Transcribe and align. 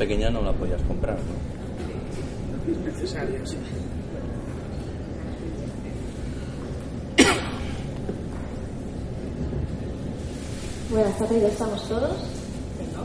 pequeña 0.00 0.30
no 0.30 0.40
la 0.40 0.52
podías 0.52 0.80
comprar. 0.84 1.18
¿no? 1.18 2.72
Es 2.72 2.78
necesario, 2.78 3.46
sí. 3.46 3.58
Buenas 10.90 11.18
tardes, 11.18 11.42
ya 11.42 11.48
estamos 11.48 11.86
todos. 11.86 12.16
¿Sí, 12.16 12.84
no? 12.94 13.02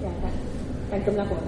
Ya, 0.00 0.12
ya. 0.22 0.30
Tanto 0.90 1.10
la 1.10 1.24
puerta. 1.24 1.46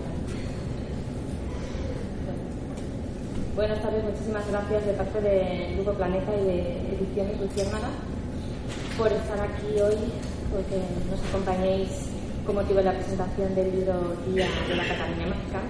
Buenas 3.54 3.80
tardes, 3.80 4.02
muchísimas 4.02 4.50
gracias 4.50 4.86
de 4.86 4.92
parte 4.94 5.20
de 5.20 5.74
Grupo 5.76 5.92
Planeta 5.92 6.32
y 6.34 6.44
de 6.46 6.96
Ediciones 6.96 7.40
Luciérnaga 7.40 7.90
por 8.98 9.12
estar 9.12 9.40
aquí 9.40 9.80
hoy, 9.80 9.96
porque 10.50 10.82
nos 11.08 11.20
acompañéis 11.28 12.01
con 12.44 12.56
motivo 12.56 12.78
de 12.78 12.84
la 12.84 12.92
presentación 12.92 13.54
del 13.54 13.70
libro 13.70 14.16
Día 14.26 14.46
de 14.68 14.76
la 14.76 14.84
Cataluña 14.84 15.26
Mágica. 15.26 15.60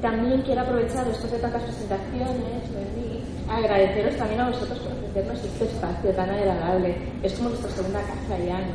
También 0.00 0.42
quiero 0.42 0.60
aprovechar, 0.60 1.04
después 1.06 1.32
de 1.32 1.38
tantas 1.38 1.62
presentaciones, 1.62 2.62
Wendy, 2.70 3.24
agradeceros 3.50 4.16
también 4.16 4.40
a 4.40 4.50
vosotros 4.50 4.78
por 4.78 4.92
ofrecernos 4.92 5.44
este 5.44 5.64
espacio 5.64 6.10
tan 6.12 6.30
agradable. 6.30 6.96
Es 7.22 7.34
como 7.34 7.48
nuestra 7.48 7.70
segunda 7.70 8.00
casa 8.00 8.38
ya, 8.46 8.58
¿no? 8.58 8.74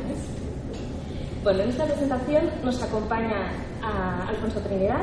Bueno, 1.42 1.62
en 1.62 1.68
esta 1.70 1.84
presentación 1.84 2.50
nos 2.62 2.82
acompaña 2.82 3.50
a 3.82 4.28
Alfonso 4.28 4.60
Trinidad, 4.60 5.02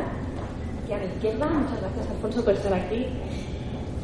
aquí 0.84 0.94
a 0.94 0.98
mi 0.98 1.06
izquierda. 1.06 1.48
Muchas 1.48 1.82
gracias, 1.82 2.10
Alfonso, 2.12 2.44
por 2.44 2.54
estar 2.54 2.74
aquí. 2.74 3.08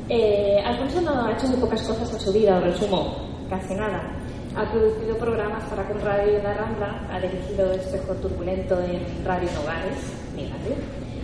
Eh, 0.09 0.59
Alfonso 0.66 1.02
no 1.02 1.25
ha 1.25 1.34
hecho 1.34 1.47
muy 1.47 1.58
pocas 1.58 1.81
cosas 1.84 2.12
en 2.14 2.19
su 2.19 2.34
vida, 2.34 2.58
os 2.58 2.64
resumo, 2.64 3.16
casi 3.50 3.75
nada. 3.75 4.16
Ha 4.58 4.66
producido 4.72 5.16
programas 5.19 5.63
para 5.66 5.88
con 5.88 6.02
Radio 6.02 6.41
La 6.41 6.55
Rambla, 6.55 7.08
ha 7.11 7.19
dirigido 7.19 7.72
Espejo 7.73 8.16
Turbulento 8.16 8.81
en 8.81 9.05
Radio 9.23 9.47
Nogares, 9.53 10.00
mírate. 10.36 10.73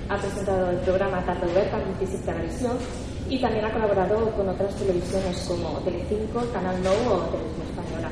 Ha 0.08 0.18
presentado 0.18 0.70
el 0.70 0.78
programa 0.78 1.26
Tarde 1.26 1.52
Oberta 1.52 1.82
en 1.82 2.22
Televisión 2.24 2.78
y 3.28 3.42
también 3.42 3.66
ha 3.66 3.74
colaborado 3.74 4.30
con 4.38 4.50
otras 4.50 4.76
televisiones 4.76 5.48
como 5.48 5.80
Telecinco, 5.80 6.46
Canal 6.54 6.76
No 6.84 6.92
o 6.92 7.22
Televisión 7.34 7.68
Española. 7.70 8.10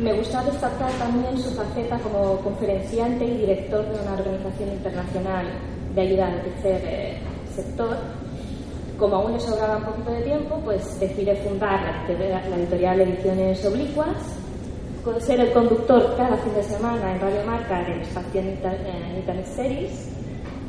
Me 0.00 0.14
gusta 0.14 0.42
destacar 0.44 0.92
también 0.92 1.38
su 1.38 1.50
faceta 1.50 1.98
como 1.98 2.38
conferenciante 2.38 3.22
y 3.22 3.36
director 3.36 3.84
de 3.84 4.00
una 4.00 4.14
organización 4.14 4.70
internacional 4.70 5.46
de 5.94 6.00
ayuda 6.00 6.28
al 6.28 6.40
tercer 6.40 6.80
eh, 6.86 7.18
sector. 7.54 7.98
Como 8.98 9.16
aún 9.16 9.32
le 9.32 9.40
sobraba 9.40 9.76
un 9.76 9.84
poquito 9.84 10.10
de 10.10 10.22
tiempo, 10.22 10.58
pues 10.64 10.98
decide 10.98 11.36
fundar 11.36 11.80
la 12.08 12.56
editorial, 12.56 13.00
Ediciones 13.00 13.64
Oblicuas, 13.66 14.38
con 15.04 15.20
ser 15.20 15.38
el 15.40 15.52
conductor 15.52 16.14
cada 16.16 16.36
fin 16.38 16.54
de 16.54 16.62
semana 16.62 17.12
en 17.12 17.20
Radio 17.20 17.44
Marca 17.44 17.84
del 17.84 18.00
espacio 18.00 18.40
Internet 18.40 19.46
Series 19.54 20.10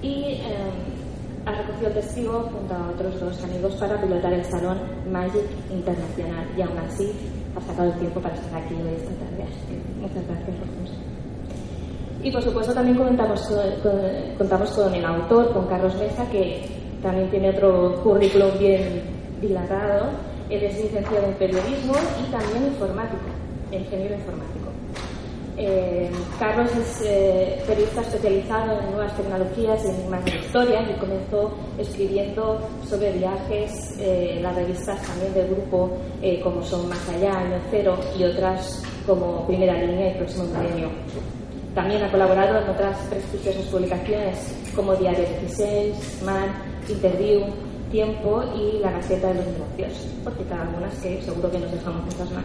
y 0.01 0.41
eh, 0.41 0.43
ha 1.45 1.51
recogido 1.53 1.91
testigo 1.91 2.49
junto 2.51 2.75
a 2.75 2.89
otros 2.89 3.19
dos 3.19 3.43
amigos 3.45 3.75
para 3.75 3.99
pilotar 4.01 4.33
el 4.33 4.43
Salón 4.43 4.77
Magic 5.09 5.45
Internacional 5.71 6.45
y 6.57 6.61
aún 6.61 6.77
así 6.79 7.11
ha 7.55 7.61
sacado 7.61 7.91
el 7.93 7.99
tiempo 7.99 8.19
para 8.19 8.35
estar 8.35 8.61
aquí 8.61 8.73
hoy 8.75 8.93
esta 8.95 9.15
tarde. 9.15 9.45
Muchas 10.01 10.27
gracias, 10.27 10.49
Alfonso. 10.49 10.93
Y 12.23 12.31
por 12.31 12.41
supuesto 12.41 12.73
también 12.73 12.97
con, 12.97 13.15
con, 13.15 14.37
contamos 14.37 14.71
con 14.71 14.93
el 14.93 15.05
autor, 15.05 15.53
con 15.53 15.65
Carlos 15.67 15.95
Mesa, 15.95 16.29
que 16.29 16.86
también 17.07 17.29
tiene 17.29 17.49
otro 17.51 18.01
currículum 18.03 18.59
bien 18.59 19.01
dilatado. 19.39 20.09
Él 20.49 20.61
es 20.61 20.77
licenciado 20.77 21.25
en 21.25 21.33
periodismo 21.35 21.93
y 22.19 22.29
también 22.29 22.65
informático, 22.67 23.23
ingeniero 23.71 24.15
informático. 24.15 24.67
Eh, 25.57 26.11
Carlos 26.37 26.69
es 26.75 27.01
eh, 27.05 27.63
periodista 27.65 28.01
especializado 28.01 28.79
en 28.81 28.91
nuevas 28.91 29.15
tecnologías 29.15 29.85
y 29.85 29.87
en 29.87 30.09
más 30.09 30.27
historias 30.27 30.83
y 30.89 30.99
comenzó 30.99 31.51
escribiendo 31.79 32.59
sobre 32.85 33.13
viajes, 33.13 33.97
eh, 33.99 34.39
las 34.41 34.55
revistas 34.55 35.01
también 35.01 35.33
del 35.33 35.47
grupo 35.47 35.97
eh, 36.21 36.41
como 36.41 36.61
son 36.61 36.89
Más 36.89 37.07
Allá, 37.09 37.39
Año 37.39 37.57
Cero 37.71 37.97
y 38.19 38.25
otras 38.25 38.83
como 39.05 39.47
Primera 39.47 39.81
Línea 39.81 40.11
y 40.11 40.17
Próximo 40.17 40.43
Milenio. 40.43 40.89
También 41.73 42.03
ha 42.03 42.11
colaborado 42.11 42.61
en 42.61 42.69
otras 42.69 42.97
prestigiosas 43.09 43.63
publicaciones 43.65 44.53
como 44.75 44.93
Diario 44.95 45.25
16, 45.41 46.21
Man, 46.23 46.66
Interview, 46.89 47.41
Tiempo 47.91 48.43
y 48.55 48.79
La 48.79 48.91
Gaceta 48.91 49.29
de 49.29 49.35
los 49.35 49.45
Negocios, 49.45 50.07
por 50.23 50.33
citar 50.33 50.61
algunas 50.61 50.93
que 50.95 51.21
seguro 51.21 51.51
que 51.51 51.59
nos 51.59 51.71
dejamos 51.71 52.03
muchas 52.03 52.31
más. 52.31 52.43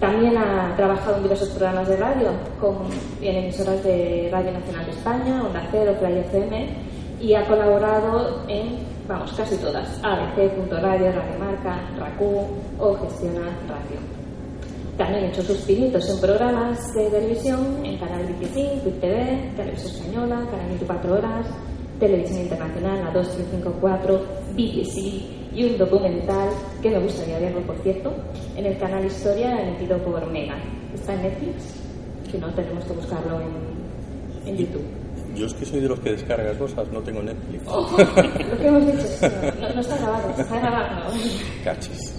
También 0.00 0.36
ha 0.38 0.74
trabajado 0.76 1.16
en 1.16 1.22
diversos 1.24 1.48
programas 1.50 1.88
de 1.88 1.96
radio, 1.96 2.28
con, 2.60 2.76
en 3.20 3.36
emisoras 3.36 3.82
de 3.82 4.28
Radio 4.30 4.52
Nacional 4.52 4.86
de 4.86 4.92
España, 4.92 5.42
Onda 5.42 5.66
Cero, 5.72 5.96
Play 5.98 6.18
FM, 6.18 6.68
y 7.20 7.34
ha 7.34 7.44
colaborado 7.44 8.44
en, 8.48 8.78
vamos, 9.08 9.32
casi 9.32 9.56
todas, 9.56 10.00
ABC.radio, 10.04 11.12
Radio 11.12 11.38
Marca, 11.40 11.80
RACU 11.98 12.46
o 12.78 12.94
Gestiona 12.94 13.46
Radio. 13.66 13.98
También 14.96 15.24
ha 15.24 15.28
hecho 15.28 15.42
sus 15.42 15.58
pinitos 15.58 16.08
en 16.10 16.20
programas 16.20 16.94
de 16.94 17.10
televisión, 17.10 17.84
en 17.84 17.98
Canal 17.98 18.24
25, 18.24 18.84
WIP 18.84 19.00
TV, 19.00 19.52
Televisión 19.56 19.92
Española, 19.94 20.36
Canal 20.50 20.68
24 20.68 21.14
Horas, 21.14 21.46
Televisión 21.98 22.40
Internacional, 22.42 23.04
la 23.04 23.10
2354, 23.12 24.22
BBC, 24.54 25.38
y 25.54 25.64
un 25.64 25.78
documental 25.78 26.50
que 26.80 26.90
me 26.90 27.00
gustaría 27.00 27.38
verlo, 27.38 27.60
por 27.62 27.76
cierto, 27.78 28.14
en 28.56 28.66
el 28.66 28.78
canal 28.78 29.04
Historia 29.04 29.60
emitido 29.62 29.98
por 29.98 30.24
Mega. 30.30 30.56
Está 30.94 31.14
en 31.14 31.22
Netflix, 31.22 31.74
que 32.30 32.38
no 32.38 32.52
tenemos 32.54 32.84
que 32.84 32.92
buscarlo 32.92 33.40
en, 33.40 34.48
en 34.48 34.56
YouTube. 34.56 34.84
Yo 35.34 35.46
es 35.46 35.54
que 35.54 35.64
soy 35.64 35.80
de 35.80 35.88
los 35.88 36.00
que 36.00 36.10
descargas 36.12 36.56
cosas, 36.56 36.90
no 36.92 37.00
tengo 37.00 37.22
Netflix. 37.22 37.62
Oh, 37.66 37.88
lo 37.98 38.58
que 38.58 38.66
hemos 38.66 38.86
dicho, 38.86 39.28
no, 39.60 39.74
no 39.74 39.80
está 39.80 39.96
grabado, 39.96 40.30
está 40.36 40.58
grabado. 40.58 41.12
Cachis. 41.64 42.17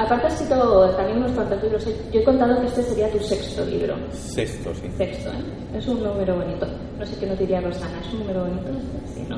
Aparte 0.00 0.28
has 0.28 0.32
escrito 0.32 0.88
también 0.96 1.18
unos 1.18 1.32
cuantos 1.32 1.62
libros. 1.62 1.86
Yo 2.10 2.20
he 2.20 2.24
contado 2.24 2.58
que 2.58 2.68
este 2.68 2.82
sería 2.82 3.10
tu 3.10 3.18
sexto 3.18 3.66
libro. 3.66 3.94
Sexto, 4.12 4.74
sí. 4.74 4.88
Sexto, 4.96 5.28
¿eh? 5.28 5.76
Es 5.76 5.86
un 5.86 6.02
número 6.02 6.36
bonito. 6.36 6.66
No 6.98 7.04
sé 7.04 7.18
qué 7.20 7.26
nos 7.26 7.38
diría 7.38 7.60
Rosana, 7.60 8.00
es 8.00 8.12
un 8.14 8.20
número 8.20 8.40
bonito, 8.40 8.70
sí, 9.14 9.26
¿no? 9.28 9.36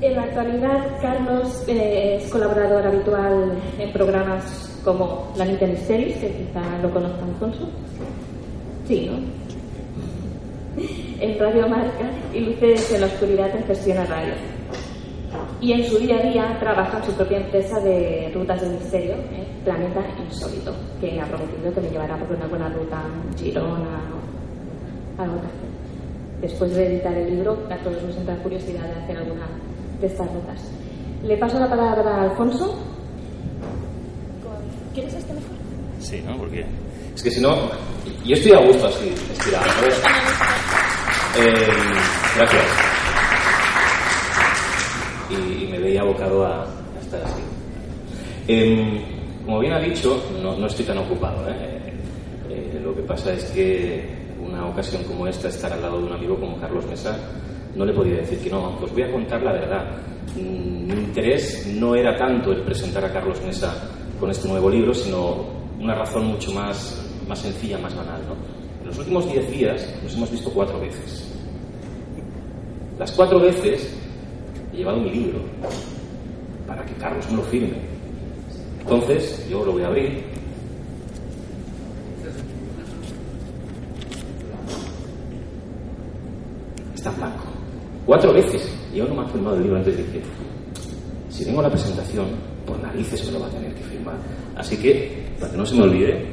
En 0.00 0.16
la 0.16 0.22
actualidad, 0.22 0.86
Carlos 1.02 1.64
eh, 1.68 2.16
es 2.18 2.30
colaborador 2.30 2.86
habitual 2.86 3.58
en 3.78 3.92
programas 3.92 4.80
como 4.82 5.30
La 5.36 5.44
Nintendo 5.44 5.78
Series, 5.86 6.16
que 6.16 6.28
quizá 6.28 6.62
lo 6.82 6.90
conozcan, 6.90 7.28
Alfonso. 7.28 7.68
Sí, 8.88 9.10
¿no? 9.10 9.18
En 11.20 11.38
Radio 11.38 11.68
Marca 11.68 12.10
y 12.32 12.40
Luces 12.40 12.90
en 12.92 13.02
la 13.02 13.06
Oscuridad 13.06 13.54
en 13.54 13.64
Gestiona 13.64 14.06
Radio. 14.06 14.55
Y 15.60 15.72
en 15.72 15.84
su 15.84 15.98
día 15.98 16.16
a 16.18 16.22
día 16.22 16.56
trabaja 16.60 16.98
en 16.98 17.04
su 17.04 17.12
propia 17.12 17.38
empresa 17.38 17.80
de 17.80 18.30
rutas 18.34 18.60
de 18.60 18.68
misterio, 18.68 19.14
¿eh? 19.14 19.46
Planeta 19.64 20.00
Insólito, 20.22 20.74
que 21.00 21.20
ha 21.20 21.24
prometido 21.24 21.72
que 21.74 21.80
me 21.80 21.90
llevará 21.90 22.16
por 22.18 22.36
una 22.36 22.46
buena 22.46 22.68
ruta 22.68 22.98
a 22.98 23.38
Girona 23.38 24.00
o 25.18 25.22
algo 25.22 25.38
así. 25.38 25.66
Después 26.40 26.74
de 26.74 26.86
editar 26.86 27.14
el 27.16 27.34
libro, 27.34 27.58
a 27.70 27.76
todos 27.78 28.02
nos 28.02 28.16
entra 28.16 28.36
curiosidad 28.42 28.84
de 28.84 29.02
hacer 29.02 29.16
alguna 29.16 29.46
de 30.00 30.06
estas 30.06 30.32
rutas. 30.32 30.70
Le 31.24 31.36
paso 31.38 31.58
la 31.58 31.68
palabra 31.68 32.16
a 32.16 32.22
Alfonso. 32.24 32.78
¿Quieres 34.92 35.14
este 35.14 35.32
mejor? 35.32 35.50
Sí, 35.98 36.22
¿no? 36.26 36.36
Porque 36.36 36.64
es 37.14 37.22
que 37.22 37.30
si 37.30 37.40
no, 37.40 37.70
yo 38.24 38.34
estoy 38.34 38.52
a 38.52 38.60
gusto 38.66 38.86
así, 38.86 39.08
estirado. 39.08 39.64
¿sabes? 39.72 40.02
Eh, 41.38 41.66
gracias. 42.36 42.64
Y, 45.30 45.64
y, 45.64 45.68
me 45.72 45.78
veía 45.96 46.02
abocado 46.02 46.44
a, 46.44 46.62
a 46.62 47.00
estar 47.00 47.22
así. 47.22 47.42
Eh, 48.48 49.02
como 49.44 49.60
bien 49.60 49.72
ha 49.72 49.80
dicho, 49.80 50.22
no, 50.42 50.56
no 50.56 50.66
estoy 50.66 50.84
tan 50.84 50.98
ocupado. 50.98 51.48
¿eh? 51.48 51.92
Eh, 52.50 52.80
lo 52.82 52.94
que 52.94 53.02
pasa 53.02 53.32
es 53.32 53.44
que 53.46 54.04
una 54.44 54.66
ocasión 54.66 55.02
como 55.04 55.26
esta, 55.26 55.48
estar 55.48 55.72
al 55.72 55.80
lado 55.80 55.98
de 55.98 56.04
un 56.04 56.12
amigo 56.12 56.38
como 56.38 56.60
Carlos 56.60 56.86
Mesa, 56.86 57.18
no 57.74 57.84
le 57.84 57.92
podía 57.92 58.16
decir 58.16 58.38
que 58.40 58.50
no, 58.50 58.76
pues 58.78 58.92
voy 58.92 59.02
a 59.02 59.12
contar 59.12 59.42
la 59.42 59.52
verdad. 59.52 59.84
Mi 60.34 60.92
interés 60.92 61.66
no 61.74 61.94
era 61.94 62.16
tanto 62.16 62.52
el 62.52 62.62
presentar 62.62 63.04
a 63.04 63.12
Carlos 63.12 63.40
Mesa 63.42 63.72
con 64.20 64.30
este 64.30 64.48
nuevo 64.48 64.68
libro, 64.68 64.92
sino 64.92 65.46
una 65.80 65.94
razón 65.94 66.26
mucho 66.26 66.52
más, 66.52 67.10
más 67.28 67.38
sencilla, 67.38 67.78
más 67.78 67.94
banal. 67.94 68.20
¿no? 68.26 68.34
En 68.80 68.86
los 68.88 68.98
últimos 68.98 69.30
diez 69.32 69.50
días 69.50 69.94
nos 70.02 70.14
hemos 70.14 70.30
visto 70.30 70.50
cuatro 70.50 70.78
veces. 70.80 71.32
Las 72.98 73.12
cuatro 73.12 73.40
veces 73.40 74.05
llevado 74.76 74.98
mi 74.98 75.10
libro 75.10 75.40
para 76.66 76.84
que 76.84 76.94
Carlos 76.94 77.28
me 77.30 77.36
lo 77.36 77.42
firme. 77.44 77.76
Entonces, 78.80 79.46
yo 79.48 79.64
lo 79.64 79.72
voy 79.72 79.82
a 79.82 79.86
abrir. 79.88 80.22
Está 86.94 87.10
en 87.10 87.16
blanco. 87.16 87.44
Cuatro 88.04 88.32
veces. 88.32 88.72
Y 88.94 89.00
aún 89.00 89.10
no 89.10 89.16
me 89.16 89.22
ha 89.22 89.30
firmado 89.30 89.56
el 89.56 89.62
libro 89.62 89.76
antes 89.78 89.96
de 89.96 90.04
que, 90.04 90.22
si 91.28 91.44
vengo 91.44 91.60
a 91.60 91.64
la 91.64 91.70
presentación, 91.70 92.26
por 92.64 92.80
narices 92.80 93.26
me 93.26 93.32
lo 93.32 93.40
va 93.40 93.46
a 93.46 93.50
tener 93.50 93.74
que 93.74 93.82
firmar. 93.82 94.16
Así 94.56 94.76
que, 94.76 95.26
para 95.40 95.52
que 95.52 95.58
no 95.58 95.66
se 95.66 95.74
me 95.74 95.82
olvide, 95.82 96.24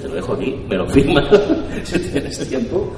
te 0.00 0.08
lo 0.08 0.14
dejo 0.14 0.34
aquí, 0.34 0.54
me 0.68 0.76
lo 0.76 0.88
firmas 0.90 1.24
si 1.84 1.98
tienes 1.98 2.48
tiempo. 2.48 2.92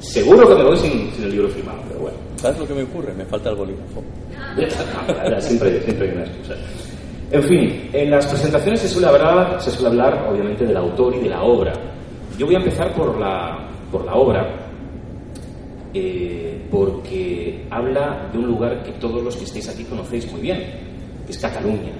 Seguro 0.00 0.48
que 0.48 0.54
me 0.54 0.64
voy 0.64 0.76
sin 0.76 1.10
el 1.22 1.30
libro 1.30 1.48
firmado, 1.48 1.82
pero 1.88 2.00
bueno. 2.00 2.33
¿Sabes 2.44 2.58
lo 2.58 2.66
que 2.66 2.74
me 2.74 2.82
ocurre? 2.82 3.14
Me 3.14 3.24
falta 3.24 3.48
el 3.48 3.56
bolígrafo. 3.56 4.02
siempre, 5.40 5.80
siempre 5.80 6.10
hay 6.10 6.14
una 6.14 6.24
excusa. 6.26 6.54
En 7.30 7.42
fin, 7.42 7.88
en 7.90 8.10
las 8.10 8.26
presentaciones 8.26 8.80
se 8.80 8.88
suele, 8.90 9.06
hablar, 9.08 9.62
se 9.62 9.70
suele 9.70 9.88
hablar, 9.88 10.28
obviamente, 10.30 10.66
del 10.66 10.76
autor 10.76 11.14
y 11.14 11.20
de 11.20 11.30
la 11.30 11.42
obra. 11.42 11.72
Yo 12.36 12.44
voy 12.44 12.56
a 12.56 12.58
empezar 12.58 12.92
por 12.92 13.18
la, 13.18 13.66
por 13.90 14.04
la 14.04 14.16
obra, 14.16 14.68
eh, 15.94 16.68
porque 16.70 17.66
habla 17.70 18.28
de 18.30 18.38
un 18.38 18.46
lugar 18.48 18.82
que 18.82 18.92
todos 19.00 19.24
los 19.24 19.34
que 19.38 19.44
estáis 19.44 19.70
aquí 19.70 19.84
conocéis 19.84 20.30
muy 20.30 20.42
bien, 20.42 20.58
que 21.24 21.32
es 21.32 21.38
Cataluña. 21.38 21.94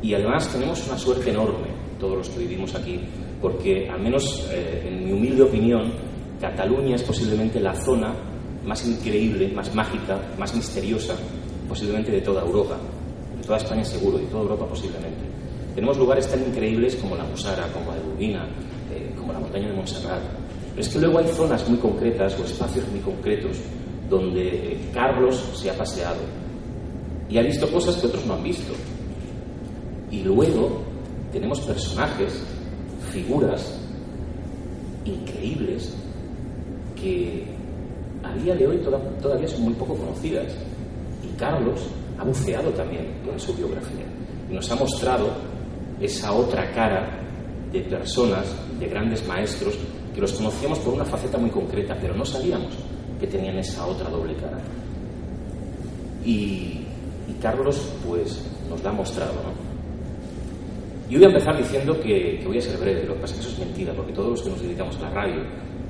Y 0.00 0.14
además 0.14 0.50
tenemos 0.50 0.88
una 0.88 0.96
suerte 0.96 1.28
enorme, 1.28 1.68
todos 1.98 2.16
los 2.16 2.30
que 2.30 2.38
vivimos 2.38 2.74
aquí, 2.74 2.98
porque 3.42 3.90
al 3.90 4.00
menos 4.00 4.48
eh, 4.50 4.88
en 4.88 5.04
mi 5.04 5.12
humilde 5.12 5.42
opinión, 5.42 5.92
Cataluña 6.40 6.96
es 6.96 7.02
posiblemente 7.02 7.60
la 7.60 7.74
zona 7.74 8.29
más 8.64 8.86
increíble, 8.86 9.48
más 9.54 9.74
mágica, 9.74 10.18
más 10.38 10.54
misteriosa, 10.54 11.14
posiblemente 11.68 12.10
de 12.12 12.20
toda 12.20 12.42
Europa, 12.42 12.76
de 13.38 13.44
toda 13.44 13.58
España 13.58 13.84
seguro, 13.84 14.18
de 14.18 14.26
toda 14.26 14.42
Europa 14.42 14.66
posiblemente. 14.66 15.24
Tenemos 15.74 15.96
lugares 15.98 16.28
tan 16.28 16.40
increíbles 16.40 16.96
como 16.96 17.16
la 17.16 17.24
Musara, 17.24 17.68
como 17.72 17.92
la 17.92 17.96
de 17.96 18.34
eh, 18.34 19.14
como 19.16 19.32
la 19.32 19.38
montaña 19.38 19.68
de 19.68 19.74
Montserrat. 19.74 20.22
Pero 20.70 20.80
es 20.80 20.88
que 20.88 20.98
luego 20.98 21.18
hay 21.18 21.28
zonas 21.28 21.68
muy 21.68 21.78
concretas 21.78 22.38
o 22.38 22.44
espacios 22.44 22.86
muy 22.88 23.00
concretos 23.00 23.58
donde 24.08 24.72
eh, 24.72 24.78
Carlos 24.92 25.42
se 25.54 25.70
ha 25.70 25.74
paseado 25.74 26.20
y 27.28 27.38
ha 27.38 27.42
visto 27.42 27.70
cosas 27.70 27.96
que 27.96 28.08
otros 28.08 28.26
no 28.26 28.34
han 28.34 28.42
visto. 28.42 28.72
Y 30.10 30.22
luego 30.24 30.82
tenemos 31.32 31.60
personajes, 31.60 32.42
figuras 33.12 33.78
increíbles 35.04 35.94
que 37.00 37.59
a 38.22 38.34
día 38.34 38.54
de 38.54 38.66
hoy 38.66 38.80
todavía 39.20 39.48
son 39.48 39.62
muy 39.64 39.74
poco 39.74 39.94
conocidas. 39.94 40.52
Y 41.22 41.36
Carlos 41.36 41.80
ha 42.18 42.24
buceado 42.24 42.70
también 42.70 43.06
en 43.30 43.40
su 43.40 43.54
biografía 43.54 44.04
y 44.50 44.54
nos 44.54 44.70
ha 44.70 44.76
mostrado 44.76 45.28
esa 46.00 46.32
otra 46.32 46.70
cara 46.72 47.20
de 47.72 47.80
personas, 47.82 48.46
de 48.78 48.86
grandes 48.88 49.26
maestros, 49.26 49.78
que 50.14 50.20
los 50.20 50.32
conocíamos 50.32 50.78
por 50.80 50.94
una 50.94 51.04
faceta 51.04 51.38
muy 51.38 51.50
concreta, 51.50 51.96
pero 52.00 52.14
no 52.14 52.24
sabíamos 52.24 52.74
que 53.18 53.26
tenían 53.26 53.58
esa 53.58 53.86
otra 53.86 54.08
doble 54.08 54.34
cara. 54.34 54.58
Y, 56.24 56.84
Carlos, 57.40 57.90
pues, 58.06 58.44
nos 58.68 58.82
la 58.82 58.90
ha 58.90 58.92
mostrado, 58.92 59.32
¿no? 59.32 59.70
Yo 61.08 61.18
voy 61.18 61.26
a 61.26 61.30
empezar 61.30 61.56
diciendo 61.56 61.98
que, 62.00 62.38
que, 62.38 62.46
voy 62.46 62.58
a 62.58 62.60
ser 62.60 62.78
breve, 62.78 63.04
lo 63.04 63.14
que 63.14 63.20
pasa 63.20 63.34
es 63.34 63.40
que 63.40 63.46
eso 63.46 63.54
es 63.54 63.66
mentira, 63.66 63.92
porque 63.94 64.12
todos 64.12 64.30
los 64.30 64.42
que 64.42 64.50
nos 64.50 64.60
dedicamos 64.60 64.96
a 64.98 65.00
la 65.02 65.10
radio 65.10 65.42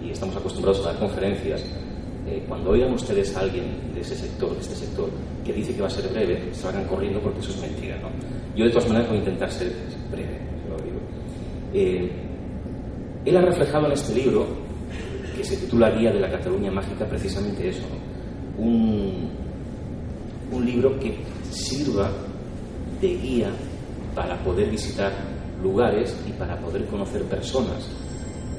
y 0.03 0.11
estamos 0.11 0.37
acostumbrados 0.37 0.81
a 0.87 0.93
dar 0.93 0.99
conferencias, 1.01 1.65
eh, 2.31 2.45
cuando 2.47 2.71
oigan 2.71 2.93
ustedes 2.93 3.37
a 3.37 3.41
alguien 3.41 3.93
de 3.93 4.01
ese 4.01 4.15
sector, 4.15 4.55
de 4.55 4.61
este 4.61 4.75
sector, 4.77 5.11
que 5.45 5.53
dice 5.53 5.75
que 5.75 5.81
va 5.81 5.89
a 5.89 5.91
ser 5.91 6.09
breve, 6.09 6.49
salgan 6.53 6.85
corriendo 6.87 7.21
porque 7.21 7.41
eso 7.41 7.51
es 7.51 7.61
mentira. 7.61 7.97
¿no? 7.99 8.09
Yo 8.55 8.65
de 8.65 8.71
todas 8.71 8.89
maneras 8.89 9.09
voy 9.09 9.17
a 9.17 9.21
intentar 9.21 9.51
ser 9.51 9.73
breve, 10.11 10.39
lo 10.69 10.77
digo. 10.77 11.01
Eh, 11.75 12.11
él 13.25 13.37
ha 13.37 13.43
reflejado 13.43 13.87
en 13.87 13.93
este 13.93 14.15
libro, 14.15 14.47
que 15.37 15.45
se 15.45 15.57
titula 15.57 15.91
Guía 15.91 16.13
de 16.13 16.21
la 16.21 16.31
Cataluña 16.31 16.71
Mágica, 16.71 17.07
precisamente 17.07 17.69
eso, 17.69 17.87
un, 18.59 19.31
un 20.53 20.67
libro 20.67 20.99
que 20.99 21.17
sirva 21.51 22.11
de 23.01 23.09
guía 23.17 23.51
para 24.15 24.37
poder 24.43 24.71
visitar 24.71 25.13
lugares 25.63 26.17
y 26.29 26.33
para 26.33 26.59
poder 26.59 26.87
conocer 26.87 27.23
personas. 27.25 27.89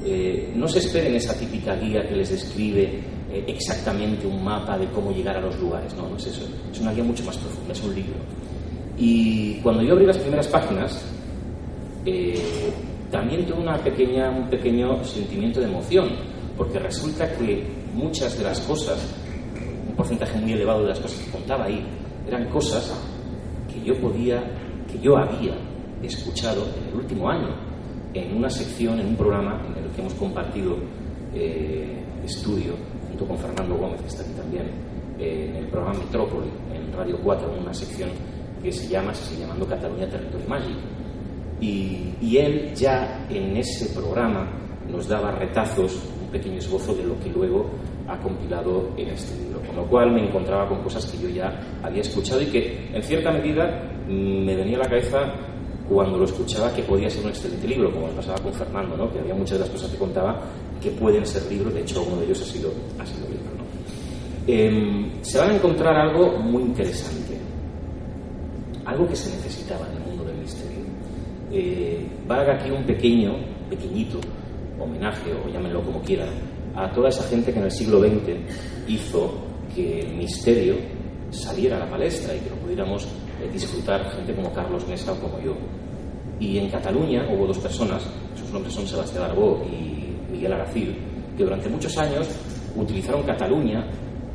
Eh, 0.04 0.52
no 0.56 0.66
se 0.66 0.80
esperen 0.80 1.14
esa 1.14 1.38
típica 1.38 1.76
guía 1.76 2.06
que 2.08 2.16
les 2.16 2.30
describe 2.30 3.00
eh, 3.32 3.44
exactamente 3.46 4.26
un 4.26 4.44
mapa 4.44 4.76
de 4.76 4.86
cómo 4.90 5.10
llegar 5.10 5.38
a 5.38 5.40
los 5.40 5.58
lugares, 5.58 5.94
no, 5.96 6.06
no 6.06 6.16
es 6.16 6.26
eso, 6.26 6.46
es 6.70 6.80
una 6.80 6.92
guía 6.92 7.02
mucho 7.02 7.24
más 7.24 7.38
profunda, 7.38 7.72
es 7.72 7.82
un 7.82 7.94
libro. 7.94 8.18
Y 8.98 9.54
cuando 9.62 9.82
yo 9.82 9.94
abrí 9.94 10.04
las 10.04 10.18
primeras 10.18 10.48
páginas, 10.48 11.02
eh, 12.04 12.70
también 13.10 13.46
tuve 13.46 13.60
una 13.60 13.78
pequeña, 13.78 14.30
un 14.30 14.50
pequeño 14.50 15.02
sentimiento 15.02 15.60
de 15.60 15.66
emoción, 15.66 16.10
porque 16.58 16.78
resulta 16.78 17.26
que 17.36 17.66
muchas 17.94 18.36
de 18.36 18.44
las 18.44 18.60
cosas, 18.60 18.98
un 19.88 19.96
porcentaje 19.96 20.38
muy 20.38 20.52
elevado 20.52 20.82
de 20.82 20.88
las 20.90 21.00
cosas 21.00 21.24
que 21.24 21.30
contaba 21.30 21.64
ahí, 21.64 21.82
eran 22.28 22.50
cosas 22.50 22.92
que 23.72 23.82
yo 23.82 23.98
podía, 23.98 24.42
que 24.90 24.98
yo 24.98 25.16
había 25.16 25.56
escuchado 26.02 26.66
en 26.76 26.90
el 26.90 26.96
último 26.96 27.30
año, 27.30 27.48
en 28.12 28.36
una 28.36 28.50
sección, 28.50 29.00
en 29.00 29.06
un 29.06 29.16
programa 29.16 29.58
en 29.74 29.84
el 29.84 29.90
que 29.90 30.02
hemos 30.02 30.14
compartido 30.14 30.76
eh, 31.34 31.98
estudio 32.24 32.74
con 33.26 33.38
Fernando 33.38 33.76
Gómez, 33.76 34.00
que 34.00 34.08
está 34.08 34.22
aquí 34.22 34.32
también, 34.32 34.70
en 35.18 35.56
el 35.56 35.66
programa 35.66 35.98
Metrópoli, 35.98 36.50
en 36.74 36.92
Radio 36.92 37.18
4, 37.22 37.54
en 37.54 37.62
una 37.62 37.74
sección 37.74 38.10
que 38.62 38.72
se 38.72 38.88
llama, 38.88 39.12
se 39.14 39.24
sigue 39.24 39.42
llamando 39.42 39.66
Cataluña 39.66 40.08
Territorio 40.08 40.48
Mágico. 40.48 40.80
Y, 41.60 42.36
él 42.36 42.72
ya 42.74 43.26
en 43.28 43.56
ese 43.56 43.94
programa 43.94 44.50
nos 44.88 45.06
daba 45.06 45.32
retazos, 45.32 46.02
un 46.20 46.28
pequeño 46.30 46.58
esbozo 46.58 46.94
de 46.94 47.04
lo 47.04 47.18
que 47.20 47.28
luego 47.28 47.66
ha 48.08 48.18
compilado 48.18 48.90
en 48.96 49.10
este 49.10 49.38
libro. 49.42 49.60
Con 49.66 49.76
lo 49.76 49.86
cual 49.86 50.12
me 50.12 50.26
encontraba 50.26 50.66
con 50.68 50.82
cosas 50.82 51.04
que 51.06 51.18
yo 51.18 51.28
ya 51.28 51.60
había 51.82 52.00
escuchado 52.00 52.40
y 52.40 52.46
que 52.46 52.90
en 52.92 53.02
cierta 53.02 53.30
medida 53.30 53.92
me 54.08 54.56
venía 54.56 54.76
a 54.76 54.80
la 54.80 54.88
cabeza 54.88 55.18
cuando 55.88 56.18
lo 56.18 56.24
escuchaba 56.24 56.72
que 56.72 56.82
podía 56.82 57.10
ser 57.10 57.24
un 57.24 57.30
excelente 57.30 57.68
libro, 57.68 57.92
como 57.92 58.08
me 58.08 58.14
pasaba 58.14 58.38
con 58.38 58.52
Fernando, 58.52 58.96
¿no? 58.96 59.12
que 59.12 59.20
había 59.20 59.34
muchas 59.34 59.58
de 59.58 59.60
las 59.60 59.70
cosas 59.70 59.90
que 59.90 59.98
contaba 59.98 60.40
que 60.82 60.90
pueden 60.90 61.24
ser 61.24 61.50
libros, 61.50 61.72
de 61.72 61.80
hecho 61.80 62.02
uno 62.02 62.16
de 62.16 62.26
ellos 62.26 62.42
ha 62.42 62.44
sido, 62.44 62.72
ha 62.98 63.06
sido 63.06 63.28
libro. 63.28 63.44
¿no? 63.56 63.64
Eh, 64.46 65.12
se 65.22 65.38
van 65.38 65.50
a 65.50 65.54
encontrar 65.54 65.94
algo 65.96 66.38
muy 66.38 66.62
interesante, 66.62 67.38
algo 68.84 69.06
que 69.06 69.16
se 69.16 69.34
necesitaba 69.36 69.86
en 69.88 70.02
el 70.02 70.08
mundo 70.08 70.24
del 70.24 70.36
misterio. 70.38 70.78
Eh, 71.52 72.06
valga 72.26 72.54
aquí 72.54 72.70
un 72.70 72.84
pequeño, 72.84 73.36
pequeñito 73.70 74.18
homenaje, 74.80 75.32
o 75.32 75.48
llámenlo 75.48 75.84
como 75.84 76.00
quieran, 76.02 76.30
a 76.74 76.90
toda 76.92 77.08
esa 77.08 77.22
gente 77.24 77.52
que 77.52 77.58
en 77.58 77.66
el 77.66 77.70
siglo 77.70 78.00
XX 78.00 78.88
hizo 78.88 79.34
que 79.74 80.00
el 80.00 80.16
misterio 80.16 80.76
saliera 81.30 81.76
a 81.76 81.80
la 81.80 81.90
palestra 81.90 82.34
y 82.34 82.40
que 82.40 82.50
lo 82.50 82.56
pudiéramos 82.56 83.04
eh, 83.04 83.48
disfrutar 83.52 84.10
gente 84.12 84.34
como 84.34 84.52
Carlos 84.52 84.86
Mesa 84.88 85.12
o 85.12 85.20
como 85.20 85.40
yo. 85.40 85.54
Y 86.40 86.58
en 86.58 86.68
Cataluña 86.68 87.28
hubo 87.32 87.46
dos 87.46 87.58
personas, 87.58 88.04
sus 88.34 88.50
nombres 88.50 88.74
son 88.74 88.86
Sebastián 88.86 89.24
Arbó 89.24 89.62
y 89.70 90.01
Miguel 90.32 90.52
Aracil, 90.54 90.96
que 91.36 91.44
durante 91.44 91.68
muchos 91.68 91.96
años 91.98 92.28
utilizaron 92.74 93.22
Cataluña 93.22 93.86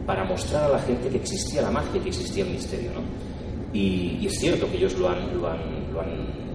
para 0.06 0.24
mostrar 0.24 0.66
a 0.66 0.70
la 0.70 0.80
gente 0.80 1.10
que 1.10 1.18
existía 1.18 1.62
la 1.62 1.72
magia, 1.72 2.02
que 2.02 2.10
existía 2.10 2.46
el 2.46 2.52
misterio. 2.52 2.92
¿no? 2.94 3.02
Y, 3.74 4.26
es 4.26 4.40
cierto 4.40 4.70
que 4.72 4.78
ellos 4.78 4.98
lo 4.98 5.10
han, 5.10 5.38
lo, 5.38 5.50
han, 5.50 6.48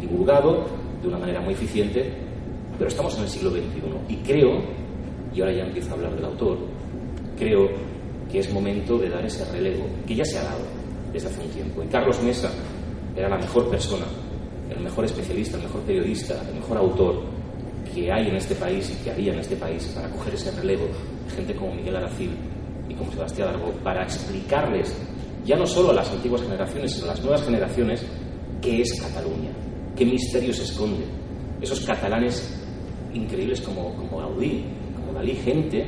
divulgado 0.00 0.64
de 1.02 1.08
una 1.08 1.18
manera 1.18 1.40
muy 1.40 1.54
eficiente, 1.54 2.12
pero 2.76 2.88
estamos 2.88 3.16
en 3.16 3.24
el 3.24 3.28
siglo 3.28 3.50
XXI 3.50 3.62
y 4.08 4.16
creo, 4.18 4.62
y 5.34 5.40
ahora 5.40 5.52
ya 5.52 5.64
empiezo 5.64 5.90
a 5.90 5.94
hablar 5.94 6.14
del 6.14 6.24
autor, 6.24 6.58
creo 7.36 7.68
que 8.30 8.38
es 8.38 8.52
momento 8.52 8.96
de 8.96 9.08
dar 9.08 9.24
ese 9.24 9.44
relevo, 9.50 9.86
que 10.06 10.14
ya 10.14 10.24
se 10.24 10.38
ha 10.38 10.44
dado 10.44 10.60
desde 11.12 11.28
hace 11.28 11.40
un 11.40 11.50
tiempo. 11.50 11.82
Y 11.82 11.88
Carlos 11.88 12.22
Mesa 12.22 12.50
era 13.16 13.28
la 13.28 13.38
mejor 13.38 13.68
persona, 13.68 14.06
el 14.70 14.80
mejor 14.80 15.04
especialista, 15.04 15.56
el 15.56 15.64
mejor 15.64 15.80
periodista, 15.82 16.40
el 16.48 16.54
mejor 16.54 16.76
autor 16.78 17.37
que 17.94 18.12
hay 18.12 18.28
en 18.28 18.36
este 18.36 18.54
país 18.54 18.90
y 18.90 19.04
que 19.04 19.10
había 19.10 19.32
en 19.32 19.40
este 19.40 19.56
país 19.56 19.86
para 19.94 20.08
coger 20.10 20.34
ese 20.34 20.50
relevo, 20.52 20.86
gente 21.34 21.54
como 21.54 21.74
Miguel 21.74 21.96
Aracil 21.96 22.30
y 22.88 22.94
como 22.94 23.10
Sebastián 23.12 23.52
Darbo, 23.52 23.72
para 23.82 24.02
explicarles, 24.02 24.96
ya 25.44 25.56
no 25.56 25.66
solo 25.66 25.90
a 25.90 25.94
las 25.94 26.10
antiguas 26.10 26.42
generaciones, 26.42 26.92
sino 26.92 27.06
a 27.06 27.08
las 27.14 27.22
nuevas 27.22 27.42
generaciones, 27.44 28.04
qué 28.60 28.80
es 28.82 29.00
Cataluña, 29.00 29.50
qué 29.96 30.04
misterio 30.04 30.52
se 30.52 30.64
esconde. 30.64 31.04
Esos 31.60 31.80
catalanes 31.80 32.58
increíbles 33.12 33.60
como, 33.60 33.94
como 33.96 34.18
Gaudí, 34.18 34.64
como 34.96 35.12
Dalí, 35.12 35.34
gente 35.34 35.86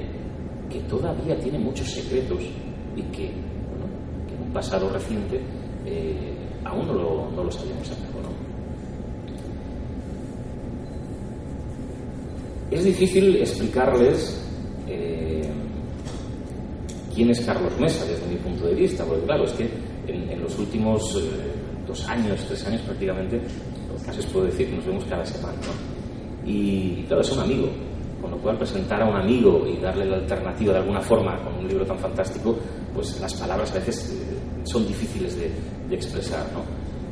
que 0.68 0.80
todavía 0.82 1.38
tiene 1.38 1.58
muchos 1.58 1.88
secretos 1.88 2.40
y 2.96 3.02
que, 3.14 3.26
en 3.26 4.42
un 4.42 4.52
pasado 4.52 4.88
reciente 4.90 5.40
eh, 5.86 6.34
aún 6.64 6.86
no 6.86 6.94
lo, 6.94 7.30
no 7.30 7.44
lo 7.44 7.50
sabíamos 7.50 7.90
hacer. 7.90 8.09
Es 12.70 12.84
difícil 12.84 13.34
explicarles 13.36 14.40
eh, 14.88 15.42
quién 17.12 17.30
es 17.30 17.40
Carlos 17.40 17.72
Mesa 17.80 18.04
desde 18.04 18.24
mi 18.28 18.36
punto 18.36 18.66
de 18.66 18.74
vista, 18.74 19.04
porque 19.04 19.24
claro, 19.24 19.44
es 19.44 19.52
que 19.54 19.68
en, 20.06 20.40
los 20.40 20.56
últimos 20.56 21.16
eh, 21.16 21.52
dos 21.86 22.08
años, 22.08 22.44
tres 22.46 22.64
años 22.66 22.80
prácticamente, 22.82 23.40
casi 24.06 24.20
os 24.20 24.26
puedo 24.26 24.46
decir 24.46 24.70
nos 24.70 24.86
vemos 24.86 25.04
cada 25.06 25.26
semana, 25.26 25.58
¿no? 25.58 26.48
Y 26.48 27.02
claro, 27.08 27.22
es 27.22 27.32
un 27.32 27.40
amigo, 27.40 27.68
con 28.22 28.30
lo 28.30 28.38
cual 28.38 28.56
presentar 28.56 29.02
a 29.02 29.06
un 29.06 29.16
amigo 29.16 29.66
y 29.66 29.76
darle 29.78 30.04
la 30.04 30.18
alternativa 30.18 30.72
de 30.72 30.78
alguna 30.78 31.00
forma 31.00 31.42
con 31.42 31.54
un 31.54 31.66
libro 31.66 31.84
tan 31.84 31.98
fantástico, 31.98 32.56
pues 32.94 33.20
las 33.20 33.34
palabras 33.34 33.72
a 33.72 33.74
veces 33.74 34.12
eh, 34.12 34.60
son 34.62 34.86
difíciles 34.86 35.36
de, 35.36 35.50
expresar, 35.92 36.46
¿no? 36.52 36.62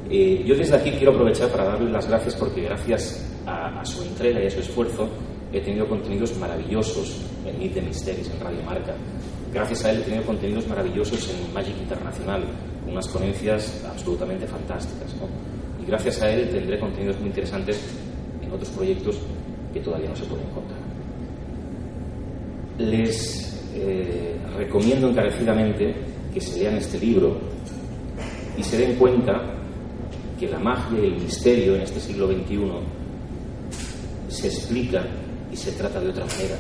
yo 0.09 0.55
desde 0.55 0.77
aquí 0.77 0.93
quiero 0.93 1.11
aprovechar 1.11 1.49
para 1.49 1.65
darle 1.65 1.91
las 1.91 2.09
gracias 2.09 2.37
porque 2.37 2.63
gracias 2.63 3.29
a, 3.45 3.81
a 3.81 3.85
su 3.85 4.05
entrega 4.05 4.41
y 4.41 4.47
a 4.47 4.51
su 4.51 4.61
esfuerzo 4.61 5.09
he 5.53 5.61
tenido 5.61 5.89
contenidos 5.89 6.37
maravillosos 6.37 7.23
en 7.47 7.59
Meet 7.59 7.75
the 7.75 7.83
Mysteries, 7.83 8.31
en 8.31 8.41
Radio 8.41 8.63
Marca. 8.65 8.95
Gracias 9.53 9.85
a 9.85 9.91
él 9.91 9.99
he 10.01 10.03
tenido 10.03 10.25
contenidos 10.25 10.67
maravillosos 10.69 11.31
en 11.31 11.53
Magic 11.55 11.75
Internacional, 11.81 12.45
unas 12.87 13.09
ponencias 13.09 13.85
absolutamente 13.91 14.47
fantásticas. 14.47 15.15
Y 15.83 15.87
gracias 15.87 16.21
a 16.23 16.31
él 16.31 16.49
tendré 16.51 16.79
contenidos 16.79 17.19
muy 17.19 17.29
interesantes 17.29 17.81
en 18.43 18.53
otros 18.53 18.69
proyectos 18.71 19.19
que 19.73 19.81
todavía 19.81 20.11
no 20.11 20.17
se 20.17 20.25
pueden 20.25 20.47
contar. 20.49 20.79
Les 22.79 23.65
eh, 23.75 24.37
recomiendo 24.57 25.09
encarecidamente 25.09 25.95
que 26.33 26.41
se 26.41 26.61
lean 26.61 26.77
este 26.77 26.99
libro 26.99 27.39
y 28.57 28.63
se 28.63 28.77
den 28.77 28.97
cuenta 28.97 29.55
que 30.39 30.47
la 30.47 30.59
magia 30.59 31.01
y 31.01 31.07
el 31.07 31.15
misterio 31.15 31.75
en 31.75 31.83
este 31.83 32.01
siglo 32.01 32.29
XXI 32.29 32.59
se 34.29 34.47
explica 34.47 35.05
y 35.53 35.57
se 35.57 35.73
trata 35.73 36.01
de 36.01 36.11
otra 36.11 36.25
manera. 36.27 36.57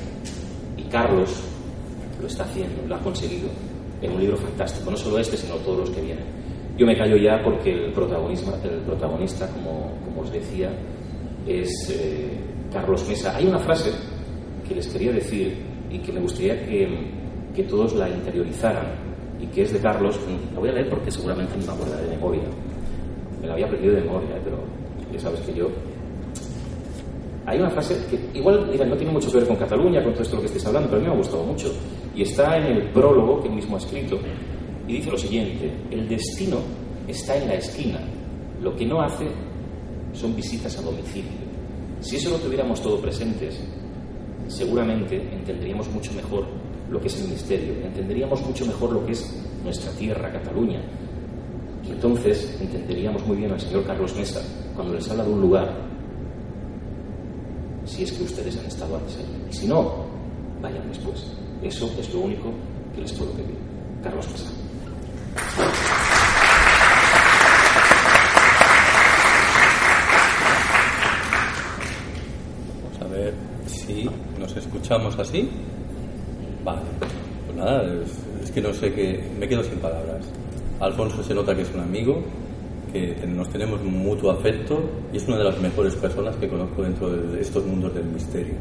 Y 0.76 0.82
Carlos 0.84 1.42
lo 2.20 2.26
está 2.26 2.44
haciendo, 2.44 2.86
lo 2.86 2.94
ha 2.94 3.00
conseguido 3.00 3.48
en 4.00 4.12
un 4.12 4.20
libro 4.20 4.36
fantástico, 4.36 4.90
no 4.90 4.96
solo 4.96 5.18
este, 5.18 5.36
sino 5.36 5.54
todos 5.56 5.80
los 5.80 5.90
que 5.90 6.00
vienen. 6.00 6.24
Yo 6.76 6.86
me 6.86 6.96
callo 6.96 7.16
ya 7.16 7.42
porque 7.42 7.72
el, 7.72 7.92
protagonismo, 7.92 8.54
el 8.62 8.80
protagonista, 8.82 9.48
como, 9.48 9.92
como 10.04 10.22
os 10.22 10.32
decía, 10.32 10.70
es 11.46 11.70
eh, 11.90 12.30
Carlos 12.72 13.06
Mesa. 13.08 13.36
Hay 13.36 13.46
una 13.46 13.58
frase 13.58 13.90
que 14.66 14.74
les 14.74 14.86
quería 14.86 15.12
decir 15.12 15.56
y 15.90 15.98
que 15.98 16.12
me 16.12 16.20
gustaría 16.20 16.64
que, 16.64 17.10
que 17.54 17.64
todos 17.64 17.94
la 17.94 18.08
interiorizaran 18.08 18.86
y 19.40 19.46
que 19.46 19.62
es 19.62 19.72
de 19.72 19.80
Carlos. 19.80 20.20
La 20.54 20.60
voy 20.60 20.68
a 20.68 20.72
leer 20.72 20.88
porque 20.88 21.10
seguramente 21.10 21.56
no 21.58 21.66
me 21.66 21.72
acordaré 21.72 22.04
de 22.04 22.10
memoria. 22.10 22.42
Me 23.40 23.46
la 23.48 23.54
había 23.54 23.66
aprendido 23.66 23.94
de 23.94 24.00
memoria, 24.02 24.36
¿eh? 24.36 24.40
pero 24.44 24.58
ya 25.12 25.18
sabes 25.18 25.40
que 25.40 25.54
yo 25.54 25.68
hay 27.48 27.58
una 27.58 27.70
frase 27.70 27.96
que 28.10 28.38
igual 28.38 28.70
no 28.90 28.96
tiene 28.96 29.10
mucho 29.10 29.30
que 29.30 29.38
ver 29.38 29.48
con 29.48 29.56
Cataluña, 29.56 30.02
con 30.02 30.12
todo 30.12 30.22
esto 30.22 30.38
que 30.38 30.46
estáis 30.46 30.66
hablando, 30.66 30.90
pero 30.90 31.00
a 31.00 31.00
mí 31.00 31.08
me 31.08 31.14
ha 31.14 31.16
gustado 31.16 31.44
mucho. 31.44 31.72
Y 32.14 32.20
está 32.20 32.58
en 32.58 32.76
el 32.76 32.90
prólogo 32.90 33.40
que 33.40 33.48
él 33.48 33.54
mismo 33.54 33.76
ha 33.76 33.78
escrito. 33.78 34.18
Y 34.86 34.92
dice 34.92 35.10
lo 35.10 35.16
siguiente, 35.16 35.72
el 35.90 36.06
destino 36.06 36.58
está 37.06 37.38
en 37.38 37.48
la 37.48 37.54
esquina. 37.54 38.00
Lo 38.60 38.76
que 38.76 38.84
no 38.84 39.00
hace 39.00 39.26
son 40.12 40.36
visitas 40.36 40.78
a 40.78 40.82
domicilio. 40.82 41.30
Si 42.00 42.16
eso 42.16 42.28
lo 42.28 42.36
tuviéramos 42.36 42.82
todo 42.82 43.00
presentes, 43.00 43.58
seguramente 44.46 45.16
entenderíamos 45.16 45.88
mucho 45.90 46.12
mejor 46.12 46.46
lo 46.90 47.00
que 47.00 47.06
es 47.06 47.18
el 47.22 47.28
misterio, 47.28 47.74
entenderíamos 47.82 48.42
mucho 48.42 48.66
mejor 48.66 48.92
lo 48.92 49.06
que 49.06 49.12
es 49.12 49.42
nuestra 49.64 49.90
tierra, 49.92 50.30
Cataluña. 50.30 50.82
Y 51.86 51.92
entonces 51.92 52.58
entenderíamos 52.60 53.26
muy 53.26 53.38
bien 53.38 53.52
al 53.52 53.60
señor 53.60 53.84
Carlos 53.86 54.14
Mesa 54.16 54.42
cuando 54.74 54.92
les 54.94 55.10
habla 55.10 55.24
de 55.24 55.32
un 55.32 55.40
lugar 55.40 55.87
si 57.88 58.04
es 58.04 58.12
que 58.12 58.22
ustedes 58.22 58.56
han 58.58 58.66
estado 58.66 58.96
antes. 58.96 59.16
Y 59.50 59.52
si 59.52 59.66
no, 59.66 60.06
vayan 60.60 60.86
después. 60.88 61.24
Eso 61.62 61.90
es 61.98 62.12
lo 62.12 62.20
único 62.20 62.52
que 62.94 63.00
les 63.00 63.12
puedo 63.12 63.32
pedir. 63.32 63.56
Carlos 64.02 64.26
Casal. 64.26 64.52
Vamos 72.84 73.02
a 73.02 73.06
ver 73.06 73.34
si 73.66 74.08
nos 74.38 74.56
escuchamos 74.56 75.18
así. 75.18 75.48
Vale. 76.64 76.82
Pues 77.46 77.56
nada, 77.56 77.82
es, 78.42 78.50
que 78.50 78.60
no 78.60 78.72
sé 78.72 78.92
qué. 78.92 79.30
Me 79.38 79.48
quedo 79.48 79.64
sin 79.64 79.78
palabras. 79.78 80.24
Alfonso 80.80 81.22
se 81.22 81.34
nota 81.34 81.56
que 81.56 81.62
es 81.62 81.74
un 81.74 81.80
amigo, 81.80 82.22
que 82.92 83.26
nos 83.26 83.48
tenemos 83.50 83.82
mutuo 83.82 84.30
afecto 84.30 84.80
y 85.12 85.16
es 85.16 85.26
una 85.28 85.38
de 85.38 85.44
las 85.44 85.60
mejores 85.60 85.94
personas 85.96 86.36
que 86.36 86.48
conozco 86.48 86.82
dentro 86.82 87.10
de 87.10 87.40
estos 87.40 87.64
mundos 87.64 87.94
del 87.94 88.04
misterio. 88.04 88.54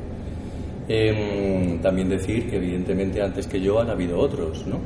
Em, 0.89 1.79
también 1.81 2.07
decir 2.07 2.49
que 2.49 2.55
evidentemente 2.57 3.21
antes 3.21 3.45
que 3.47 3.59
yo 3.59 3.79
han 3.79 3.89
habido 3.89 4.17
otros, 4.19 4.65
¿no? 4.65 4.79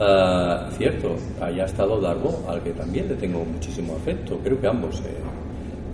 Ah, 0.00 0.68
cierto, 0.76 1.16
haya 1.40 1.64
estado 1.64 2.00
Darbo, 2.00 2.44
al 2.48 2.62
que 2.62 2.70
también 2.70 3.08
le 3.08 3.14
tengo 3.14 3.44
muchísimo 3.44 3.96
afecto. 3.96 4.38
Creo 4.42 4.60
que 4.60 4.66
ambos, 4.66 5.00
eh, 5.00 5.04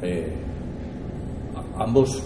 eh, 0.02 0.32
ambos 1.78 2.22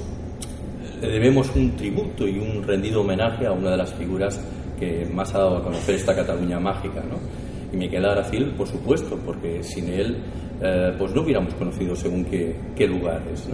le 1.00 1.08
debemos 1.08 1.54
un 1.54 1.76
tributo 1.76 2.26
y 2.26 2.38
un 2.38 2.62
rendido 2.62 3.00
homenaje 3.00 3.46
a 3.46 3.52
una 3.52 3.70
de 3.70 3.76
las 3.76 3.92
figuras 3.94 4.40
que 4.78 5.06
más 5.12 5.34
ha 5.34 5.38
dado 5.38 5.56
a 5.58 5.62
conocer 5.62 5.96
esta 5.96 6.14
Cataluña 6.14 6.58
mágica, 6.60 7.00
¿no? 7.00 7.47
Y 7.72 7.76
Miquel 7.76 8.04
Aracil, 8.04 8.46
por 8.56 8.66
supuesto, 8.66 9.18
porque 9.24 9.62
sin 9.62 9.88
él 9.88 10.16
eh, 10.60 10.92
pues 10.98 11.14
no 11.14 11.22
hubiéramos 11.22 11.54
conocido 11.54 11.94
según 11.94 12.24
qué, 12.24 12.86
lugares. 12.86 13.48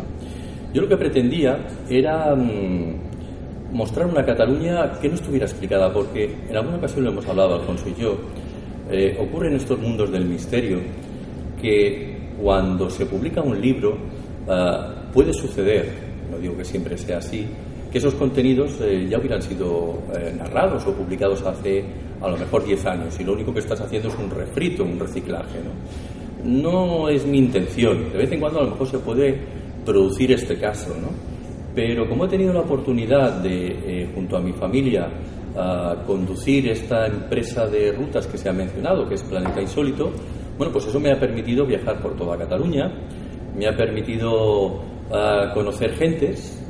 Yo 0.73 0.83
lo 0.83 0.89
que 0.89 0.97
pretendía 0.97 1.59
era 1.89 2.35
mm, 2.35 3.73
mostrar 3.73 4.07
una 4.07 4.25
Cataluña 4.25 4.93
que 5.01 5.09
no 5.09 5.15
estuviera 5.15 5.45
explicada, 5.45 5.93
porque 5.93 6.35
en 6.49 6.57
alguna 6.57 6.79
ocasión 6.79 7.05
lo 7.05 7.11
hemos 7.11 7.27
hablado 7.27 7.57
Alfonso 7.57 7.89
y 7.89 8.01
yo, 8.01 8.17
eh, 8.91 9.17
ocurre 9.21 9.49
en 9.49 9.57
estos 9.57 9.79
mundos 9.79 10.11
del 10.11 10.25
misterio 10.25 10.79
que 11.61 12.33
cuando 12.41 12.89
se 12.89 13.07
publica 13.07 13.43
un 13.43 13.61
libro 13.61 13.97
eh, 14.49 14.77
puede 15.13 15.33
suceder, 15.35 15.93
no 16.31 16.39
digo 16.39 16.57
que 16.57 16.65
siempre 16.65 16.97
sea 16.97 17.19
así, 17.19 17.47
que 17.93 17.99
esos 17.99 18.15
contenidos 18.15 18.81
ya 19.09 19.19
hubieran 19.19 19.41
sido 19.41 19.99
narrados 20.37 20.85
o 20.85 20.93
publicados 20.95 21.43
hace 21.43 21.85
a 22.25 22.29
lo 22.31 22.39
mejor 22.39 22.65
10 22.65 22.87
años 22.87 23.21
y 23.21 23.25
lo 23.25 23.35
único 23.35 23.53
que 23.53 23.61
estás 23.61 23.81
haciendo 23.81 24.09
es 24.09 24.15
un 24.19 24.31
refrito, 24.31 24.83
un 24.83 24.99
reciclaje. 24.99 25.59
¿no? 25.61 26.45
No 26.45 27.09
es 27.09 27.27
mi 27.27 27.39
intención. 27.39 28.11
De 28.13 28.19
vez 28.19 28.33
en 28.33 28.41
cuando 28.41 28.61
a 28.61 28.65
lo 28.65 28.71
mejor 28.71 28.89
se 28.89 28.99
puede 28.99 29.39
producir 29.85 30.33
este 30.33 30.59
caso, 30.59 30.95
¿no? 31.01 31.09
Pero 31.75 32.09
como 32.09 32.25
he 32.25 32.29
tenido 32.29 32.53
la 32.53 32.61
oportunidad 32.61 33.43
de, 33.43 34.03
eh, 34.03 34.11
junto 34.15 34.37
a 34.37 34.41
mi 34.41 34.53
familia, 34.53 35.09
conducir 36.07 36.69
esta 36.69 37.07
empresa 37.07 37.67
de 37.69 37.93
rutas 37.93 38.27
que 38.27 38.37
se 38.37 38.49
ha 38.49 38.53
mencionado, 38.53 39.09
que 39.09 39.15
es 39.15 39.23
Planeta 39.23 39.61
Insólito, 39.61 40.11
bueno, 40.59 40.73
pues 40.73 40.87
eso 40.87 40.99
me 40.99 41.13
ha 41.13 41.21
permitido 41.21 41.65
viajar 41.65 42.01
por 42.03 42.17
toda 42.17 42.37
Cataluña, 42.37 42.91
me 43.57 43.69
ha 43.69 43.77
permitido 43.77 44.83
conocer 45.55 45.95
gentes, 45.95 46.61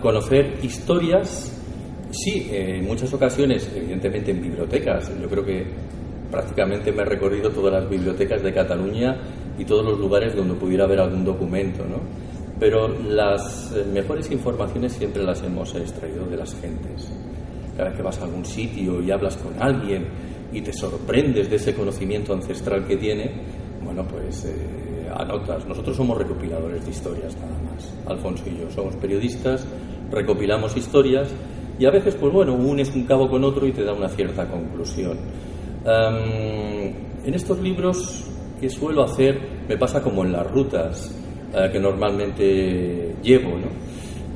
conocer 0.00 0.58
historias, 0.62 1.55
sí, 2.16 2.48
en 2.50 2.86
muchas 2.86 3.12
ocasiones, 3.12 3.70
evidentemente 3.74 4.30
en 4.30 4.42
bibliotecas, 4.42 5.12
yo 5.20 5.28
creo 5.28 5.44
que 5.44 5.66
prácticamente 6.30 6.92
me 6.92 7.02
he 7.02 7.04
recorrido 7.04 7.50
todas 7.50 7.72
las 7.72 7.88
bibliotecas 7.88 8.42
de 8.42 8.52
Cataluña 8.52 9.16
y 9.58 9.64
todos 9.64 9.84
los 9.84 9.98
lugares 9.98 10.34
donde 10.34 10.54
pudiera 10.54 10.84
haber 10.84 11.00
algún 11.00 11.24
documento, 11.24 11.84
¿no? 11.84 12.00
Pero 12.58 12.88
las 12.88 13.72
eh, 13.72 13.84
mejores 13.92 14.30
informaciones 14.30 14.92
siempre 14.92 15.22
las 15.22 15.42
hemos 15.42 15.74
extraído 15.74 16.26
de 16.26 16.36
las 16.36 16.54
gentes. 16.60 17.12
Cada 17.76 17.90
vez 17.90 17.98
que 17.98 18.02
vas 18.02 18.18
a 18.20 18.24
algún 18.24 18.44
sitio 18.44 19.02
y 19.02 19.10
hablas 19.10 19.36
con 19.36 19.60
alguien 19.62 20.06
y 20.52 20.62
te 20.62 20.72
sorprendes 20.72 21.50
de 21.50 21.56
ese 21.56 21.74
conocimiento 21.74 22.32
ancestral 22.32 22.86
que 22.86 22.96
tiene, 22.96 23.30
bueno, 23.84 24.06
pues 24.08 24.46
eh, 24.46 25.06
anotas. 25.14 25.66
Nosotros 25.66 25.96
somos 25.96 26.16
recopiladores 26.16 26.84
de 26.84 26.90
historias 26.90 27.36
nada 27.36 27.58
más. 27.70 27.92
Alfonso 28.06 28.44
y 28.46 28.58
yo 28.58 28.70
somos 28.70 28.96
periodistas, 28.96 29.66
recopilamos 30.10 30.76
historias 30.76 31.28
y 31.78 31.86
a 31.86 31.90
veces, 31.90 32.14
pues 32.14 32.32
bueno, 32.32 32.54
unes 32.54 32.94
un 32.94 33.04
cabo 33.04 33.28
con 33.28 33.44
otro 33.44 33.66
y 33.66 33.72
te 33.72 33.84
da 33.84 33.92
una 33.92 34.08
cierta 34.08 34.46
conclusión 34.48 35.18
en 35.86 37.34
estos 37.34 37.58
libros 37.60 38.24
que 38.60 38.68
suelo 38.68 39.04
hacer 39.04 39.38
me 39.68 39.76
pasa 39.76 40.02
como 40.02 40.24
en 40.24 40.32
las 40.32 40.50
rutas 40.50 41.14
eh, 41.54 41.68
que 41.70 41.78
normalmente 41.78 43.16
llevo, 43.22 43.50
¿no? 43.50 43.86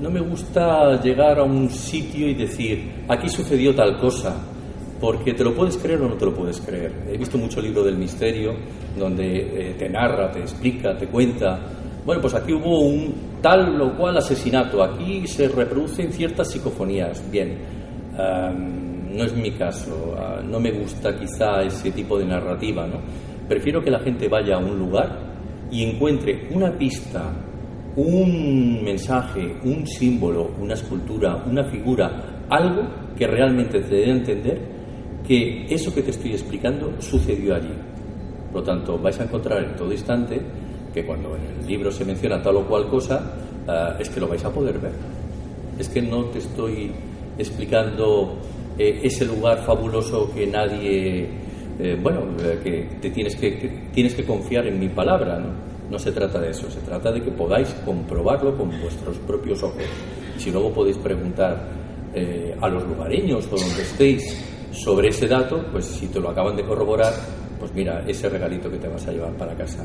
No 0.00 0.10
me 0.10 0.20
gusta 0.20 1.00
llegar 1.02 1.38
a 1.38 1.42
un 1.42 1.68
sitio 1.68 2.26
y 2.28 2.34
decir, 2.34 3.04
aquí 3.06 3.28
sucedió 3.28 3.74
tal 3.74 3.98
cosa, 3.98 4.34
porque 4.98 5.34
te 5.34 5.44
lo 5.44 5.54
puedes 5.54 5.76
creer 5.76 6.00
o 6.00 6.08
no 6.08 6.14
te 6.14 6.24
lo 6.24 6.34
puedes 6.34 6.60
creer. 6.60 6.92
He 7.12 7.18
visto 7.18 7.36
mucho 7.36 7.60
libro 7.60 7.84
del 7.84 7.96
misterio 7.96 8.54
donde 8.98 9.70
eh, 9.70 9.74
te 9.78 9.88
narra, 9.88 10.32
te 10.32 10.40
explica, 10.40 10.96
te 10.96 11.06
cuenta. 11.06 11.60
Bueno, 12.04 12.22
pues 12.22 12.34
aquí 12.34 12.52
hubo 12.52 12.80
un 12.80 13.12
tal 13.42 13.80
o 13.80 13.96
cual 13.96 14.16
asesinato, 14.16 14.82
aquí 14.82 15.26
se 15.26 15.48
reproducen 15.48 16.12
ciertas 16.12 16.50
psicofonías. 16.50 17.22
Bien, 17.30 17.58
no 18.16 19.24
es 19.24 19.34
mi 19.34 19.50
caso, 19.52 20.14
ah, 20.18 20.40
no 20.42 20.60
me 20.60 20.70
gusta 20.72 21.16
quizá 21.18 21.62
ese 21.62 21.90
tipo 21.90 22.18
de 22.18 22.24
narrativa, 22.24 22.86
¿no? 22.86 23.00
Prefiero 23.48 23.82
que 23.82 23.90
la 23.90 23.98
gente 24.00 24.28
vaya 24.28 24.56
a 24.56 24.58
un 24.58 24.78
lugar 24.78 25.18
y 25.70 25.84
encuentre 25.84 26.48
una 26.52 26.70
pista, 26.72 27.32
un 27.96 28.82
mensaje, 28.84 29.56
un 29.64 29.86
símbolo, 29.86 30.52
una 30.60 30.74
escultura, 30.74 31.42
una 31.46 31.64
figura, 31.64 32.44
algo 32.48 32.82
que 33.16 33.26
realmente 33.26 33.80
te 33.80 33.96
dé 33.96 34.06
a 34.06 34.14
entender 34.14 34.60
que 35.26 35.66
eso 35.68 35.94
que 35.94 36.02
te 36.02 36.10
estoy 36.10 36.32
explicando 36.32 36.94
sucedió 37.00 37.54
allí. 37.54 37.74
Por 38.52 38.60
lo 38.60 38.66
tanto, 38.66 38.98
vais 38.98 39.18
a 39.20 39.24
encontrar 39.24 39.64
en 39.64 39.76
todo 39.76 39.92
instante 39.92 40.40
que 40.92 41.04
cuando 41.04 41.36
en 41.36 41.60
el 41.60 41.66
libro 41.66 41.90
se 41.90 42.04
menciona 42.04 42.42
tal 42.42 42.56
o 42.56 42.66
cual 42.66 42.88
cosa, 42.88 43.34
ah, 43.66 43.96
es 43.98 44.08
que 44.08 44.20
lo 44.20 44.28
vais 44.28 44.44
a 44.44 44.50
poder 44.50 44.78
ver. 44.78 44.92
Es 45.78 45.88
que 45.88 46.02
no 46.02 46.24
te 46.26 46.38
estoy 46.38 46.92
explicando 47.38 48.36
eh, 48.78 49.00
ese 49.02 49.24
lugar 49.24 49.64
fabuloso 49.64 50.30
que 50.34 50.46
nadie, 50.46 51.28
eh, 51.78 51.98
bueno, 52.00 52.22
eh, 52.42 52.60
que 52.62 52.98
te 53.00 53.10
tienes 53.10 53.36
que, 53.36 53.88
tienes 53.92 54.14
que 54.14 54.24
confiar 54.24 54.66
en 54.66 54.78
mi 54.78 54.88
palabra, 54.88 55.38
¿no? 55.38 55.70
No 55.90 55.98
se 55.98 56.12
trata 56.12 56.40
de 56.40 56.50
eso, 56.50 56.70
se 56.70 56.80
trata 56.80 57.10
de 57.10 57.20
que 57.20 57.32
podáis 57.32 57.68
comprobarlo 57.84 58.56
con 58.56 58.70
vuestros 58.80 59.18
propios 59.18 59.60
ojos. 59.64 59.82
Si 60.38 60.52
luego 60.52 60.72
podéis 60.72 60.96
preguntar 60.98 61.68
eh, 62.14 62.56
a 62.60 62.68
los 62.68 62.84
lugareños 62.86 63.46
o 63.52 63.56
donde 63.56 63.82
estéis 63.82 64.22
sobre 64.72 65.08
ese 65.08 65.26
dato, 65.26 65.64
pues 65.72 65.86
si 65.86 66.06
te 66.06 66.20
lo 66.20 66.30
acaban 66.30 66.56
de 66.56 66.64
corroborar, 66.64 67.12
pues 67.58 67.74
mira, 67.74 68.04
ese 68.06 68.28
regalito 68.28 68.70
que 68.70 68.78
te 68.78 68.86
vas 68.86 69.04
a 69.08 69.12
llevar 69.12 69.32
para 69.32 69.54
casa. 69.56 69.84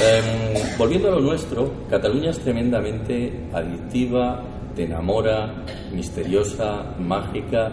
Em, 0.00 0.78
volviendo 0.78 1.08
a 1.08 1.10
lo 1.12 1.20
nuestro, 1.20 1.70
Cataluña 1.88 2.30
es 2.30 2.38
tremendamente 2.38 3.48
adictiva, 3.52 4.42
te 4.74 4.84
enamora, 4.84 5.64
misteriosa, 5.92 6.94
mágica. 6.98 7.70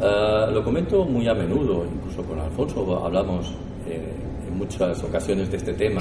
Eh, 0.00 0.52
lo 0.52 0.64
comento 0.64 1.04
muy 1.04 1.28
a 1.28 1.34
menudo, 1.34 1.84
incluso 1.84 2.22
con 2.22 2.40
Alfonso 2.40 3.04
hablamos 3.04 3.54
eh, 3.86 4.14
en 4.48 4.56
muchas 4.56 5.02
ocasiones 5.04 5.50
de 5.50 5.56
este 5.58 5.74
tema. 5.74 6.00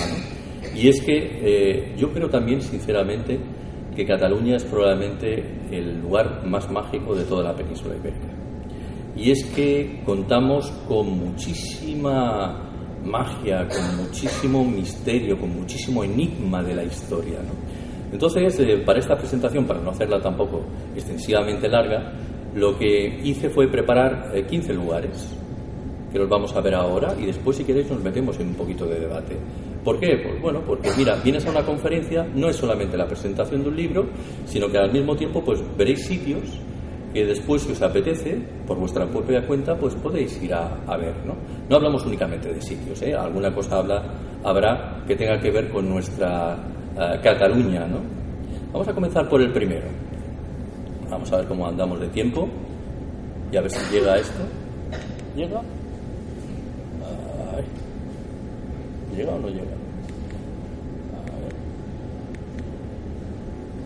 Y 0.74 0.88
es 0.88 1.02
que 1.02 1.18
eh, 1.18 1.96
yo 1.98 2.12
creo 2.14 2.30
también, 2.30 2.62
sinceramente, 2.62 3.38
que 3.96 4.06
Cataluña 4.06 4.56
es 4.56 4.64
probablemente 4.64 5.44
el 5.72 6.02
lugar 6.02 6.46
más 6.46 6.70
mágico 6.72 7.14
de 7.14 7.24
toda 7.26 7.44
la 7.44 7.56
península 7.56 7.96
ibérica. 7.96 8.28
Y 9.16 9.32
es 9.32 9.44
que 9.46 10.02
contamos 10.06 10.72
con 10.88 11.10
muchísima 11.10 12.67
magia, 13.08 13.68
con 13.68 14.06
muchísimo 14.06 14.64
misterio, 14.64 15.40
con 15.40 15.50
muchísimo 15.50 16.04
enigma 16.04 16.62
de 16.62 16.76
la 16.76 16.84
historia. 16.84 17.40
Entonces, 18.12 18.60
eh, 18.60 18.78
para 18.86 19.00
esta 19.00 19.18
presentación, 19.18 19.66
para 19.66 19.82
no 19.82 19.92
hacerla 19.92 20.22
tampoco 20.22 20.62
extensivamente 20.96 21.68
larga, 21.68 22.14
lo 22.56 22.78
que 22.78 23.20
hice 23.24 23.50
fue 23.50 23.68
preparar 23.68 24.32
15 24.48 24.72
eh, 24.72 24.76
lugares, 24.76 25.38
que 26.12 26.20
los 26.20 26.30
vamos 26.30 26.56
a 26.56 26.62
ver 26.62 26.76
ahora, 26.76 27.16
y 27.20 27.26
después, 27.26 27.58
si 27.58 27.64
queréis, 27.64 27.90
nos 27.90 28.02
metemos 28.02 28.40
en 28.40 28.48
un 28.50 28.56
poquito 28.56 28.86
de 28.86 29.00
debate. 29.00 29.38
¿Por 29.84 30.00
qué? 30.00 30.18
Pues 30.24 30.42
bueno, 30.42 30.62
porque 30.66 30.90
mira, 30.98 31.16
vienes 31.24 31.46
a 31.46 31.52
una 31.52 31.64
conferencia, 31.64 32.28
no 32.36 32.50
es 32.50 32.56
solamente 32.56 32.98
la 32.98 33.08
presentación 33.08 33.64
de 33.64 33.70
un 33.70 33.76
libro, 33.76 34.06
sino 34.46 34.68
que 34.68 34.78
al 34.78 34.92
mismo 34.92 35.16
tiempo 35.16 35.44
pues 35.44 35.62
veréis 35.78 36.06
sitios 36.06 36.60
que 37.18 37.26
después, 37.26 37.64
si 37.64 37.72
os 37.72 37.82
apetece, 37.82 38.38
por 38.68 38.78
vuestra 38.78 39.08
propia 39.08 39.42
cuenta, 39.48 39.76
pues 39.76 39.96
podéis 39.96 40.40
ir 40.44 40.54
a, 40.54 40.98
ver, 40.98 41.16
¿no? 41.26 41.34
No 41.68 41.78
hablamos 41.78 42.06
únicamente 42.06 42.54
de 42.54 42.62
sitios, 42.62 43.02
¿eh? 43.02 43.16
Alguna 43.16 43.52
cosa 43.52 43.80
habla, 43.80 44.04
habrá 44.44 45.04
que 45.08 45.16
tenga 45.16 45.40
que 45.40 45.50
ver 45.50 45.68
con 45.72 45.90
nuestra 45.90 46.56
eh, 46.96 47.20
Cataluña, 47.24 47.88
¿no? 47.88 48.02
Vamos 48.72 48.88
a 48.88 48.94
comenzar 48.94 49.28
por 49.28 49.42
el 49.42 49.52
primero. 49.52 49.88
Vamos 51.10 51.34
a 51.34 51.38
ver 51.38 51.48
cómo 51.48 51.68
andamos 51.68 52.00
de 52.00 52.08
tiempo 52.10 52.48
y 53.52 53.58
a 53.58 53.62
ver 53.62 53.72
si 53.72 53.96
llega 53.96 54.16
esto. 54.18 54.44
¿Llega? 55.36 55.60
¿Llega 59.16 59.32
o 59.32 59.40
no 59.40 59.48
llega? 59.48 59.74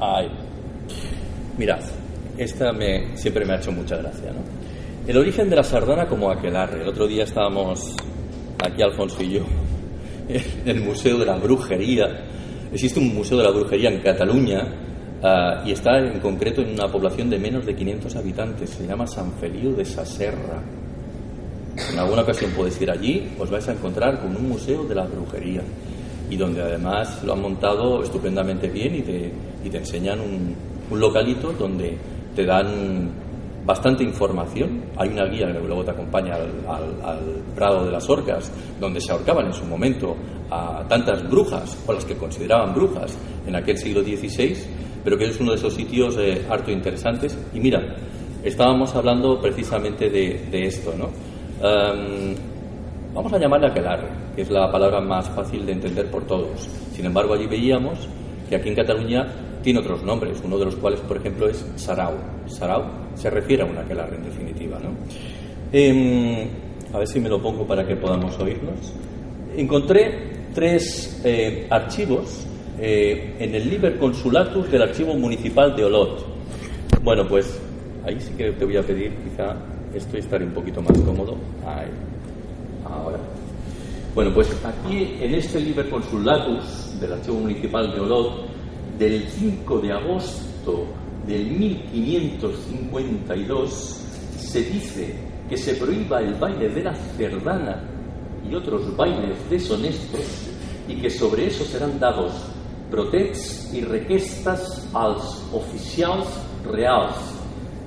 A 0.01 0.19
ver. 0.19 0.27
Ahí. 0.27 0.31
Mirad, 1.57 1.81
esta 2.37 2.71
me, 2.71 3.17
siempre 3.17 3.45
me 3.45 3.53
ha 3.53 3.57
hecho 3.57 3.71
mucha 3.71 3.97
gracia, 3.97 4.31
¿no? 4.31 4.41
El 5.07 5.17
origen 5.17 5.49
de 5.49 5.55
la 5.55 5.63
sardana 5.63 6.07
como 6.07 6.29
aquelarre. 6.29 6.83
El 6.83 6.87
otro 6.87 7.07
día 7.07 7.23
estábamos 7.23 7.95
aquí 8.63 8.83
Alfonso 8.83 9.23
y 9.23 9.33
yo 9.33 9.41
en 10.29 10.69
el 10.69 10.81
Museo 10.81 11.17
de 11.17 11.25
la 11.25 11.37
Brujería. 11.37 12.05
Existe 12.71 12.99
un 12.99 13.13
Museo 13.13 13.37
de 13.39 13.43
la 13.43 13.49
Brujería 13.49 13.89
en 13.89 13.99
Cataluña 13.99 14.61
ah, 15.23 15.63
y 15.65 15.71
está 15.71 15.97
en 15.97 16.19
concreto 16.19 16.61
en 16.61 16.73
una 16.73 16.87
población 16.87 17.29
de 17.29 17.39
menos 17.39 17.65
de 17.65 17.75
500 17.75 18.15
habitantes. 18.15 18.69
Se 18.69 18.85
llama 18.85 19.07
San 19.07 19.33
Feliu 19.33 19.75
de 19.75 19.85
Saserra. 19.85 20.61
En 21.91 21.99
alguna 21.99 22.21
ocasión 22.21 22.51
podéis 22.51 22.79
ir 22.81 22.91
allí, 22.91 23.31
os 23.39 23.49
vais 23.49 23.67
a 23.67 23.71
encontrar 23.71 24.19
con 24.21 24.35
un 24.35 24.49
museo 24.49 24.83
de 24.83 24.93
la 24.93 25.05
brujería 25.05 25.61
y 26.29 26.37
donde 26.37 26.61
además 26.61 27.23
lo 27.23 27.33
han 27.33 27.41
montado 27.41 28.03
estupendamente 28.03 28.69
bien 28.69 28.95
y 28.95 29.01
te, 29.01 29.31
y 29.65 29.69
te 29.69 29.77
enseñan 29.77 30.19
un, 30.19 30.55
un 30.89 30.99
localito 30.99 31.53
donde 31.53 31.97
te 32.35 32.45
dan 32.45 33.09
bastante 33.65 34.03
información. 34.03 34.83
Hay 34.97 35.09
una 35.09 35.25
guía 35.25 35.47
que 35.47 35.59
luego 35.59 35.83
te 35.83 35.91
acompaña 35.91 36.35
al, 36.35 37.43
Prado 37.55 37.85
de 37.85 37.91
las 37.91 38.09
Orcas, 38.09 38.51
donde 38.79 38.99
se 39.01 39.11
ahorcaban 39.11 39.47
en 39.47 39.53
su 39.53 39.65
momento 39.65 40.15
a 40.49 40.83
tantas 40.87 41.27
brujas, 41.29 41.83
o 41.85 41.93
las 41.93 42.05
que 42.05 42.15
consideraban 42.15 42.73
brujas 42.73 43.17
en 43.45 43.55
aquel 43.55 43.77
siglo 43.77 44.01
XVI, 44.01 44.55
pero 45.03 45.17
que 45.17 45.25
es 45.25 45.39
uno 45.39 45.51
de 45.51 45.57
esos 45.57 45.73
sitios 45.73 46.17
eh, 46.17 46.45
harto 46.49 46.71
interesantes. 46.71 47.37
Y 47.53 47.59
mira, 47.59 47.95
estábamos 48.43 48.95
hablando 48.95 49.39
precisamente 49.39 50.09
de, 50.09 50.65
esto, 50.65 50.93
¿no? 50.97 51.09
Em, 51.67 52.35
vamos 53.13 53.31
a 53.33 53.37
llamarle 53.37 53.67
aquelarre, 53.67 54.07
que 54.35 54.41
es 54.41 54.49
la 54.49 54.71
palabra 54.71 55.01
más 55.01 55.29
fácil 55.29 55.65
de 55.65 55.73
entender 55.73 56.09
por 56.09 56.25
todos. 56.25 56.67
Sin 56.93 57.05
embargo, 57.05 57.33
allí 57.33 57.47
veíamos 57.47 58.07
que 58.49 58.55
aquí 58.55 58.69
en 58.69 58.75
Cataluña 58.75 59.27
tiene 59.61 59.79
otros 59.79 60.03
nombres, 60.03 60.41
uno 60.43 60.57
de 60.57 60.65
los 60.65 60.75
cuales, 60.75 60.99
por 61.01 61.17
ejemplo, 61.17 61.47
es 61.47 61.65
Sarau. 61.75 62.13
Sarau 62.47 62.83
se 63.15 63.29
refiere 63.29 63.63
a 63.63 63.65
una 63.65 63.81
aquelarre, 63.81 64.17
en 64.17 64.23
definitiva. 64.23 64.79
¿no? 64.79 64.89
Em, 65.71 66.47
a 66.93 66.97
ver 66.97 67.07
si 67.07 67.19
me 67.19 67.29
lo 67.29 67.41
pongo 67.41 67.65
para 67.65 67.85
que 67.85 67.95
podamos 67.95 68.37
oírnos. 68.39 68.93
Encontré 69.55 70.49
tres 70.53 71.21
eh, 71.23 71.67
archivos 71.69 72.45
eh, 72.79 73.35
en 73.39 73.55
el 73.55 73.69
Liber 73.69 73.97
Consulatus 73.97 74.71
del 74.71 74.81
Archivo 74.81 75.13
Municipal 75.15 75.75
de 75.75 75.85
Olot. 75.85 76.25
Bueno, 77.03 77.27
pues 77.27 77.59
ahí 78.05 78.19
sí 78.19 78.33
que 78.37 78.51
te 78.51 78.65
voy 78.65 78.77
a 78.77 78.81
pedir, 78.81 79.13
quizá 79.23 79.55
esto 79.93 80.17
estaré 80.17 80.45
un 80.45 80.53
poquito 80.53 80.81
más 80.81 80.97
cómodo. 80.99 81.35
Ahí. 81.65 81.89
Ahora. 82.85 83.17
Bueno, 84.13 84.33
pues 84.33 84.49
aquí 84.65 85.15
en 85.21 85.35
este 85.35 85.59
Liber 85.61 85.89
Consulatus 85.89 86.99
del 86.99 87.13
Archivo 87.13 87.39
Municipal 87.39 87.93
de 87.93 87.99
Olot 88.01 88.51
del 89.01 89.27
5 89.27 89.79
de 89.79 89.91
agosto 89.93 90.85
del 91.25 91.47
1552 91.47 93.71
se 94.37 94.61
dice 94.61 95.15
que 95.49 95.57
se 95.57 95.73
prohíba 95.73 96.21
el 96.21 96.35
baile 96.35 96.69
de 96.69 96.83
la 96.83 96.93
cerdana 97.17 97.81
y 98.47 98.53
otros 98.53 98.95
bailes 98.95 99.37
deshonestos 99.49 100.21
y 100.87 100.97
que 100.97 101.09
sobre 101.09 101.47
eso 101.47 101.63
serán 101.63 101.99
dados 101.99 102.31
protects 102.91 103.73
y 103.73 103.81
requestas 103.81 104.87
als 104.93 105.47
oficials 105.51 106.27
reals 106.71 107.15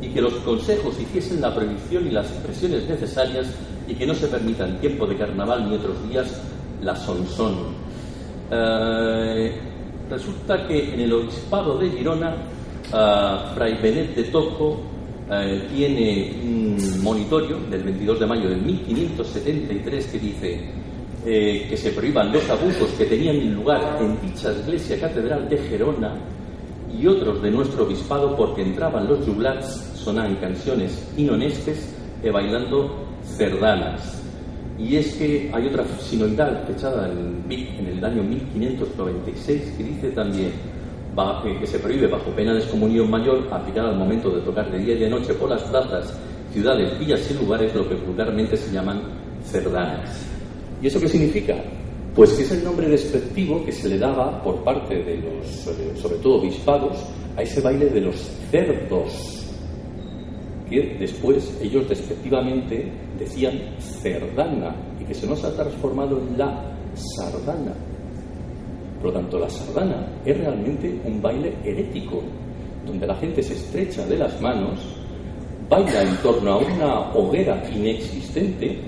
y 0.00 0.08
que 0.08 0.20
los 0.20 0.34
consejos 0.42 1.00
hiciesen 1.00 1.40
la 1.40 1.54
prohibición 1.54 2.08
y 2.08 2.10
las 2.10 2.28
expresiones 2.28 2.88
necesarias 2.88 3.46
y 3.86 3.94
que 3.94 4.04
no 4.04 4.14
se 4.14 4.26
permita 4.26 4.66
en 4.66 4.80
tiempo 4.80 5.06
de 5.06 5.16
carnaval 5.16 5.70
ni 5.70 5.76
otros 5.76 6.08
días 6.08 6.42
la 6.82 6.96
sonsón. 6.96 7.84
Eh, 8.50 9.73
Resulta 10.14 10.64
que 10.68 10.94
en 10.94 11.00
el 11.00 11.12
obispado 11.12 11.76
de 11.76 11.90
Girona, 11.90 12.36
uh, 12.92 13.52
Fray 13.52 13.74
Benet 13.82 14.14
de 14.14 14.22
Tojo 14.24 14.80
eh, 15.28 15.66
tiene 15.74 16.36
un 16.44 17.02
monitorio 17.02 17.58
del 17.68 17.82
22 17.82 18.20
de 18.20 18.26
mayo 18.26 18.48
de 18.48 18.56
1573 18.56 20.06
que 20.06 20.18
dice 20.20 20.70
eh, 21.26 21.66
que 21.68 21.76
se 21.76 21.90
prohíban 21.90 22.30
los 22.30 22.48
abusos 22.48 22.90
que 22.90 23.06
tenían 23.06 23.54
lugar 23.54 23.98
en 24.00 24.20
dicha 24.20 24.52
iglesia 24.52 25.00
catedral 25.00 25.48
de 25.48 25.58
Gerona 25.58 26.14
y 26.96 27.06
otros 27.08 27.42
de 27.42 27.50
nuestro 27.50 27.84
obispado 27.84 28.36
porque 28.36 28.62
entraban 28.62 29.08
los 29.08 29.26
juglats, 29.26 29.94
sonaban 29.96 30.36
canciones 30.36 31.10
inonestes 31.16 31.92
e 32.22 32.30
bailando 32.30 33.04
cerdanas. 33.36 34.23
Y 34.78 34.96
es 34.96 35.14
que 35.14 35.50
hay 35.52 35.66
otra 35.68 35.84
sinoidal 36.00 36.64
fechada 36.66 37.10
en, 37.10 37.86
el 37.86 38.04
año 38.04 38.22
1596 38.22 39.74
que 39.76 39.84
dice 39.84 40.10
también 40.10 40.52
que 41.60 41.66
se 41.66 41.78
prohíbe 41.78 42.08
bajo 42.08 42.30
pena 42.30 42.52
de 42.52 42.58
excomunión 42.58 43.08
mayor 43.08 43.46
aplicar 43.52 43.86
al 43.86 43.96
momento 43.96 44.30
de 44.30 44.40
tocar 44.40 44.68
de 44.72 44.78
día 44.78 44.94
y 44.94 44.98
de 44.98 45.10
noche 45.10 45.32
por 45.34 45.48
las 45.48 45.62
plazas, 45.62 46.12
ciudades, 46.52 46.98
villas 46.98 47.30
y 47.30 47.34
lugares 47.34 47.72
lo 47.72 47.88
que 47.88 47.94
vulgarmente 47.94 48.56
se 48.56 48.72
llaman 48.72 49.00
cerdanas. 49.44 50.26
¿Y 50.82 50.88
eso 50.88 50.98
qué 50.98 51.08
significa? 51.08 51.54
Pues 52.16 52.32
que 52.32 52.42
es 52.42 52.50
el 52.50 52.64
nombre 52.64 52.88
despectivo 52.88 53.64
que 53.64 53.70
se 53.70 53.88
le 53.88 53.98
daba 53.98 54.42
por 54.42 54.64
parte 54.64 55.02
de 55.04 55.18
los, 55.18 55.46
sobre 56.00 56.16
todo 56.16 56.40
obispados, 56.40 56.98
a 57.36 57.42
ese 57.42 57.60
baile 57.60 57.86
de 57.86 58.00
los 58.00 58.16
cerdos, 58.50 59.43
que 60.68 60.96
después 60.98 61.58
ellos 61.62 61.88
despectivamente 61.88 62.90
decían 63.18 63.58
cerdana 63.78 64.74
y 65.00 65.04
que 65.04 65.14
se 65.14 65.26
nos 65.26 65.44
ha 65.44 65.54
transformado 65.54 66.18
en 66.18 66.38
la 66.38 66.74
sardana. 66.94 67.74
Por 69.00 69.12
lo 69.12 69.20
tanto, 69.20 69.38
la 69.38 69.50
sardana 69.50 70.06
es 70.24 70.38
realmente 70.38 70.98
un 71.04 71.20
baile 71.20 71.54
herético, 71.62 72.22
donde 72.86 73.06
la 73.06 73.14
gente 73.16 73.42
se 73.42 73.54
estrecha 73.54 74.06
de 74.06 74.16
las 74.16 74.40
manos, 74.40 74.80
baila 75.68 76.02
en 76.02 76.16
torno 76.18 76.52
a 76.52 76.58
una 76.58 77.12
hoguera 77.12 77.62
inexistente, 77.74 78.78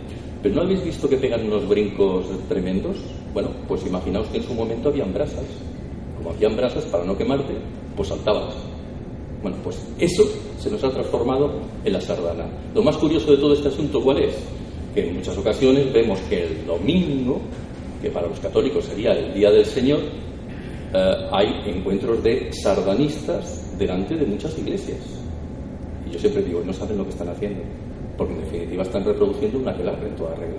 pero 0.42 0.54
¿no 0.54 0.62
habéis 0.62 0.84
visto 0.84 1.08
que 1.08 1.16
pegan 1.16 1.46
unos 1.46 1.68
brincos 1.68 2.26
tremendos? 2.48 2.96
Bueno, 3.34 3.50
pues 3.68 3.86
imaginaos 3.86 4.28
que 4.28 4.38
en 4.38 4.44
su 4.44 4.54
momento 4.54 4.88
habían 4.88 5.12
brasas. 5.12 5.44
Como 6.16 6.30
hacían 6.30 6.56
brasas, 6.56 6.84
para 6.86 7.04
no 7.04 7.16
quemarte, 7.16 7.54
pues 7.94 8.08
saltabas. 8.08 8.54
Bueno, 9.46 9.62
pues 9.62 9.80
eso 10.00 10.24
se 10.58 10.68
nos 10.68 10.82
ha 10.82 10.90
transformado 10.90 11.52
en 11.84 11.92
la 11.92 12.00
sardana. 12.00 12.50
Lo 12.74 12.82
más 12.82 12.96
curioso 12.96 13.30
de 13.30 13.36
todo 13.36 13.52
este 13.52 13.68
asunto, 13.68 14.02
¿cuál 14.02 14.24
es? 14.24 14.34
Que 14.92 15.08
en 15.08 15.14
muchas 15.14 15.38
ocasiones 15.38 15.92
vemos 15.92 16.18
que 16.28 16.46
el 16.46 16.66
domingo, 16.66 17.40
que 18.02 18.10
para 18.10 18.26
los 18.26 18.40
católicos 18.40 18.86
sería 18.86 19.12
el 19.12 19.32
Día 19.34 19.52
del 19.52 19.64
Señor, 19.64 20.00
eh, 20.00 21.28
hay 21.30 21.46
encuentros 21.64 22.24
de 22.24 22.52
sardanistas 22.54 23.78
delante 23.78 24.16
de 24.16 24.26
muchas 24.26 24.58
iglesias. 24.58 24.98
Y 26.08 26.14
yo 26.14 26.18
siempre 26.18 26.42
digo, 26.42 26.60
no 26.66 26.72
saben 26.72 26.98
lo 26.98 27.04
que 27.04 27.10
están 27.10 27.28
haciendo, 27.28 27.62
porque 28.18 28.34
en 28.34 28.40
definitiva 28.40 28.82
están 28.82 29.04
reproduciendo 29.04 29.60
una 29.60 29.70
aquelarre 29.70 30.08
en 30.08 30.16
toda 30.16 30.34
regla. 30.34 30.58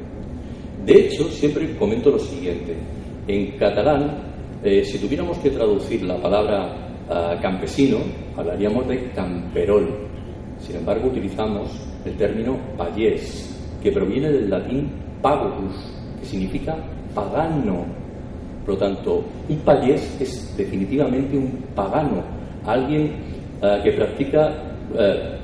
De 0.85 0.93
hecho, 0.93 1.29
siempre 1.29 1.75
comento 1.75 2.09
lo 2.09 2.19
siguiente. 2.19 2.73
En 3.27 3.51
catalán, 3.57 4.33
eh, 4.63 4.85
si 4.85 4.97
tuviéramos 4.97 5.37
que 5.39 5.49
traducir 5.49 6.03
la 6.03 6.21
palabra 6.21 6.86
campesino, 7.41 7.99
hablaríamos 8.35 8.87
de 8.87 9.11
camperol. 9.11 9.87
Sin 10.59 10.77
embargo, 10.77 11.07
utilizamos 11.07 11.69
el 12.05 12.15
término 12.15 12.57
payés, 12.77 13.55
que 13.81 13.91
proviene 13.91 14.29
del 14.31 14.49
latín 14.49 14.91
pagus, 15.21 15.73
que 16.19 16.25
significa 16.25 16.75
pagano. 17.13 17.85
Por 18.65 18.73
lo 18.73 18.77
tanto, 18.79 19.23
un 19.47 19.57
payés 19.59 20.19
es 20.19 20.57
definitivamente 20.57 21.37
un 21.37 21.51
pagano, 21.73 22.23
alguien 22.65 23.11
ah, 23.61 23.79
que 23.83 23.91
practica 23.93 24.51
eh, 24.95 25.37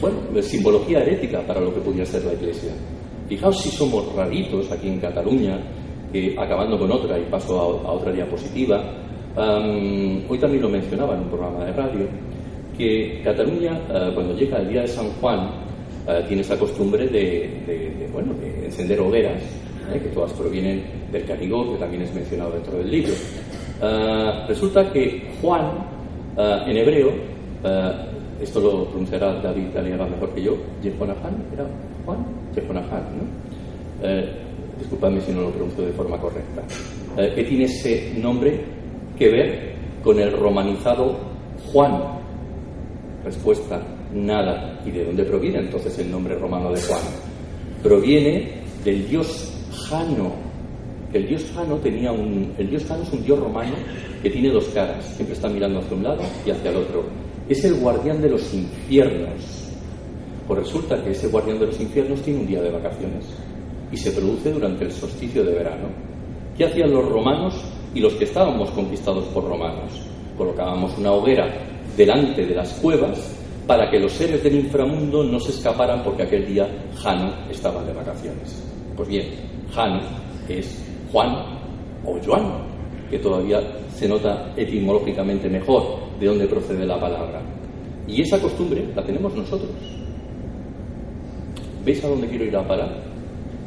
bueno, 0.00 0.18
simbología 0.42 1.00
herética 1.00 1.40
para 1.46 1.60
lo 1.60 1.72
que 1.74 1.80
podría 1.80 2.04
ser 2.04 2.24
la 2.24 2.34
Iglesia. 2.34 2.72
Fijaos 3.28 3.60
si 3.62 3.70
somos 3.70 4.14
raritos 4.14 4.70
aquí 4.70 4.88
en 4.88 5.00
Cataluña, 5.00 5.58
que 6.12 6.36
acabando 6.38 6.78
con 6.78 6.90
otra 6.92 7.18
y 7.18 7.24
paso 7.24 7.58
a, 7.60 7.92
otra 7.92 8.12
diapositiva, 8.12 8.84
hoy 9.36 10.38
también 10.38 10.62
lo 10.62 10.68
mencionaba 10.68 11.14
en 11.14 11.20
un 11.20 11.28
programa 11.28 11.64
de 11.64 11.72
radio, 11.72 12.06
que 12.76 13.20
Cataluña, 13.24 13.80
eh, 13.90 14.10
cuando 14.14 14.34
llega 14.34 14.58
el 14.58 14.68
día 14.68 14.82
de 14.82 14.88
San 14.88 15.08
Juan, 15.20 15.50
eh, 16.08 16.24
tiene 16.26 16.42
esa 16.42 16.58
costumbre 16.58 17.06
de, 17.08 18.08
bueno, 18.12 18.34
de 18.34 18.66
encender 18.66 19.00
hogueras, 19.00 19.42
¿eh? 19.92 20.00
que 20.00 20.08
todas 20.10 20.32
provienen 20.32 20.84
del 21.10 21.24
Canigó, 21.24 21.72
que 21.72 21.78
también 21.78 22.02
es 22.02 22.14
mencionado 22.14 22.52
dentro 22.52 22.78
del 22.78 22.90
libro. 22.90 23.12
resulta 24.48 24.90
que 24.92 25.22
Juan, 25.40 25.72
en 26.36 26.76
hebreo, 26.76 27.12
esto 28.40 28.60
lo 28.60 28.84
pronunciará 28.86 29.40
David 29.40 29.76
Aliaga 29.76 30.06
mejor 30.06 30.34
que 30.34 30.42
yo, 30.42 30.56
Jehonahan, 30.82 31.44
¿era 31.52 31.66
Juan? 32.04 32.18
Jehonahan, 32.54 33.04
¿no? 33.16 34.06
Disculpadme 34.78 35.20
si 35.22 35.32
no 35.32 35.42
lo 35.42 35.50
pronuncio 35.50 35.86
de 35.86 35.92
forma 35.92 36.18
correcta. 36.18 36.62
¿Qué 37.16 37.44
tiene 37.44 37.64
ese 37.64 38.12
nombre 38.18 38.75
que 39.18 39.28
ver 39.28 39.74
con 40.02 40.18
el 40.20 40.32
romanizado 40.32 41.16
Juan? 41.72 42.02
Respuesta, 43.24 43.82
nada. 44.12 44.80
¿Y 44.84 44.90
de 44.90 45.04
dónde 45.04 45.24
proviene 45.24 45.58
entonces 45.58 45.98
el 45.98 46.10
nombre 46.10 46.36
romano 46.36 46.70
de 46.72 46.80
Juan? 46.82 47.02
Proviene 47.82 48.62
del 48.84 49.08
dios 49.08 49.52
Jano, 49.88 50.32
el 51.12 51.26
dios 51.26 51.50
Jano 51.54 51.76
tenía 51.76 52.12
un... 52.12 52.52
El 52.58 52.70
dios 52.70 52.84
Jano 52.84 53.02
es 53.02 53.12
un 53.12 53.24
dios 53.24 53.38
romano 53.38 53.74
que 54.22 54.30
tiene 54.30 54.50
dos 54.50 54.66
caras, 54.66 55.04
siempre 55.04 55.34
está 55.34 55.48
mirando 55.48 55.78
hacia 55.78 55.96
un 55.96 56.02
lado 56.02 56.22
y 56.44 56.50
hacia 56.50 56.70
el 56.70 56.76
otro 56.76 57.04
es 57.48 57.64
el 57.64 57.74
guardián 57.74 58.20
de 58.20 58.30
los 58.30 58.52
infiernos. 58.52 59.70
Pues 60.46 60.60
resulta 60.60 61.02
que 61.02 61.10
ese 61.10 61.28
guardián 61.28 61.58
de 61.58 61.66
los 61.66 61.80
infiernos 61.80 62.20
tiene 62.22 62.40
un 62.40 62.46
día 62.46 62.60
de 62.60 62.70
vacaciones 62.70 63.24
y 63.90 63.96
se 63.96 64.10
produce 64.12 64.52
durante 64.52 64.84
el 64.84 64.92
solsticio 64.92 65.44
de 65.44 65.54
verano. 65.54 65.88
¿Qué 66.56 66.64
hacían 66.64 66.90
los 66.90 67.08
romanos 67.08 67.54
y 67.96 68.00
los 68.00 68.12
que 68.12 68.24
estábamos 68.24 68.70
conquistados 68.72 69.24
por 69.28 69.48
romanos? 69.48 69.90
Colocábamos 70.36 70.96
una 70.98 71.12
hoguera 71.12 71.48
delante 71.96 72.44
de 72.44 72.54
las 72.54 72.74
cuevas 72.74 73.34
para 73.66 73.90
que 73.90 73.98
los 73.98 74.12
seres 74.12 74.42
del 74.44 74.56
inframundo 74.56 75.24
no 75.24 75.40
se 75.40 75.52
escaparan 75.52 76.02
porque 76.04 76.24
aquel 76.24 76.46
día 76.46 76.68
Jano 76.98 77.32
estaba 77.50 77.82
de 77.84 77.94
vacaciones. 77.94 78.62
Pues 78.94 79.08
bien, 79.08 79.24
Jano 79.74 80.00
es 80.46 80.84
Juan 81.10 81.58
o 82.04 82.18
Joan, 82.22 82.66
que 83.08 83.18
todavía 83.18 83.62
se 83.94 84.06
nota 84.06 84.52
etimológicamente 84.54 85.48
mejor 85.48 86.18
de 86.20 86.26
dónde 86.26 86.46
procede 86.46 86.84
la 86.84 87.00
palabra. 87.00 87.40
Y 88.06 88.20
esa 88.20 88.38
costumbre 88.38 88.86
la 88.94 89.02
tenemos 89.02 89.34
nosotros. 89.34 89.70
¿Veis 91.82 92.04
a 92.04 92.08
dónde 92.08 92.28
quiero 92.28 92.44
ir 92.44 92.56
a 92.56 92.68
parar? 92.68 92.94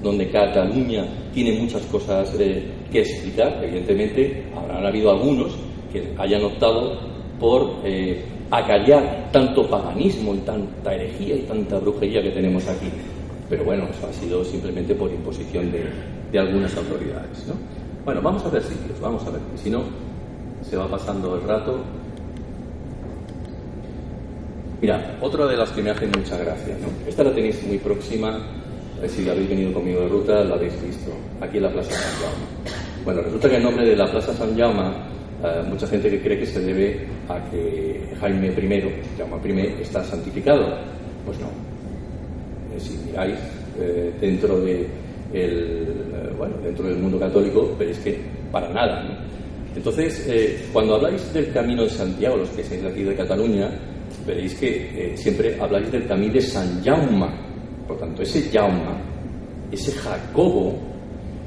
Donde 0.03 0.29
Cataluña 0.29 1.07
tiene 1.33 1.59
muchas 1.59 1.81
cosas 1.87 2.31
eh, 2.39 2.78
que 2.91 3.01
explicar. 3.01 3.63
Evidentemente, 3.63 4.45
habrán 4.55 4.85
habido 4.85 5.11
algunos 5.11 5.55
que 5.91 6.13
hayan 6.17 6.43
optado 6.43 6.99
por 7.39 7.81
eh, 7.83 8.23
acallar 8.51 9.29
tanto 9.31 9.67
paganismo 9.69 10.35
tanta 10.45 10.93
herejía 10.93 11.35
y 11.35 11.41
tanta 11.41 11.79
brujería 11.79 12.21
que 12.21 12.31
tenemos 12.31 12.67
aquí. 12.67 12.89
Pero 13.49 13.63
bueno, 13.63 13.87
eso 13.89 14.07
ha 14.07 14.13
sido 14.13 14.43
simplemente 14.43 14.93
por 14.93 15.09
imposición 15.11 15.71
de, 15.71 15.85
de 16.31 16.39
algunas 16.39 16.75
autoridades. 16.77 17.47
¿no? 17.47 17.53
Bueno, 18.05 18.21
vamos 18.21 18.45
a 18.45 18.49
ver 18.49 18.61
sitios, 18.61 18.99
vamos 18.99 19.25
a 19.25 19.31
ver. 19.31 19.41
Si 19.55 19.69
no, 19.69 19.83
se 20.61 20.77
va 20.77 20.87
pasando 20.87 21.35
el 21.35 21.41
rato 21.41 21.79
Mira, 24.81 25.17
otra 25.19 25.45
de 25.45 25.57
las 25.57 25.71
que 25.71 25.81
me 25.81 25.89
hacen 25.89 26.09
mucha 26.17 26.37
gracia, 26.37 26.77
¿no? 26.79 26.87
Esta 27.05 27.23
la 27.25 27.33
tenéis 27.33 27.61
muy 27.67 27.77
próxima, 27.79 28.39
si 29.07 29.27
habéis 29.27 29.49
venido 29.49 29.73
conmigo 29.73 30.01
de 30.01 30.07
ruta, 30.07 30.43
la 30.45 30.55
habéis 30.55 30.81
visto, 30.81 31.11
aquí 31.41 31.57
en 31.57 31.63
la 31.63 31.71
Plaza 31.71 31.91
San 31.91 32.21
Jaume. 32.21 32.78
Bueno, 33.09 33.23
resulta 33.23 33.49
que 33.49 33.55
el 33.55 33.63
nombre 33.63 33.89
de 33.89 33.95
la 33.95 34.05
Plaza 34.05 34.31
San 34.35 34.55
Jaume, 34.55 34.87
eh, 35.43 35.63
mucha 35.67 35.87
gente 35.87 36.11
que 36.11 36.21
cree 36.21 36.37
que 36.37 36.45
se 36.45 36.59
debe 36.59 37.07
a 37.27 37.43
que 37.49 38.07
Jaime 38.19 38.49
I, 38.49 38.83
Jaume 39.17 39.63
I, 39.63 39.81
está 39.81 40.03
santificado. 40.03 40.77
Pues 41.25 41.39
no. 41.39 41.47
Eh, 41.47 42.79
si 42.79 42.95
miráis 43.07 43.39
eh, 43.79 44.13
dentro 44.21 44.59
de 44.61 44.87
bueno, 46.37 46.57
dentro 46.63 46.85
del 46.85 46.99
mundo 46.99 47.19
católico, 47.19 47.75
veréis 47.79 47.97
que 47.97 48.19
para 48.51 48.69
nada. 48.69 49.01
¿no? 49.01 49.15
Entonces, 49.75 50.69
cuando 50.71 50.93
habláis 50.93 51.33
del 51.33 51.51
Camino 51.51 51.85
de 51.85 51.89
Santiago, 51.89 52.37
los 52.37 52.49
que 52.49 52.63
seáis 52.63 52.83
de 52.83 52.89
aquí 52.89 53.01
de 53.01 53.15
Cataluña, 53.15 53.71
veréis 54.27 54.53
que 54.53 55.13
eh, 55.13 55.17
siempre 55.17 55.59
habláis 55.59 55.91
del 55.91 56.05
camino 56.05 56.33
de 56.33 56.41
San 56.41 56.83
Jaume. 56.83 57.25
Por 57.87 57.97
tanto, 57.97 58.21
ese 58.21 58.51
Jaume, 58.51 59.01
ese 59.71 59.93
Jacobo, 59.93 60.77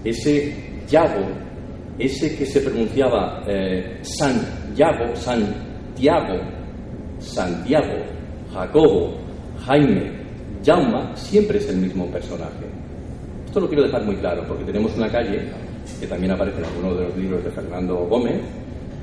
ese 0.03 0.72
Yago, 0.88 1.51
ese 2.04 2.36
que 2.36 2.46
se 2.46 2.60
pronunciaba 2.60 3.44
eh, 3.46 3.98
San 4.02 4.74
Yago, 4.74 5.14
Santiago, 5.14 6.40
Santiago, 7.18 8.04
Jacobo, 8.52 9.14
Jaime, 9.64 10.10
Jaume, 10.64 11.14
siempre 11.14 11.58
es 11.58 11.68
el 11.68 11.76
mismo 11.76 12.06
personaje. 12.06 12.66
Esto 13.46 13.60
lo 13.60 13.68
quiero 13.68 13.84
dejar 13.84 14.04
muy 14.04 14.16
claro, 14.16 14.44
porque 14.48 14.64
tenemos 14.64 14.96
una 14.96 15.10
calle 15.10 15.42
que 16.00 16.06
también 16.06 16.32
aparece 16.32 16.58
en 16.58 16.64
alguno 16.64 16.94
de 16.94 17.04
los 17.04 17.16
libros 17.16 17.44
de 17.44 17.50
Fernando 17.50 17.96
Gómez, 18.06 18.40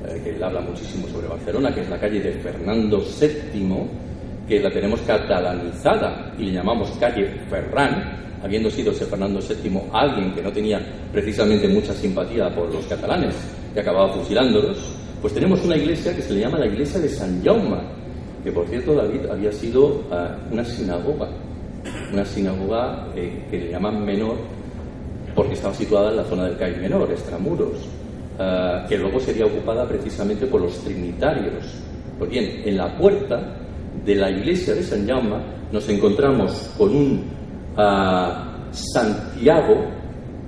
eh, 0.08 0.22
que 0.24 0.30
él 0.32 0.44
habla 0.44 0.62
muchísimo 0.62 1.08
sobre 1.08 1.28
Barcelona, 1.28 1.74
que 1.74 1.82
es 1.82 1.90
la 1.90 2.00
calle 2.00 2.20
de 2.20 2.34
Fernando 2.40 3.00
VII, 3.00 3.88
que 4.48 4.60
la 4.60 4.72
tenemos 4.72 5.00
catalanizada 5.02 6.34
y 6.38 6.46
le 6.46 6.54
llamamos 6.54 6.90
calle 7.00 7.26
Ferran, 7.50 8.29
habiendo 8.44 8.70
sido 8.70 8.92
ese 8.92 9.06
Fernando 9.06 9.40
VII 9.40 9.82
alguien 9.92 10.34
que 10.34 10.42
no 10.42 10.52
tenía 10.52 10.80
precisamente 11.12 11.68
mucha 11.68 11.94
simpatía 11.94 12.54
por 12.54 12.74
los 12.74 12.86
catalanes 12.86 13.36
y 13.76 13.80
acababa 13.80 14.14
fusilándolos, 14.14 14.78
pues 15.22 15.34
tenemos 15.34 15.64
una 15.64 15.76
iglesia 15.76 16.16
que 16.16 16.22
se 16.22 16.34
le 16.34 16.42
llama 16.42 16.60
la 16.60 16.68
iglesia 16.68 17.00
de 17.00 17.10
San 17.10 17.44
Jaume, 17.44 17.78
que 18.44 18.52
por 18.52 18.68
cierto 18.68 18.96
David 18.96 19.26
había 19.30 19.52
sido 19.52 20.04
eh, 20.12 20.28
una 20.52 20.64
sinagoga, 20.64 21.30
una 22.14 22.26
sinagoga 22.26 23.08
eh, 23.16 23.46
que 23.50 23.60
le 23.60 23.72
llaman 23.72 24.06
menor 24.06 24.38
porque 25.36 25.54
estaba 25.54 25.74
situada 25.74 26.10
en 26.10 26.18
la 26.18 26.24
zona 26.24 26.46
del 26.46 26.58
CAI 26.58 26.78
menor, 26.78 27.10
extramuros. 27.12 27.88
Eh, 28.42 28.86
que 28.88 28.98
luego 28.98 29.20
sería 29.20 29.46
ocupada 29.46 29.86
precisamente 29.86 30.48
por 30.48 30.62
los 30.62 30.80
trinitarios. 30.80 31.66
Pues 32.18 32.32
bien, 32.32 32.62
en 32.64 32.78
la 32.78 32.98
puerta 32.98 33.38
de 34.06 34.16
la 34.16 34.32
iglesia 34.32 34.74
de 34.74 34.82
San 34.82 35.06
Jaume 35.06 35.36
nos 35.74 35.90
encontramos 35.90 36.74
con 36.78 36.96
un 36.96 37.39
eh, 37.80 38.34
Santiago, 38.72 39.76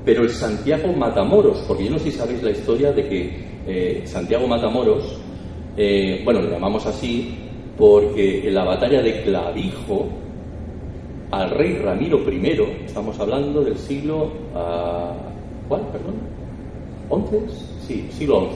pero 0.05 0.23
el 0.23 0.29
Santiago 0.29 0.93
Matamoros, 0.93 1.63
porque 1.67 1.85
yo 1.85 1.91
no 1.91 1.99
sé 1.99 2.11
si 2.11 2.17
sabéis 2.17 2.43
la 2.43 2.51
historia 2.51 2.91
de 2.91 3.07
que 3.07 3.45
eh, 3.67 4.01
Santiago 4.05 4.47
Matamoros, 4.47 5.17
bueno, 6.25 6.41
lo 6.41 6.51
llamamos 6.51 6.85
así 6.85 7.35
porque 7.77 8.47
en 8.47 8.53
la 8.53 8.65
batalla 8.65 9.01
de 9.01 9.23
Clavijo, 9.23 10.09
al 11.31 11.49
rey 11.51 11.77
Ramiro 11.77 12.19
I, 12.29 12.85
estamos 12.85 13.17
hablando 13.19 13.61
del 13.61 13.77
siglo, 13.77 14.29
¿cuál? 15.67 15.81
Perdón, 15.91 16.15
¿11? 17.09 17.49
sí, 17.87 18.07
siglo 18.11 18.49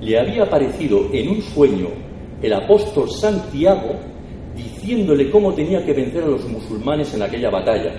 XI, 0.00 0.06
le 0.06 0.18
había 0.18 0.42
aparecido 0.42 1.06
en 1.12 1.28
un 1.28 1.42
sueño 1.42 1.88
el 2.42 2.52
apóstol 2.52 3.10
Santiago 3.10 3.94
diciéndole 4.88 5.30
cómo 5.30 5.52
tenía 5.52 5.84
que 5.84 5.92
vencer 5.92 6.24
a 6.24 6.28
los 6.28 6.48
musulmanes 6.48 7.12
en 7.12 7.22
aquella 7.22 7.50
batalla. 7.50 7.92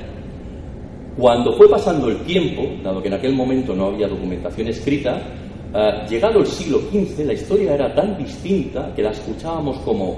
Cuando 1.15 1.53
fue 1.53 1.69
pasando 1.69 2.09
el 2.09 2.17
tiempo, 2.23 2.63
dado 2.83 2.99
que 2.99 3.09
en 3.09 3.13
aquel 3.13 3.33
momento 3.35 3.75
no 3.75 3.87
había 3.87 4.07
documentación 4.07 4.69
escrita, 4.69 5.21
eh, 5.71 6.07
llegado 6.09 6.39
el 6.39 6.47
siglo 6.47 6.79
XV 6.79 7.25
la 7.25 7.33
historia 7.33 7.75
era 7.75 7.93
tan 7.93 8.17
distinta 8.17 8.91
que 8.95 9.03
la 9.03 9.11
escuchábamos 9.11 9.77
como 9.79 10.17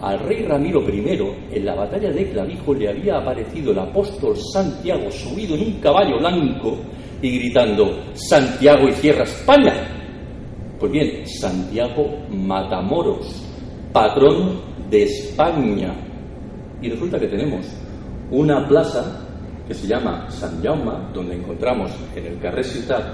al 0.00 0.18
rey 0.20 0.42
Ramiro 0.42 0.80
I 0.88 1.56
en 1.56 1.66
la 1.66 1.74
batalla 1.74 2.10
de 2.10 2.30
Clavijo 2.30 2.72
le 2.72 2.88
había 2.88 3.18
aparecido 3.18 3.72
el 3.72 3.78
apóstol 3.78 4.36
Santiago 4.38 5.10
subido 5.10 5.54
en 5.54 5.66
un 5.66 5.80
caballo 5.80 6.18
blanco 6.18 6.78
y 7.20 7.38
gritando, 7.38 7.90
Santiago 8.14 8.88
y 8.88 8.92
cierra 8.92 9.24
España. 9.24 9.74
Pues 10.78 10.92
bien, 10.92 11.26
Santiago 11.26 12.06
Matamoros, 12.30 13.42
patrón 13.92 14.75
de 14.90 15.02
España. 15.02 15.94
Y 16.80 16.90
resulta 16.90 17.18
que 17.18 17.28
tenemos 17.28 17.66
una 18.30 18.66
plaza 18.68 19.26
que 19.66 19.74
se 19.74 19.86
llama 19.86 20.30
San 20.30 20.62
Jaume, 20.62 20.92
donde 21.12 21.36
encontramos 21.36 21.90
en 22.14 22.26
el 22.26 22.38
Carrer 22.38 22.64
Ciutat 22.64 23.04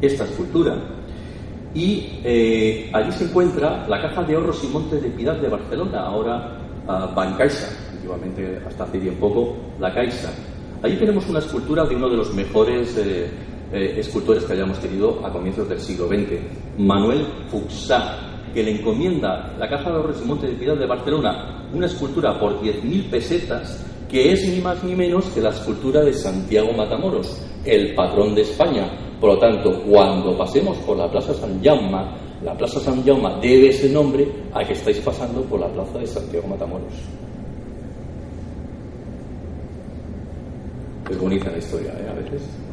esta 0.00 0.24
escultura. 0.24 0.76
Y 1.74 2.20
eh, 2.24 2.90
allí 2.92 3.12
se 3.12 3.24
encuentra 3.24 3.86
la 3.86 4.00
Caja 4.00 4.22
de 4.24 4.34
Ahorros 4.34 4.64
y 4.64 4.68
Montes 4.68 5.02
de 5.02 5.10
Piedad 5.10 5.36
de 5.36 5.48
Barcelona, 5.48 6.00
ahora 6.00 6.58
uh, 6.86 7.14
Bancaixa, 7.14 7.68
antiguamente 7.92 8.60
hasta 8.66 8.84
hace 8.84 8.98
bien 8.98 9.16
poco 9.16 9.56
la 9.78 9.92
Caixa. 9.92 10.30
Allí 10.82 10.96
tenemos 10.96 11.28
una 11.28 11.40
escultura 11.40 11.84
de 11.84 11.96
uno 11.96 12.08
de 12.08 12.16
los 12.16 12.32
mejores 12.34 12.96
eh, 12.96 13.28
eh, 13.72 13.94
escultores 13.98 14.44
que 14.44 14.52
hayamos 14.54 14.78
tenido 14.80 15.24
a 15.26 15.30
comienzos 15.30 15.68
del 15.68 15.80
siglo 15.80 16.08
XX, 16.08 16.40
Manuel 16.78 17.26
Fuxá, 17.50 18.27
que 18.52 18.62
le 18.62 18.72
encomienda 18.72 19.54
la 19.58 19.68
Caja 19.68 19.90
de 19.90 19.96
Ahorros 19.96 20.20
y 20.22 20.24
Montes 20.24 20.50
de 20.50 20.56
Piedad 20.56 20.76
de 20.76 20.86
Barcelona 20.86 21.68
una 21.72 21.86
escultura 21.86 22.38
por 22.38 22.60
10.000 22.62 23.10
pesetas 23.10 23.84
que 24.08 24.32
es 24.32 24.48
ni 24.48 24.60
más 24.60 24.82
ni 24.84 24.94
menos 24.94 25.26
que 25.26 25.40
la 25.40 25.50
escultura 25.50 26.00
de 26.00 26.14
Santiago 26.14 26.72
Matamoros, 26.72 27.42
el 27.64 27.94
patrón 27.94 28.34
de 28.34 28.42
España. 28.42 28.90
Por 29.20 29.34
lo 29.34 29.38
tanto, 29.38 29.82
cuando 29.82 30.36
pasemos 30.36 30.78
por 30.78 30.96
la 30.96 31.10
Plaza 31.10 31.34
San 31.34 31.62
Jaume, 31.62 32.06
la 32.42 32.56
Plaza 32.56 32.80
San 32.80 33.04
Jaume 33.04 33.34
debe 33.42 33.68
ese 33.68 33.90
nombre 33.90 34.26
a 34.54 34.64
que 34.64 34.72
estáis 34.72 34.98
pasando 35.00 35.42
por 35.42 35.60
la 35.60 35.68
Plaza 35.68 35.98
de 35.98 36.06
Santiago 36.06 36.48
Matamoros. 36.48 36.94
Es 41.10 41.22
la 41.22 41.58
historia, 41.58 41.92
¿eh? 41.92 42.08
A 42.10 42.14
veces. 42.14 42.67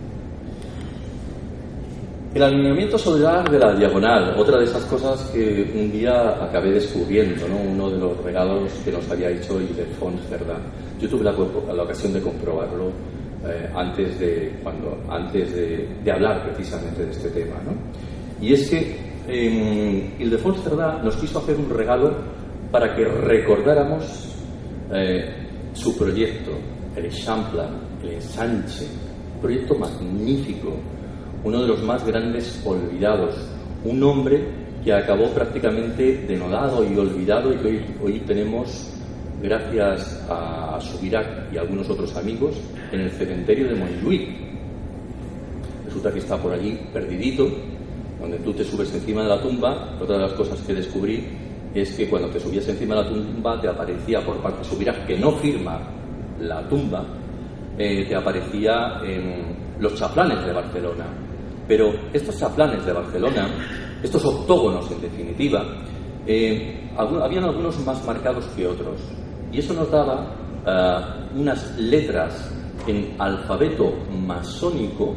El 2.35 2.43
alineamiento 2.43 2.97
solar 2.97 3.49
de 3.49 3.57
la 3.57 3.73
diagonal, 3.73 4.35
otra 4.37 4.57
de 4.57 4.65
esas 4.65 4.83
cosas 4.83 5.21
que 5.33 5.71
un 5.73 5.89
día 5.89 6.43
acabé 6.43 6.73
descubriendo, 6.73 7.47
¿no? 7.47 7.55
uno 7.61 7.89
de 7.89 7.97
los 7.97 8.21
regalos 8.21 8.73
que 8.83 8.91
nos 8.91 9.09
había 9.09 9.29
hecho 9.29 9.61
Ildefonso 9.61 10.21
Cerdá. 10.27 10.57
Yo 10.99 11.07
tuve 11.07 11.23
la, 11.23 11.31
ocasión 11.31 12.11
de 12.11 12.19
comprobarlo 12.19 12.89
eh, 13.47 13.69
antes, 13.73 14.19
de, 14.19 14.59
cuando, 14.61 15.01
antes 15.07 15.55
de, 15.55 16.11
hablar 16.11 16.43
precisamente 16.43 17.05
de 17.05 17.11
este 17.11 17.29
tema. 17.29 17.55
¿no? 17.63 17.71
Y 18.45 18.51
es 18.51 18.69
que 18.69 18.97
eh, 19.29 20.15
Ildefonso 20.19 20.61
Cerdá 20.61 21.01
nos 21.01 21.15
quiso 21.15 21.39
hacer 21.39 21.55
un 21.55 21.69
regalo 21.69 22.17
para 22.69 22.93
que 22.93 23.05
recordáramos 23.05 24.35
eh, 24.91 25.71
su 25.71 25.97
proyecto, 25.97 26.51
el 26.97 27.09
Champla, 27.13 27.69
el 28.03 28.09
ensanche, 28.09 28.87
un 29.35 29.39
proyecto 29.39 29.75
magnífico, 29.75 30.73
uno 31.45 31.61
de 31.61 31.67
los 31.67 31.83
más 31.83 32.03
grandes 32.05 32.59
olvidados, 32.65 33.35
un 33.83 34.01
hombre 34.01 34.43
que 34.83 34.91
acabó 34.91 35.29
prácticamente 35.29 36.25
denodado 36.27 36.83
y 36.83 36.97
olvidado 36.97 37.53
y 37.53 37.57
que 37.57 37.67
hoy, 37.67 37.85
hoy 38.03 38.19
tenemos, 38.21 38.91
gracias 39.41 40.25
a 40.27 40.79
Subirac 40.81 41.53
y 41.53 41.57
algunos 41.57 41.87
otros 41.87 42.15
amigos, 42.17 42.55
en 42.91 43.01
el 43.01 43.11
cementerio 43.11 43.67
de 43.67 43.75
Montjuïc. 43.75 44.27
Resulta 45.85 46.11
que 46.11 46.19
está 46.19 46.35
por 46.37 46.51
allí 46.51 46.79
perdidito, 46.91 47.47
donde 48.19 48.39
tú 48.39 48.51
te 48.53 48.63
subes 48.63 48.91
encima 48.93 49.21
de 49.21 49.29
la 49.29 49.39
tumba. 49.39 49.97
Otra 50.01 50.15
de 50.17 50.23
las 50.23 50.33
cosas 50.33 50.59
que 50.61 50.73
descubrí 50.73 51.27
es 51.75 51.95
que 51.95 52.09
cuando 52.09 52.29
te 52.29 52.39
subías 52.39 52.67
encima 52.67 52.95
de 52.95 53.03
la 53.03 53.09
tumba 53.09 53.61
te 53.61 53.67
aparecía 53.67 54.25
por 54.25 54.37
parte 54.37 54.59
de 54.59 54.65
Subirac, 54.65 55.05
que 55.05 55.17
no 55.17 55.33
firma 55.33 55.79
la 56.39 56.67
tumba, 56.67 57.05
eh, 57.77 58.05
te 58.07 58.15
aparecía 58.15 58.99
en 59.03 59.55
los 59.79 59.93
chaflanes 59.93 60.43
de 60.43 60.51
Barcelona. 60.51 61.24
Pero 61.67 61.93
estos 62.13 62.37
chaplanes 62.37 62.85
de 62.85 62.93
Barcelona, 62.93 63.47
estos 64.03 64.23
octógonos 64.23 64.89
en 64.91 65.01
definitiva, 65.01 65.65
eh, 66.27 66.89
habían 66.97 67.43
algunos 67.43 67.79
más 67.85 68.03
marcados 68.05 68.45
que 68.55 68.67
otros. 68.67 69.01
Y 69.51 69.59
eso 69.59 69.73
nos 69.73 69.89
daba 69.89 70.35
uh, 70.65 71.39
unas 71.39 71.77
letras 71.77 72.51
en 72.87 73.15
alfabeto 73.19 73.93
masónico, 74.11 75.15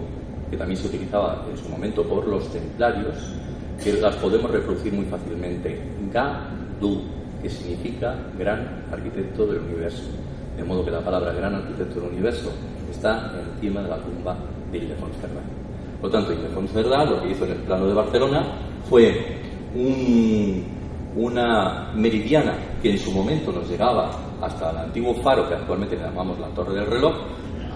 que 0.51 0.57
también 0.57 0.79
se 0.79 0.89
utilizaba 0.89 1.45
en 1.51 1.57
su 1.57 1.69
momento 1.69 2.03
por 2.03 2.27
los 2.27 2.51
templarios, 2.51 3.17
que 3.83 3.93
las 3.95 4.17
podemos 4.17 4.51
reproducir 4.51 4.93
muy 4.93 5.05
fácilmente. 5.07 5.81
Ga-du, 6.13 7.03
que 7.43 7.51
significa 7.51 8.17
gran 8.39 8.85
arquitecto 8.91 9.47
del 9.47 9.61
universo. 9.61 10.11
De 10.57 10.65
modo 10.65 10.85
que 10.85 10.91
la 10.91 11.01
palabra 11.01 11.33
gran 11.33 11.55
arquitecto 11.55 12.01
del 12.01 12.11
universo 12.11 12.51
está 12.91 13.33
encima 13.55 13.83
de 13.83 13.89
la 13.89 13.99
tumba 13.99 14.37
de 14.73 14.79
Ildefonso 14.79 15.21
Cerdá. 15.21 15.68
Por 16.01 16.11
lo 16.11 16.19
tanto, 16.19 16.33
Ildefonso 16.33 16.75
Cerdá 16.75 17.05
lo 17.05 17.21
que 17.21 17.31
hizo 17.31 17.45
en 17.45 17.53
el 17.53 17.59
plano 17.59 17.87
de 17.87 17.95
Barcelona 17.95 18.47
fue 18.89 19.39
un, 19.75 20.65
una 21.17 21.93
meridiana 21.95 22.55
que 22.81 22.91
en 22.93 22.99
su 22.99 23.11
momento 23.11 23.51
nos 23.51 23.69
llegaba 23.69 24.11
hasta 24.41 24.71
el 24.71 24.77
antiguo 24.79 25.15
faro 25.17 25.49
que 25.49 25.55
actualmente 25.55 25.97
llamamos 25.97 26.39
la 26.39 26.47
Torre 26.49 26.75
del 26.75 26.87
Reloj, 26.87 27.15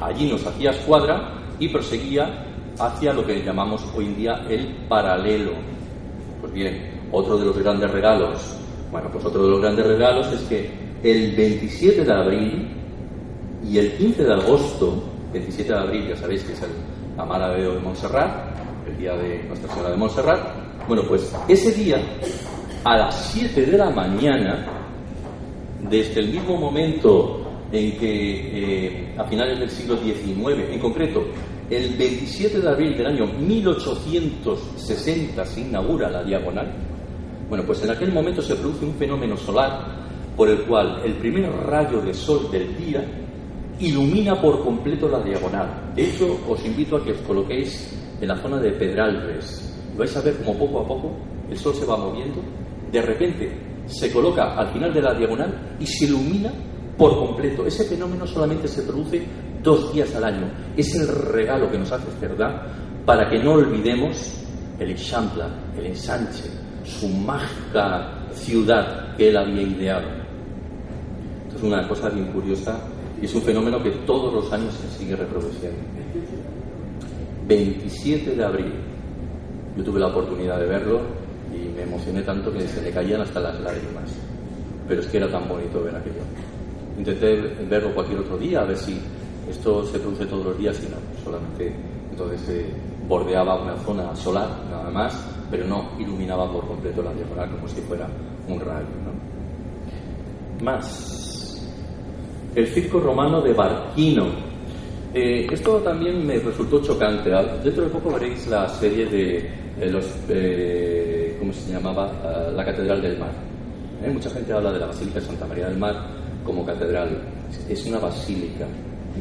allí 0.00 0.30
nos 0.30 0.46
hacía 0.46 0.70
escuadra 0.70 1.32
y 1.58 1.68
proseguía 1.68 2.46
hacia 2.78 3.12
lo 3.12 3.26
que 3.26 3.42
llamamos 3.42 3.85
hoy 3.94 4.06
en 4.06 4.16
día 4.16 4.46
el 4.48 4.66
paralelo. 4.88 5.52
Pues 6.40 6.52
bien, 6.52 7.00
otro 7.11 7.37
de 7.37 7.46
los 7.46 7.58
grandes 7.58 7.90
regalos, 7.90 8.56
bueno, 8.92 9.08
pues 9.12 9.24
otro 9.24 9.42
de 9.44 9.50
los 9.50 9.61
grandes 9.61 9.87
regalos 9.87 10.32
es 10.32 10.40
que 10.42 10.70
el 11.02 11.35
27 11.35 12.04
de 12.04 12.12
abril 12.12 12.68
y 13.68 13.78
el 13.78 13.96
15 13.96 14.24
de 14.24 14.32
agosto, 14.32 15.02
27 15.32 15.72
de 15.72 15.78
abril 15.78 16.08
ya 16.08 16.16
sabéis 16.16 16.44
que 16.44 16.52
es 16.52 16.62
el 16.62 16.70
Amarabeo 17.16 17.75
de 17.75 17.81
Montserrat, 17.81 18.55
el 18.87 18.98
día 18.98 19.16
de 19.16 19.44
Nuestra 19.44 19.70
Señora 19.70 19.90
de 19.90 19.96
Montserrat, 19.96 20.62
bueno, 20.88 21.03
pues 21.07 21.33
ese 21.48 21.70
día, 21.72 22.03
a 22.85 22.96
las 22.96 23.14
7 23.33 23.66
de 23.66 23.79
la 23.79 23.90
mañana, 23.90 24.66
desde 25.88 26.20
el 26.20 26.33
mismo 26.33 26.57
momento 26.57 27.38
en 27.70 27.98
que 27.98 28.09
eh, 28.09 29.14
a 29.16 29.25
finales 29.25 29.59
del 29.59 29.70
siglo 29.70 29.96
XIX, 29.96 30.70
en 30.70 30.81
concreto, 30.81 31.25
el 31.70 31.96
27 31.96 32.61
de 32.61 32.68
abril 32.68 32.94
del 32.96 33.07
año 33.07 33.27
1860 33.27 35.44
se 35.44 35.61
inaugura 35.61 36.11
la 36.11 36.22
diagonal. 36.22 36.72
Bueno, 37.48 37.64
pues 37.66 37.83
en 37.83 37.90
aquel 37.90 38.12
momento 38.12 38.40
se 38.42 38.55
produce 38.57 38.85
un 38.85 38.94
fenómeno 38.94 39.37
solar 39.37 40.03
por 40.37 40.48
el 40.48 40.62
cual 40.64 41.01
el 41.05 41.14
primer 41.14 41.51
rayo 41.51 42.01
de 42.01 42.14
sol 42.14 42.48
del 42.51 42.77
día 42.77 43.05
ilumina 43.82 44.40
por 44.40 44.62
completo 44.64 45.08
la 45.08 45.20
diagonal. 45.20 45.92
De 45.94 46.04
hecho, 46.04 46.38
os 46.48 46.64
invito 46.64 46.96
a 46.96 47.04
que 47.04 47.12
os 47.12 47.18
coloquéis 47.18 47.92
en 48.20 48.28
la 48.28 48.36
zona 48.36 48.58
de 48.58 48.70
Pedralbes. 48.72 49.68
Vais 49.96 50.16
a 50.16 50.20
ver 50.20 50.36
como 50.38 50.58
poco 50.58 50.80
a 50.80 50.86
poco 50.86 51.16
el 51.50 51.58
sol 51.58 51.74
se 51.74 51.84
va 51.84 51.96
moviendo. 51.96 52.40
De 52.90 53.02
repente 53.02 53.52
se 53.86 54.10
coloca 54.12 54.54
al 54.54 54.72
final 54.72 54.92
de 54.92 55.02
la 55.02 55.14
diagonal 55.14 55.76
y 55.78 55.86
se 55.86 56.06
ilumina 56.06 56.50
por 56.96 57.18
completo. 57.18 57.66
Ese 57.66 57.84
fenómeno 57.84 58.26
solamente 58.26 58.68
se 58.68 58.82
produce 58.82 59.22
dos 59.62 59.92
días 59.92 60.14
al 60.14 60.24
año. 60.24 60.50
Es 60.76 60.94
el 60.94 61.08
regalo 61.08 61.70
que 61.70 61.78
nos 61.78 61.92
hace 61.92 62.10
Cerdá 62.18 62.66
para 63.04 63.28
que 63.28 63.42
no 63.42 63.52
olvidemos 63.52 64.44
el 64.78 64.90
Eixample, 64.90 65.44
el 65.76 65.86
ensanche, 65.86 66.48
su 66.84 67.08
mágica 67.08 68.26
ciudad 68.32 69.14
que 69.16 69.28
él 69.28 69.36
había 69.36 69.62
ideado. 69.62 70.08
Esto 71.48 71.56
es 71.56 71.62
una 71.64 71.86
cosa 71.86 72.08
bien 72.08 72.32
curiosa 72.32 72.80
y 73.22 73.24
es 73.24 73.35
un 73.37 73.42
fenómeno 73.42 73.80
que 73.80 73.90
todos 74.04 74.35
los 74.35 74.52
años 74.52 74.74
se 74.74 74.98
sigue 74.98 75.14
reproduciendo. 75.14 75.78
27 77.46 78.35
de 78.35 78.44
abril. 78.44 78.72
Yo 79.76 79.85
tuve 79.85 80.00
la 80.00 80.08
oportunidad 80.08 80.58
de 80.58 80.66
verlo 80.66 81.00
y 81.54 81.68
me 81.68 81.82
emocioné 81.82 82.22
tanto 82.22 82.52
que 82.52 82.66
se 82.66 82.82
me 82.82 82.90
caían 82.90 83.20
hasta 83.20 83.38
las 83.38 83.61
lágrimas. 83.61 84.12
Pero 84.88 85.00
es 85.00 85.06
que 85.06 85.18
era 85.18 85.30
tan 85.30 85.48
bonito 85.48 85.82
ver 85.85 85.94
aquello. 85.94 86.22
Intenté 86.98 87.37
verlo 87.70 87.94
cualquier 87.94 88.18
otro 88.18 88.37
día, 88.37 88.61
a 88.61 88.64
ver 88.64 88.76
si 88.76 89.00
esto 89.48 89.87
se 89.87 90.00
produce 90.00 90.26
todos 90.26 90.46
los 90.46 90.58
días 90.58 90.82
y 90.85 90.90
no, 90.90 90.96
solamente 91.24 91.72
entonces 92.11 92.40
se 92.40 92.66
bordeaba 93.08 93.62
una 93.62 93.76
zona 93.78 94.14
solar, 94.16 94.48
nada 94.68 94.90
más, 94.90 95.26
pero 95.50 95.64
no 95.66 95.90
iluminaba 95.98 96.50
por 96.52 96.66
completo 96.66 97.02
la 97.02 97.12
diagonal 97.12 97.50
como 97.50 97.68
si 97.68 97.80
fuera 97.82 98.08
un 98.48 98.61
rayo. 98.61 98.87
Más. 100.62 101.31
El 102.54 102.66
circo 102.68 103.00
romano 103.00 103.40
de 103.40 103.52
Barquino. 103.52 104.26
Eh, 105.14 105.46
esto 105.50 105.78
también 105.78 106.26
me 106.26 106.38
resultó 106.38 106.82
chocante. 106.82 107.30
Dentro 107.62 107.84
de 107.84 107.90
poco 107.90 108.12
veréis 108.12 108.46
la 108.46 108.68
serie 108.68 109.06
de, 109.06 109.50
de 109.78 109.90
los. 109.90 110.06
Eh, 110.28 111.36
¿Cómo 111.38 111.52
se 111.52 111.72
llamaba? 111.72 112.12
Uh, 112.50 112.56
la 112.56 112.64
Catedral 112.64 113.00
del 113.00 113.18
Mar. 113.18 113.32
¿Eh? 114.04 114.10
Mucha 114.10 114.30
gente 114.30 114.52
habla 114.52 114.72
de 114.72 114.80
la 114.80 114.86
Basílica 114.86 115.20
de 115.20 115.26
Santa 115.26 115.46
María 115.46 115.68
del 115.68 115.78
Mar 115.78 115.94
como 116.44 116.64
catedral. 116.66 117.22
Es 117.68 117.86
una 117.86 117.98
basílica, 117.98 118.66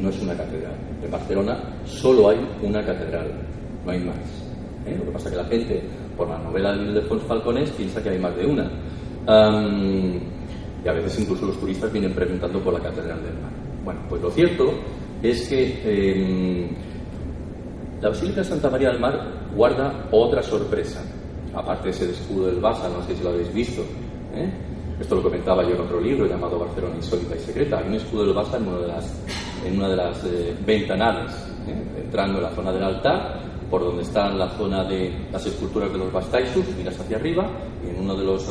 no 0.00 0.08
es 0.08 0.20
una 0.20 0.34
catedral. 0.34 0.74
En 1.02 1.10
Barcelona 1.10 1.58
solo 1.84 2.30
hay 2.30 2.38
una 2.62 2.84
catedral, 2.84 3.30
no 3.84 3.92
hay 3.92 4.00
más. 4.00 4.16
¿eh? 4.86 4.96
Lo 4.98 5.04
que 5.04 5.10
pasa 5.10 5.28
es 5.28 5.34
que 5.34 5.42
la 5.42 5.48
gente, 5.48 5.82
por 6.16 6.28
la 6.28 6.38
novela 6.38 6.72
de 6.72 6.84
Ildefonso 6.84 7.26
Falcones, 7.26 7.70
piensa 7.70 8.02
que 8.02 8.10
hay 8.10 8.18
más 8.18 8.36
de 8.36 8.46
una. 8.46 8.70
Y 10.84 10.88
a 10.88 10.92
veces 10.92 11.20
incluso 11.20 11.46
los 11.46 11.58
turistas 11.58 11.92
vienen 11.92 12.12
preguntando 12.12 12.60
por 12.60 12.74
la 12.74 12.80
catedral 12.80 13.22
del 13.22 13.34
mar. 13.34 13.52
Bueno, 13.84 14.00
pues 14.08 14.22
lo 14.22 14.30
cierto 14.30 14.72
es 15.22 15.48
que 15.48 15.80
eh, 15.84 16.70
la 18.00 18.08
Basílica 18.08 18.40
de 18.40 18.44
Santa 18.44 18.68
María 18.68 18.88
del 18.88 18.98
Mar 19.00 19.16
guarda 19.54 20.08
otra 20.10 20.42
sorpresa, 20.42 21.04
aparte 21.54 21.84
de 21.84 21.90
ese 21.90 22.10
escudo 22.10 22.46
del 22.46 22.60
Barça, 22.60 22.90
no 22.90 23.02
sé 23.06 23.14
si 23.14 23.22
lo 23.22 23.30
habéis 23.30 23.52
visto. 23.52 23.82
¿eh? 24.34 24.50
Esto 25.00 25.16
lo 25.16 25.22
comentaba 25.22 25.62
yo 25.62 25.74
en 25.74 25.80
otro 25.80 26.00
libro 26.00 26.26
llamado 26.26 26.58
Barcelona 26.58 26.96
Insólita 26.96 27.36
y 27.36 27.38
Secreta. 27.38 27.78
Hay 27.78 27.88
un 27.88 27.94
escudo 27.94 28.26
del 28.26 28.34
Barça 28.34 28.56
en 28.56 28.68
una 28.68 28.78
de 28.78 28.88
las, 28.88 29.24
en 29.64 29.76
una 29.78 29.88
de 29.88 29.96
las 29.96 30.24
eh, 30.24 30.56
ventanales, 30.66 31.32
¿eh? 31.68 32.02
entrando 32.04 32.38
en 32.38 32.44
la 32.44 32.50
zona 32.50 32.72
del 32.72 32.82
altar, 32.82 33.40
por 33.70 33.82
donde 33.82 34.02
está 34.02 34.30
la 34.32 34.48
zona 34.50 34.84
de 34.84 35.28
las 35.30 35.46
esculturas 35.46 35.92
de 35.92 35.98
los 35.98 36.12
Bastaisus, 36.12 36.66
miras 36.76 36.98
hacia 36.98 37.16
arriba, 37.16 37.48
y 37.86 37.90
en 37.90 38.00
uno 38.00 38.16
de 38.16 38.24
los 38.24 38.48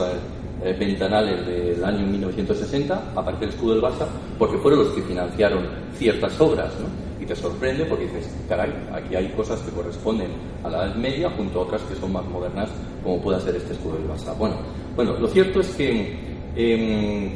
eh, 0.63 0.75
ventanales 0.77 1.45
del 1.45 1.83
año 1.83 2.05
1960 2.05 3.13
aparece 3.15 3.45
el 3.45 3.49
escudo 3.51 3.73
del 3.73 3.83
Barça, 3.83 4.05
porque 4.37 4.57
fueron 4.57 4.81
los 4.83 4.89
que 4.93 5.01
financiaron 5.01 5.67
ciertas 5.95 6.39
obras. 6.39 6.73
Y 7.19 7.25
te 7.25 7.35
sorprende 7.35 7.85
porque 7.85 8.05
dices, 8.05 8.35
caray, 8.49 8.71
aquí 8.91 9.15
hay 9.15 9.27
cosas 9.29 9.59
que 9.61 9.71
corresponden 9.71 10.31
a 10.63 10.69
la 10.69 10.85
Edad 10.85 10.95
Media 10.95 11.29
junto 11.29 11.59
a 11.59 11.63
otras 11.63 11.81
que 11.83 11.95
son 11.95 12.11
más 12.13 12.25
modernas, 12.25 12.69
como 13.03 13.21
pueda 13.21 13.39
ser 13.39 13.55
este 13.55 13.73
escudo 13.73 13.97
del 13.97 14.07
Barça. 14.07 14.35
Bueno, 14.37 14.55
bueno 14.95 15.13
lo 15.19 15.27
cierto 15.27 15.59
es 15.59 15.67
que 15.75 16.31
Em, 16.55 17.27
eh, 17.27 17.31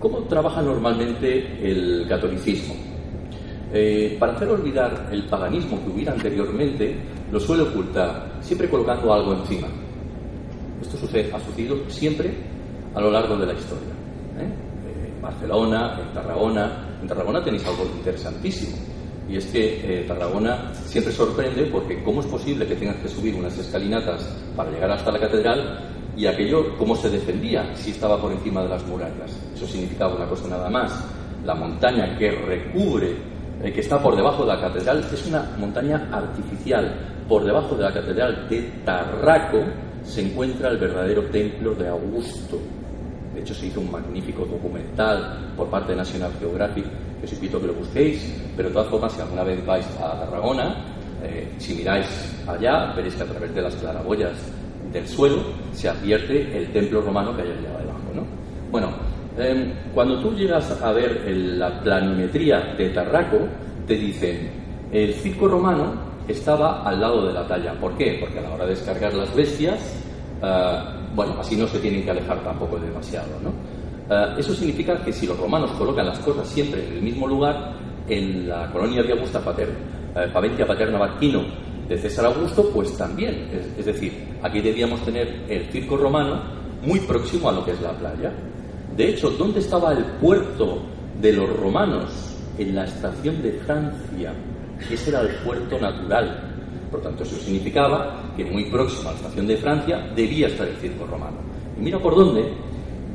¿Cómo 0.00 0.18
trabaja 0.24 0.60
normalmente 0.60 1.58
el 1.62 2.06
catolicismo? 2.08 2.74
Eh, 3.72 4.16
para 4.18 4.32
hacer 4.32 4.48
olvidar 4.48 5.08
el 5.12 5.24
paganismo 5.26 5.80
que 5.82 5.90
hubiera 5.90 6.12
anteriormente, 6.12 6.96
lo 7.30 7.38
suele 7.38 7.62
ocultar, 7.62 8.38
siempre 8.40 8.68
colocando 8.68 9.14
algo 9.14 9.32
encima. 9.34 9.68
Esto 11.02 11.16
sucede, 11.16 11.34
ha 11.34 11.40
sucedido 11.40 11.76
siempre 11.88 12.30
a 12.94 13.00
lo 13.00 13.10
largo 13.10 13.36
de 13.36 13.46
la 13.46 13.54
historia. 13.54 13.92
¿eh? 14.38 15.16
En 15.16 15.20
Barcelona, 15.20 15.98
en 16.00 16.14
Tarragona. 16.14 16.96
En 17.00 17.08
Tarragona 17.08 17.42
tenéis 17.42 17.66
algo 17.66 17.84
interesantísimo. 17.96 18.76
Y 19.28 19.36
es 19.36 19.46
que 19.46 20.04
Tarragona 20.06 20.72
siempre 20.74 21.12
sorprende 21.12 21.64
porque 21.64 22.00
¿cómo 22.04 22.20
es 22.20 22.26
posible 22.26 22.66
que 22.66 22.76
tengas 22.76 22.96
que 22.96 23.08
subir 23.08 23.34
unas 23.34 23.58
escalinatas 23.58 24.22
para 24.54 24.70
llegar 24.70 24.92
hasta 24.92 25.10
la 25.10 25.18
catedral 25.18 25.88
y 26.16 26.26
aquello, 26.26 26.76
¿cómo 26.76 26.94
se 26.94 27.10
defendía 27.10 27.74
si 27.74 27.90
estaba 27.90 28.20
por 28.20 28.30
encima 28.30 28.62
de 28.62 28.68
las 28.68 28.86
murallas? 28.86 29.36
Eso 29.54 29.66
significaba 29.66 30.14
una 30.14 30.28
cosa 30.28 30.46
nada 30.46 30.70
más. 30.70 31.04
La 31.44 31.56
montaña 31.56 32.16
que 32.16 32.30
recubre, 32.30 33.16
eh, 33.60 33.72
que 33.72 33.80
está 33.80 34.00
por 34.00 34.14
debajo 34.14 34.44
de 34.44 34.54
la 34.54 34.60
catedral, 34.60 35.04
es 35.12 35.26
una 35.26 35.50
montaña 35.58 36.08
artificial. 36.12 37.24
Por 37.28 37.44
debajo 37.44 37.74
de 37.74 37.82
la 37.82 37.92
catedral 37.92 38.48
de 38.48 38.62
Tarraco 38.84 39.64
se 40.04 40.22
encuentra 40.22 40.68
el 40.68 40.78
verdadero 40.78 41.22
templo 41.24 41.74
de 41.74 41.88
Augusto. 41.88 42.58
De 43.34 43.40
hecho, 43.40 43.54
se 43.54 43.66
hizo 43.66 43.80
un 43.80 43.90
magnífico 43.90 44.44
documental 44.44 45.52
por 45.56 45.68
parte 45.68 45.92
de 45.92 45.98
National 45.98 46.32
Geographic, 46.38 46.84
que 47.20 47.26
os 47.26 47.32
invito 47.32 47.56
a 47.56 47.60
que 47.60 47.66
lo 47.66 47.74
busquéis, 47.74 48.42
pero 48.56 48.68
de 48.68 48.74
todas 48.74 48.88
formas, 48.88 49.12
si 49.12 49.20
alguna 49.20 49.44
vez 49.44 49.64
vais 49.64 49.86
a 49.98 50.18
Tarragona, 50.18 50.76
eh, 51.22 51.48
si 51.58 51.74
miráis 51.74 52.06
allá, 52.46 52.92
veréis 52.94 53.14
que 53.14 53.22
a 53.22 53.26
través 53.26 53.54
de 53.54 53.62
las 53.62 53.74
claraboyas 53.76 54.36
del 54.92 55.08
suelo 55.08 55.42
se 55.72 55.88
advierte 55.88 56.56
el 56.56 56.70
templo 56.72 57.00
romano 57.00 57.34
que 57.34 57.42
hay 57.42 57.50
allá 57.50 57.78
debajo. 57.78 58.12
¿no? 58.14 58.26
Bueno, 58.70 58.90
em, 59.38 59.72
cuando 59.94 60.20
tú 60.20 60.34
llegas 60.34 60.70
a 60.82 60.92
ver 60.92 61.22
la 61.30 61.80
planimetría 61.80 62.74
de 62.76 62.90
Tarraco, 62.90 63.38
te 63.86 63.94
dicen, 63.94 64.50
el 64.92 65.14
circo 65.14 65.48
romano 65.48 66.11
estaba 66.28 66.82
al 66.82 67.00
lado 67.00 67.26
de 67.26 67.32
la 67.32 67.46
talla. 67.46 67.74
¿Por 67.80 67.96
qué? 67.96 68.18
Porque 68.20 68.38
a 68.38 68.42
la 68.42 68.50
hora 68.52 68.64
de 68.64 68.70
descargar 68.70 69.12
las 69.14 69.34
bestias, 69.34 69.80
eh, 70.42 70.78
bueno, 71.14 71.36
así 71.38 71.56
no 71.56 71.66
se 71.66 71.78
tienen 71.78 72.04
que 72.04 72.10
alejar 72.10 72.42
tampoco 72.42 72.78
demasiado. 72.78 73.28
Eh, 74.10 74.34
eso 74.38 74.54
significa 74.54 74.96
que 75.04 75.12
si 75.12 75.26
los 75.26 75.38
romanos 75.38 75.70
colocan 75.72 76.06
las 76.06 76.18
cosas 76.18 76.48
siempre 76.48 76.86
en 76.86 76.94
el 76.94 77.02
mismo 77.02 77.26
lugar, 77.26 77.74
en 78.08 78.48
la 78.48 78.70
colonia 78.70 79.02
de 79.02 79.12
Augusta 79.12 79.40
Paterna, 79.40 79.74
eh, 80.16 80.28
Faventia 80.32 80.66
Paterna 80.66 80.98
Barquino, 80.98 81.44
de 81.88 81.98
César 81.98 82.26
Augusto, 82.26 82.70
pues 82.72 82.96
también. 82.96 83.48
Es, 83.76 83.84
decir, 83.84 84.12
aquí 84.42 84.60
debíamos 84.60 85.04
tener 85.04 85.44
el 85.48 85.66
circo 85.66 85.96
romano 85.96 86.40
muy 86.82 87.00
próximo 87.00 87.48
a 87.48 87.52
lo 87.52 87.64
que 87.64 87.72
es 87.72 87.80
la 87.80 87.92
playa. 87.92 88.32
De 88.96 89.08
hecho, 89.08 89.30
¿dónde 89.30 89.60
estaba 89.60 89.92
el 89.92 90.04
puerto 90.20 90.82
de 91.20 91.32
los 91.32 91.48
romanos? 91.56 92.28
En 92.58 92.74
la 92.74 92.84
estación 92.84 93.42
de 93.42 93.52
Francia. 93.64 94.32
Ese 94.90 95.10
era 95.10 95.20
el 95.20 95.34
puerto 95.36 95.78
natural. 95.78 96.48
Por 96.90 97.00
tanto, 97.00 97.22
eso 97.22 97.36
significaba 97.36 98.32
que 98.36 98.44
muy 98.44 98.64
próximo 98.64 99.08
a 99.08 99.12
la 99.12 99.18
estación 99.18 99.46
de 99.46 99.56
Francia 99.56 100.12
debía 100.14 100.48
estar 100.48 100.68
el 100.68 100.76
circo 100.76 101.06
romano. 101.06 101.38
Y 101.78 101.80
mira 101.80 101.98
por 101.98 102.14
dónde 102.14 102.52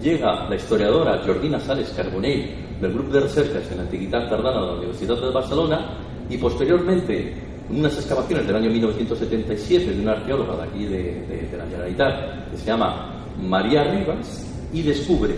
llega 0.02 0.48
la 0.50 0.56
historiadora 0.56 1.22
Jordina 1.26 1.60
Sales 1.60 1.94
Carbonell 1.96 2.80
del 2.80 2.94
grupo 2.94 3.14
de 3.14 3.22
recercas 3.22 3.72
en 3.72 3.78
la 3.78 3.84
Antigüedad 3.84 4.30
Tardana 4.30 4.62
de 4.62 4.68
la 4.68 4.74
Universidad 4.74 5.20
de 5.20 5.32
Barcelona 5.32 5.98
y 6.30 6.38
posteriormente 6.38 7.34
unas 7.70 7.96
excavaciones 7.96 8.48
del 8.48 8.56
año 8.56 8.70
1977 8.70 9.94
de 9.94 10.02
una 10.02 10.14
arqueóloga 10.14 10.58
de 10.58 10.64
aquí 10.64 10.86
de, 10.86 11.50
la 11.58 11.66
Generalitat 11.66 12.52
que 12.52 12.58
se 12.58 12.66
llama 12.66 13.26
María 13.42 13.84
Rivas 13.84 14.46
y 14.72 14.82
descubre 14.82 15.36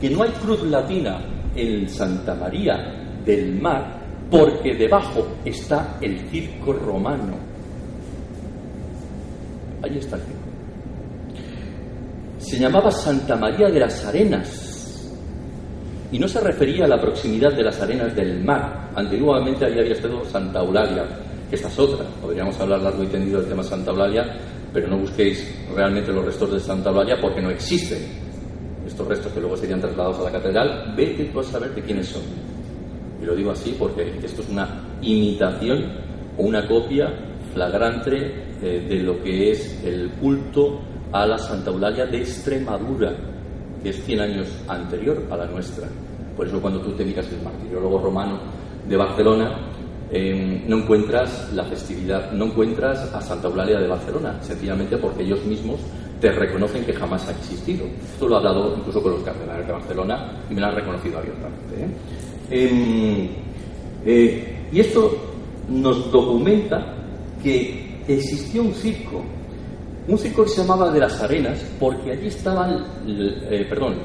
que 0.00 0.10
no 0.10 0.22
hay 0.22 0.30
cruz 0.30 0.62
latina 0.64 1.20
en 1.54 1.88
Santa 1.88 2.34
María 2.34 3.20
del 3.24 3.60
Mar 3.60 4.05
porque 4.30 4.74
debajo 4.74 5.26
está 5.44 5.98
el 6.00 6.18
circo 6.30 6.72
romano. 6.72 7.36
Ahí 9.82 9.98
está 9.98 10.16
el 10.16 10.22
circo. 10.22 10.40
Se 12.38 12.58
llamaba 12.58 12.90
Santa 12.90 13.36
María 13.36 13.68
de 13.68 13.80
las 13.80 14.04
Arenas 14.04 14.66
y 16.12 16.18
no 16.18 16.28
se 16.28 16.40
refería 16.40 16.84
a 16.84 16.88
la 16.88 17.00
proximidad 17.00 17.52
de 17.52 17.62
las 17.62 17.80
arenas 17.80 18.14
del 18.14 18.44
mar. 18.44 18.90
Antiguamente 18.94 19.66
había 19.66 19.82
estado 19.82 20.24
Santa 20.24 20.60
Eulalia, 20.60 21.04
que 21.50 21.56
esta 21.56 21.68
es 21.68 21.78
otra. 21.78 22.06
Podríamos 22.22 22.58
hablar 22.60 22.80
largo 22.80 23.02
y 23.02 23.08
tendido 23.08 23.40
del 23.40 23.48
tema 23.48 23.62
Santa 23.62 23.90
Eulalia, 23.90 24.22
pero 24.72 24.88
no 24.88 24.98
busquéis 24.98 25.52
realmente 25.74 26.12
los 26.12 26.24
restos 26.24 26.52
de 26.52 26.60
Santa 26.60 26.90
Eulalia 26.90 27.16
porque 27.20 27.42
no 27.42 27.50
existen. 27.50 27.98
Estos 28.86 29.06
restos 29.08 29.32
que 29.32 29.40
luego 29.40 29.56
serían 29.56 29.80
trasladados 29.80 30.20
a 30.20 30.24
la 30.24 30.32
catedral, 30.32 30.94
vete 30.96 31.24
tú 31.24 31.40
a 31.40 31.42
saber 31.42 31.74
de 31.74 31.82
quiénes 31.82 32.06
son. 32.06 32.22
Y 33.20 33.24
lo 33.24 33.34
digo 33.34 33.50
así 33.50 33.74
porque 33.78 34.18
esto 34.22 34.42
es 34.42 34.48
una 34.48 34.98
imitación 35.00 35.84
o 36.36 36.42
una 36.42 36.66
copia 36.66 37.12
flagrante 37.52 38.16
eh, 38.62 38.86
de 38.88 39.02
lo 39.02 39.22
que 39.22 39.50
es 39.50 39.82
el 39.84 40.10
culto 40.12 40.80
a 41.12 41.26
la 41.26 41.38
Santa 41.38 41.70
Eulalia 41.70 42.06
de 42.06 42.18
Extremadura, 42.18 43.16
que 43.82 43.90
es 43.90 44.04
100 44.04 44.20
años 44.20 44.48
anterior 44.68 45.22
a 45.30 45.36
la 45.36 45.46
nuestra. 45.46 45.88
Por 46.36 46.46
eso 46.46 46.60
cuando 46.60 46.80
tú 46.80 46.92
te 46.92 47.04
miras 47.04 47.30
el 47.32 47.42
martiriólogo 47.42 47.98
romano 47.98 48.38
de 48.86 48.96
Barcelona, 48.96 49.66
Em, 50.08 50.68
no 50.68 50.78
encuentras 50.78 51.52
la 51.52 51.64
festividad, 51.64 52.30
no 52.30 52.44
encuentras 52.44 53.12
a 53.12 53.20
Santa 53.20 53.48
Eulalia 53.48 53.80
de 53.80 53.88
Barcelona, 53.88 54.38
sencillamente 54.40 54.96
porque 54.98 55.24
ellos 55.24 55.44
mismos 55.44 55.80
te 56.20 56.30
reconocen 56.30 56.84
que 56.84 56.92
jamás 56.92 57.26
ha 57.26 57.32
existido. 57.32 57.86
Esto 57.86 58.28
lo 58.28 58.36
he 58.36 58.38
hablado 58.38 58.76
incluso 58.78 59.02
con 59.02 59.12
los 59.12 59.22
cardenales 59.22 59.66
de 59.66 59.72
Barcelona 59.72 60.32
y 60.48 60.54
me 60.54 60.60
lo 60.60 60.68
han 60.68 60.76
reconocido 60.76 61.18
abiertamente. 61.18 61.74
¿eh? 61.74 61.88
Eh, 62.50 63.28
y 64.72 64.80
esto 64.80 65.16
nos 65.68 66.10
documenta 66.10 66.94
que 67.42 68.00
existió 68.06 68.62
un 68.62 68.74
circo, 68.74 69.22
un 70.08 70.18
circo 70.18 70.44
que 70.44 70.50
se 70.50 70.62
llamaba 70.62 70.92
de 70.92 71.00
las 71.00 71.20
Arenas, 71.20 71.64
porque 71.80 72.12
allí 72.12 72.28
estaban, 72.28 72.84
eh, 73.06 73.66
perdón, 73.68 73.96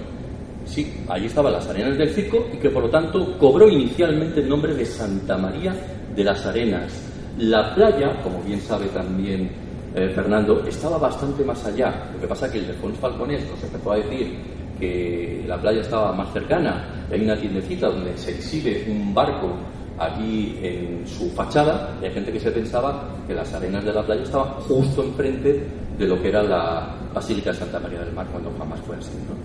Sí, 0.65 1.03
allí 1.09 1.25
estaban 1.25 1.53
las 1.53 1.67
arenas 1.67 1.97
del 1.97 2.09
circo 2.09 2.47
y 2.53 2.57
que 2.57 2.69
por 2.69 2.83
lo 2.83 2.89
tanto 2.89 3.37
cobró 3.37 3.67
inicialmente 3.67 4.41
el 4.41 4.49
nombre 4.49 4.73
de 4.73 4.85
Santa 4.85 5.37
María 5.37 5.73
de 6.15 6.23
las 6.23 6.45
Arenas. 6.45 6.93
La 7.39 7.73
playa, 7.73 8.21
como 8.21 8.41
bien 8.43 8.61
sabe 8.61 8.85
también 8.87 9.49
eh, 9.95 10.09
Fernando, 10.13 10.63
estaba 10.65 10.97
bastante 10.97 11.43
más 11.43 11.65
allá. 11.65 12.11
Lo 12.13 12.21
que 12.21 12.27
pasa 12.27 12.45
es 12.45 12.51
que 12.53 12.59
el 12.59 12.67
de 12.67 12.73
Fons 12.73 12.97
Falconés 12.99 13.43
nos 13.49 13.63
empezó 13.63 13.91
a 13.91 13.95
decir 13.97 14.37
que 14.81 15.45
la 15.47 15.61
playa 15.61 15.81
estaba 15.81 16.11
más 16.11 16.33
cercana. 16.33 17.05
Hay 17.09 17.21
una 17.21 17.37
tiendecita 17.37 17.87
donde 17.87 18.17
se 18.17 18.31
exhibe 18.31 18.85
un 18.89 19.13
barco 19.13 19.53
allí 19.97 20.57
en 20.61 21.07
su 21.07 21.29
fachada 21.29 21.95
y 22.01 22.05
hay 22.05 22.11
gente 22.11 22.31
que 22.33 22.39
se 22.39 22.51
pensaba 22.51 23.07
que 23.27 23.33
las 23.33 23.53
arenas 23.53 23.85
de 23.85 23.93
la 23.93 24.03
playa 24.03 24.23
estaban 24.23 24.53
justo 24.67 25.03
enfrente 25.03 25.63
de 25.97 26.07
lo 26.07 26.19
que 26.21 26.29
era 26.29 26.41
la 26.41 26.95
Basílica 27.13 27.51
de 27.51 27.57
Santa 27.57 27.79
María 27.79 27.99
del 27.99 28.13
Mar, 28.13 28.25
cuando 28.31 28.51
jamás 28.57 28.79
fue 28.81 28.95
así. 28.95 29.11
¿no? 29.29 29.35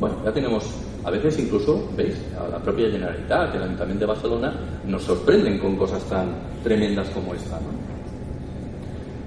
Bueno, 0.00 0.16
ya 0.24 0.32
tenemos, 0.32 0.64
a 1.04 1.10
veces 1.10 1.38
incluso, 1.38 1.88
veis, 1.96 2.16
a 2.38 2.48
la 2.48 2.58
propia 2.58 2.90
Generalitat, 2.90 3.54
el 3.54 3.62
Ayuntamiento 3.62 4.00
de 4.00 4.06
Barcelona, 4.06 4.54
nos 4.84 5.02
sorprenden 5.02 5.58
con 5.58 5.76
cosas 5.76 6.02
tan 6.04 6.34
tremendas 6.64 7.08
como 7.10 7.34
esta. 7.34 7.56
¿no? 7.60 7.68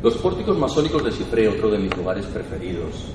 Los 0.01 0.17
pórticos 0.17 0.57
masónicos 0.57 1.01
de 1.05 1.11
Chifré, 1.11 1.47
otro 1.47 1.69
de 1.71 1.77
mis 1.77 1.95
lugares 1.95 2.25
preferidos. 2.25 3.05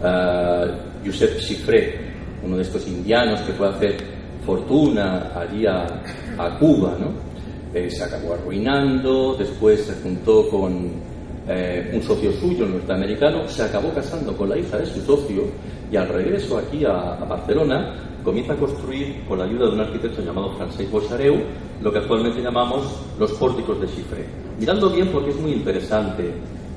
Uh, 0.00 1.04
Josep 1.04 1.38
Chifré, 1.40 1.98
uno 2.44 2.56
de 2.56 2.62
estos 2.62 2.86
indianos 2.86 3.40
que 3.40 3.52
fue 3.52 3.66
a 3.66 3.70
hacer 3.70 3.96
fortuna 4.44 5.32
allí 5.34 5.66
a, 5.66 5.86
Cuba, 6.58 6.96
¿no? 6.98 7.12
Eh, 7.74 7.90
se 7.90 8.04
acabó 8.04 8.34
arruinando, 8.34 9.34
después 9.36 9.84
se 9.84 9.94
juntó 10.00 10.48
con 10.48 10.92
eh, 11.48 11.90
un 11.92 12.02
socio 12.02 12.32
suyo 12.32 12.64
norteamericano, 12.66 13.46
se 13.48 13.62
acabó 13.62 13.92
casando 13.92 14.36
con 14.36 14.48
la 14.48 14.56
hija 14.56 14.78
de 14.78 14.86
su 14.86 15.00
socio 15.00 15.42
y 15.90 15.96
al 15.96 16.08
regreso 16.08 16.58
aquí 16.58 16.84
a, 16.84 17.16
Barcelona 17.28 17.94
comienza 18.24 18.52
a 18.52 18.56
construir 18.56 19.24
con 19.26 19.38
la 19.38 19.44
ayuda 19.44 19.66
de 19.66 19.72
un 19.72 19.80
arquitecto 19.80 20.22
llamado 20.22 20.52
Francesc 20.52 20.90
Boixareu 20.90 21.36
lo 21.82 21.92
que 21.92 21.98
actualmente 21.98 22.40
llamamos 22.40 22.86
los 23.18 23.32
pórticos 23.32 23.80
de 23.80 23.86
Chifre. 23.88 24.24
Mirando 24.58 24.90
bien 24.90 25.08
porque 25.08 25.30
es 25.30 25.36
muy 25.36 25.52
interesante, 25.52 26.32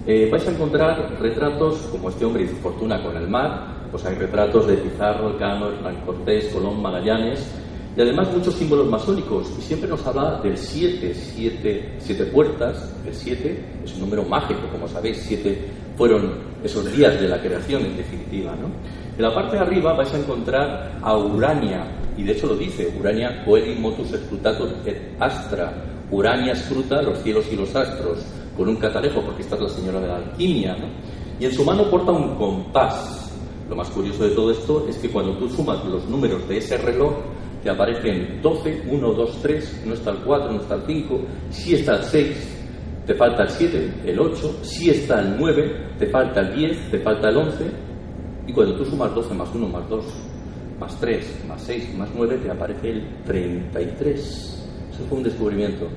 eh, 0.08 0.30
vais 0.32 0.48
a 0.48 0.52
encontrar 0.52 1.18
retratos 1.20 1.78
como 1.92 2.10
este 2.10 2.26
hombre 2.26 2.44
hizo 2.44 2.56
fortuna 2.58 3.02
con 3.04 3.16
el 3.16 3.28
mar, 3.28 3.82
pues 3.92 4.06
hay 4.06 4.16
retratos 4.16 4.68
de 4.68 4.78
Pizarro, 4.78 5.30
Elcano, 5.32 5.70
Hernán 5.70 5.98
Cortés, 6.06 6.48
Colón, 6.54 6.82
Magallanes, 6.82 7.46
y 7.96 8.02
además 8.02 8.30
muchos 8.34 8.56
símbolos 8.56 8.88
masónicos. 8.88 9.52
Y 9.60 9.62
siempre 9.62 9.90
nos 9.90 10.06
habla 10.08 10.40
del 10.42 10.58
7, 10.58 11.14
7, 11.14 11.96
siete 12.00 12.26
puertas. 12.26 12.94
El 13.06 13.14
7 13.14 13.66
es 13.84 13.94
un 13.96 14.02
número 14.02 14.24
mágico, 14.24 14.62
como 14.72 14.88
sabéis, 14.88 15.18
7 15.28 15.82
fueron 15.98 16.32
esos 16.64 16.90
días 16.96 17.20
de 17.20 17.28
la 17.28 17.42
creación, 17.42 17.86
en 17.86 17.98
definitiva. 17.98 18.56
¿no? 18.56 18.70
En 19.18 19.22
la 19.22 19.34
parte 19.34 19.58
de 19.58 19.62
arriba 19.62 19.94
vais 19.94 20.14
a 20.14 20.18
encontrar 20.18 21.00
a 21.02 21.18
Urania, 21.18 21.84
y 22.18 22.24
de 22.24 22.32
hecho 22.32 22.48
lo 22.48 22.56
dice, 22.56 22.94
Urania 23.00 23.44
coeli 23.46 23.76
motus 23.76 24.10
scrutator 24.10 24.70
et 24.86 25.16
astra. 25.20 25.74
Urania 26.10 26.54
escruta 26.54 27.02
los 27.02 27.20
cielos 27.20 27.46
y 27.52 27.56
los 27.56 27.76
astros, 27.76 28.26
con 28.62 28.70
un 28.70 28.76
catalejo, 28.76 29.22
porque 29.22 29.42
esta 29.42 29.56
es 29.56 29.62
la 29.64 29.70
señora 29.70 30.00
de 30.00 30.08
la 30.08 30.18
alquimia. 30.18 30.76
¿no? 30.76 30.86
Y 31.40 31.46
en 31.46 31.52
su 31.52 31.66
mano 31.66 31.90
porta 31.90 32.12
un 32.12 32.36
compás. 32.36 33.34
Lo 33.68 33.76
más 33.76 33.90
curioso 33.90 34.24
de 34.24 34.36
todo 34.36 34.52
esto 34.52 34.86
es 34.88 34.98
que 35.00 35.10
cuando 35.10 35.36
tú 35.38 35.50
sumas 35.50 35.84
los 35.86 36.08
números 36.08 36.48
de 36.48 36.58
ese 36.58 36.78
reloj, 36.78 37.12
te 37.64 37.72
aparecen 37.72 38.40
12, 38.40 38.84
1, 38.88 39.14
2, 39.14 39.40
3, 39.42 39.84
no 39.88 39.94
está 39.96 40.12
el 40.12 40.18
4, 40.18 40.52
no 40.52 40.62
está 40.62 40.76
el 40.76 40.82
5, 40.86 41.20
si 41.50 41.74
está 41.74 41.96
el 41.96 42.04
6, 42.04 42.58
te 43.08 43.16
falta 43.16 43.44
el 43.44 43.50
7, 43.50 43.94
el 44.06 44.20
8, 44.20 44.60
si 44.62 44.92
está 44.92 45.22
el 45.22 45.36
9, 45.40 45.96
te 45.98 46.08
falta 46.08 46.42
el 46.42 46.56
10, 46.56 46.92
te 46.92 47.00
falta 47.00 47.30
el 47.30 47.38
11, 47.38 47.66
y 48.46 48.54
cuando 48.54 48.76
tú 48.76 48.86
sumas 48.86 49.16
12 49.16 49.34
más 49.34 49.50
1 49.56 49.68
más 49.70 49.90
2, 49.90 50.06
más 50.80 51.00
3, 51.00 51.46
más 51.48 51.64
6, 51.64 51.96
más 51.98 52.10
9, 52.16 52.38
te 52.44 52.52
aparece 52.52 52.92
el 52.92 53.24
33. 53.26 54.20
Eso 54.92 55.04
fue 55.10 55.18
un 55.18 55.24
descubrimiento 55.24 55.88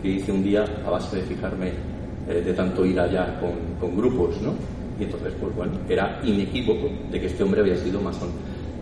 que 0.00 0.08
hice 0.10 0.30
un 0.30 0.44
día 0.44 0.64
a 0.86 0.90
base 0.90 1.16
de 1.16 1.22
fijarme 1.22 1.93
eh, 2.28 2.42
de 2.44 2.54
tanto 2.54 2.84
ir 2.86 2.98
allá 2.98 3.38
con, 3.40 3.52
con 3.78 3.96
grupos, 3.96 4.40
¿no? 4.40 4.54
Y 4.98 5.04
entonces, 5.04 5.32
pues 5.40 5.54
bueno, 5.54 5.72
era 5.88 6.20
inequívoco 6.24 6.88
de 7.10 7.20
que 7.20 7.26
este 7.26 7.42
hombre 7.42 7.60
había 7.60 7.76
sido 7.76 8.00
masón. 8.00 8.30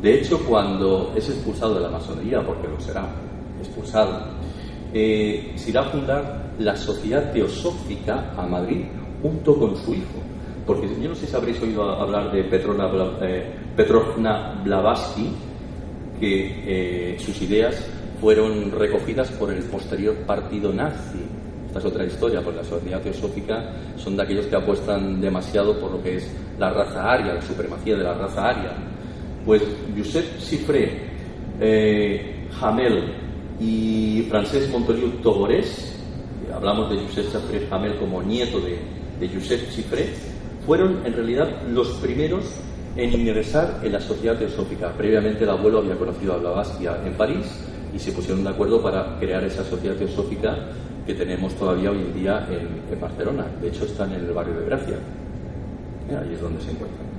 De 0.01 0.14
hecho, 0.14 0.38
cuando 0.47 1.12
es 1.16 1.28
expulsado 1.28 1.74
de 1.74 1.80
la 1.80 1.88
masonería, 1.88 2.45
porque 2.45 2.68
lo 2.68 2.78
será, 2.80 3.07
expulsado, 3.59 4.26
eh, 4.93 5.53
se 5.57 5.70
irá 5.70 5.80
a 5.80 5.84
fundar 5.84 6.53
la 6.59 6.76
Sociedad 6.76 7.32
Teosófica 7.32 8.32
a 8.36 8.47
Madrid 8.47 8.84
junto 9.22 9.57
con 9.59 9.76
su 9.76 9.95
hijo. 9.95 10.20
Porque 10.66 10.88
yo 11.01 11.09
no 11.09 11.14
sé 11.14 11.26
si 11.26 11.34
habréis 11.34 11.61
oído 11.62 11.82
hablar 11.82 12.30
de 12.30 12.45
Petrona, 12.45 12.90
eh, 13.22 13.47
Blavatsky, 14.64 15.28
que 16.20 17.16
sus 17.18 17.43
ideas 17.43 17.84
fueron 18.20 18.70
recogidas 18.70 19.28
por 19.32 19.53
el 19.53 19.64
posterior 19.64 20.14
partido 20.26 20.72
nazi. 20.72 21.18
Esta 21.73 21.79
es 21.79 21.85
otra 21.87 22.05
historia, 22.05 22.43
porque 22.43 22.59
la 22.59 22.64
sociedad 22.64 23.01
teosófica 23.01 23.73
son 23.97 24.14
de 24.14 24.23
aquellos 24.23 24.45
que 24.45 24.57
apuestan 24.57 25.23
demasiado 25.23 25.81
por 25.81 25.93
lo 25.93 26.03
que 26.03 26.16
es 26.16 26.31
la 26.59 26.68
raza 26.68 27.11
aria, 27.11 27.33
la 27.33 27.41
supremacía 27.41 27.97
de 27.97 28.03
la 28.03 28.12
raza 28.12 28.47
aria 28.47 28.73
pues 29.47 29.62
Josep 29.97 30.39
Cifré, 30.39 31.01
eh, 31.61 32.47
Hamel 32.61 33.14
y 33.59 34.27
Francesc 34.29 34.70
Montoliu 34.70 35.09
Togorés, 35.23 35.99
hablamos 36.55 36.91
de 36.91 36.99
Josep 37.07 37.25
Cifré 37.25 37.66
Hamel 37.70 37.97
como 37.97 38.23
nieto 38.23 38.61
de, 38.61 38.79
de 39.18 39.35
Josep 39.35 39.61
fueron 40.66 41.05
en 41.07 41.12
realidad 41.14 41.49
los 41.68 41.89
primeros 41.93 42.45
en 42.97 43.12
ingresar 43.14 43.81
en 43.83 43.93
la 43.93 44.01
sociedad 44.01 44.37
teosófica. 44.37 44.93
Previamente 44.93 45.45
el 45.45 45.51
abuelo 45.51 45.79
había 45.79 45.97
conocido 45.97 46.35
a 46.35 46.37
Blavatsky 46.37 46.87
en 46.87 47.14
París 47.14 47.47
y 47.95 47.99
se 47.99 48.12
pusieron 48.12 48.45
de 48.45 48.51
acuerdo 48.51 48.81
para 48.83 49.18
crear 49.18 49.43
esa 49.45 49.64
sociedad 49.64 49.97
teosófica 49.97 50.68
que 51.07 51.15
tenemos 51.15 51.55
todavía 51.55 51.91
hoy 51.91 51.99
en 51.99 52.15
día 52.15 52.47
en, 52.51 52.93
en 52.93 53.01
Barcelona. 53.01 53.47
De 53.61 53.69
hecho, 53.69 53.85
están 53.85 54.13
en 54.13 54.21
el 54.21 54.33
barrio 54.33 54.55
de 54.61 54.67
Gracia. 54.67 54.97
Ahí 56.11 56.35
es 56.35 56.41
donde 56.41 56.61
se 56.61 56.71
encuentran. 56.71 57.13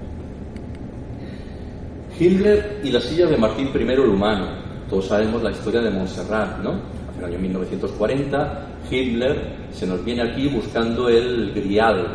Hitler 2.20 2.82
y 2.84 2.92
la 2.92 3.02
silla 3.02 3.26
de 3.28 3.38
Martín 3.38 3.70
I 3.74 3.80
el 3.80 4.00
humano. 4.00 4.48
Todos 4.90 5.08
sabemos 5.08 5.42
la 5.42 5.52
historia 5.52 5.82
de 5.82 5.90
Montserrat, 5.90 6.60
¿no? 6.60 6.74
En 7.16 7.20
el 7.20 7.26
año 7.26 7.40
1940, 7.40 8.68
Hitler 8.90 9.64
se 9.72 9.88
nos 9.88 10.04
viene 10.06 10.22
aquí 10.22 10.48
buscando 10.48 11.10
el 11.10 11.52
grial, 11.54 12.06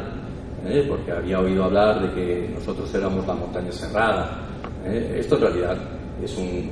¿eh? 0.66 0.84
porque 0.88 1.12
había 1.12 1.40
oído 1.40 1.64
hablar 1.64 2.02
de 2.02 2.14
que 2.14 2.50
nosotros 2.54 2.92
éramos 2.94 3.26
la 3.26 3.34
montaña 3.34 3.72
cerrada. 3.72 4.46
¿eh? 4.84 5.16
Esto 5.18 5.36
en 5.36 5.40
realidad 5.40 5.76
es 6.22 6.36
un, 6.36 6.70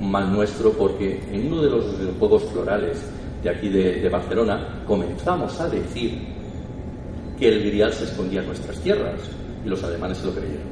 mal 0.00 0.32
nuestro 0.32 0.72
porque 0.72 1.20
en 1.32 1.52
uno 1.52 1.62
de 1.62 1.70
los 1.70 1.84
Juegos 2.18 2.44
Florales 2.52 3.04
de 3.46 3.52
aquí 3.52 3.68
de, 3.68 4.08
Barcelona 4.08 4.82
comenzamos 4.86 5.60
a 5.60 5.68
decir 5.68 6.18
que 7.38 7.48
el 7.48 7.64
grial 7.64 7.92
se 7.92 8.04
escondía 8.04 8.40
en 8.40 8.46
nuestras 8.46 8.76
tierras 8.80 9.20
y 9.64 9.68
los 9.68 9.84
alemanes 9.84 10.18
se 10.18 10.26
lo 10.26 10.32
creyeron. 10.32 10.66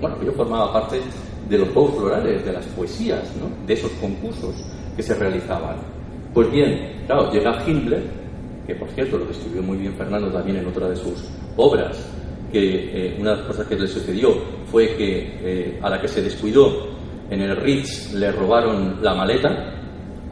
Bueno, 0.00 0.16
yo 0.24 0.32
formaba 0.32 0.72
parte 0.72 1.00
de 1.48 1.58
los 1.58 1.68
juegos 1.68 1.94
florales, 1.94 2.44
de 2.44 2.52
las 2.52 2.66
poesías, 2.66 3.22
de 3.64 3.72
esos 3.72 3.92
concursos 3.92 4.56
que 4.96 5.02
se 5.04 5.14
realizaban. 5.14 5.76
Pues 6.32 6.50
bien, 6.50 7.04
claro, 7.06 7.30
llega 7.30 7.62
Himmler, 7.64 8.02
que 8.66 8.74
por 8.74 8.88
cierto 8.88 9.16
lo 9.18 9.26
describió 9.26 9.62
muy 9.62 9.76
bien 9.78 9.94
Fernando 9.94 10.32
también 10.32 10.56
en 10.56 10.66
otra 10.66 10.88
de 10.88 10.96
sus 10.96 11.30
obras, 11.56 11.96
que 12.50 13.10
eh, 13.12 13.16
una 13.20 13.30
de 13.30 13.36
las 13.36 13.46
cosas 13.46 13.68
que 13.68 13.76
le 13.76 13.86
sucedió 13.86 14.30
fue 14.66 14.96
que 14.96 15.38
eh, 15.42 15.78
a 15.80 15.90
la 15.90 16.00
que 16.00 16.08
se 16.08 16.22
descuidó 16.22 16.88
en 17.30 17.40
el 17.40 17.56
Ritz 17.56 18.12
le 18.14 18.32
robaron 18.32 18.98
la 19.00 19.14
maleta 19.14 19.83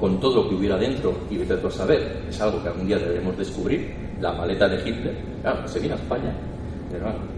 con 0.02 0.18
todo 0.18 0.42
lo 0.42 0.48
que 0.48 0.56
hubiera 0.56 0.76
dentro 0.76 1.14
y 1.30 1.36
vete 1.36 1.54
a 1.54 1.70
saber, 1.70 2.24
es 2.28 2.40
algo 2.40 2.60
que 2.60 2.70
algún 2.70 2.88
día 2.88 2.98
deberemos 2.98 3.38
descubrir, 3.38 3.94
la 4.20 4.32
maleta 4.32 4.66
de 4.66 4.76
Hitler, 4.76 5.14
claro, 5.42 5.68
se 5.68 5.78
viene 5.78 5.94
a 5.94 5.98
España 5.98 6.34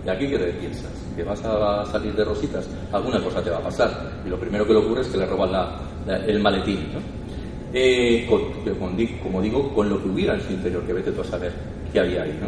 ¿y 0.05 0.09
aquí 0.09 0.29
qué 0.29 0.39
te 0.39 0.53
piensas? 0.55 0.91
¿Que 1.15 1.23
vas 1.23 1.45
a 1.45 1.85
salir 1.87 2.15
de 2.15 2.25
rositas? 2.25 2.69
Alguna 2.91 3.23
cosa 3.23 3.43
te 3.43 3.51
va 3.51 3.59
a 3.59 3.63
pasar. 3.63 3.91
Y 4.25 4.29
lo 4.29 4.39
primero 4.39 4.67
que 4.67 4.73
le 4.73 4.79
ocurre 4.79 5.03
es 5.03 5.09
que 5.09 5.19
le 5.19 5.27
roban 5.27 5.51
el 6.09 6.41
maletín, 6.41 6.93
¿no? 6.93 7.01
Eh, 7.73 8.27
como 9.23 9.43
digo, 9.43 9.75
con 9.75 9.89
lo 9.89 10.03
que 10.03 10.09
hubiera 10.09 10.35
en 10.35 10.41
su 10.41 10.53
interior, 10.53 10.83
que 10.85 10.93
vete 10.93 11.13
tú 11.13 11.21
a 11.21 11.25
saber 11.25 11.53
qué 11.93 12.01
había 12.01 12.23
ahí. 12.23 12.39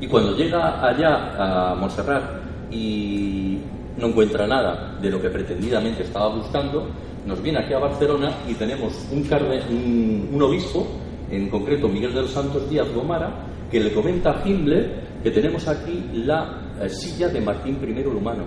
Y 0.00 0.06
cuando 0.06 0.36
llega 0.36 0.86
allá 0.86 1.70
a 1.72 1.74
Montserrat 1.74 2.22
y 2.70 3.58
no 3.96 4.08
encuentra 4.08 4.46
nada 4.46 4.98
de 5.00 5.10
lo 5.10 5.20
que 5.20 5.30
pretendidamente 5.30 6.02
estaba 6.02 6.28
buscando, 6.28 6.86
nos 7.26 7.42
viene 7.42 7.58
aquí 7.58 7.74
a 7.74 7.78
Barcelona 7.78 8.32
y 8.48 8.54
tenemos 8.54 8.94
un, 9.10 10.28
un 10.32 10.42
obispo, 10.42 10.86
en 11.30 11.48
concreto 11.48 11.88
Miguel 11.88 12.14
de 12.14 12.22
los 12.22 12.30
Santos 12.30 12.70
Díaz 12.70 12.88
Gomara, 12.94 13.46
que 13.70 13.80
le 13.80 13.92
comenta 13.92 14.30
a 14.30 14.48
Himmler 14.48 15.06
que 15.22 15.30
tenemos 15.30 15.66
aquí 15.66 16.04
la 16.14 16.62
eh, 16.80 16.88
silla 16.88 17.28
de 17.28 17.40
Martín 17.40 17.78
I 17.82 18.00
el 18.00 18.06
Humano, 18.06 18.44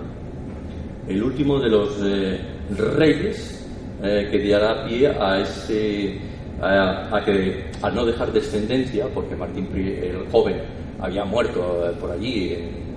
el 1.06 1.22
último 1.22 1.60
de 1.60 1.68
los 1.68 2.00
eh, 2.02 2.40
reyes 2.70 3.68
eh, 4.02 4.28
que 4.30 4.48
dará 4.48 4.86
pie 4.86 5.08
a 5.08 5.40
ese 5.40 6.18
a, 6.62 7.90
no 7.92 8.04
dejar 8.04 8.32
descendencia, 8.32 9.08
porque 9.14 9.34
Martín 9.36 9.68
el 9.74 10.26
joven 10.30 10.56
había 10.98 11.24
muerto 11.24 11.94
por 12.00 12.10
allí 12.10 12.54
en, 12.54 12.90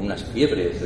unas 0.00 0.24
fiebres, 0.24 0.82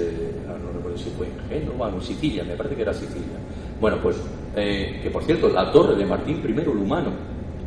no 0.46 0.72
recuerdo 0.72 0.98
si 0.98 1.10
fue 1.10 1.26
en 1.26 1.48
Génova 1.48 1.88
o 1.88 1.94
en 1.94 2.02
Sicilia, 2.02 2.42
me 2.42 2.54
parece 2.54 2.74
que 2.74 2.82
era 2.82 2.92
Sicilia. 2.92 3.38
Bueno, 3.80 3.98
pues 4.02 4.16
que 4.54 5.10
por 5.10 5.22
cierto, 5.24 5.48
la 5.48 5.70
torre 5.70 5.96
de 5.96 6.04
Martín 6.04 6.42
I 6.44 6.60
el 6.60 7.12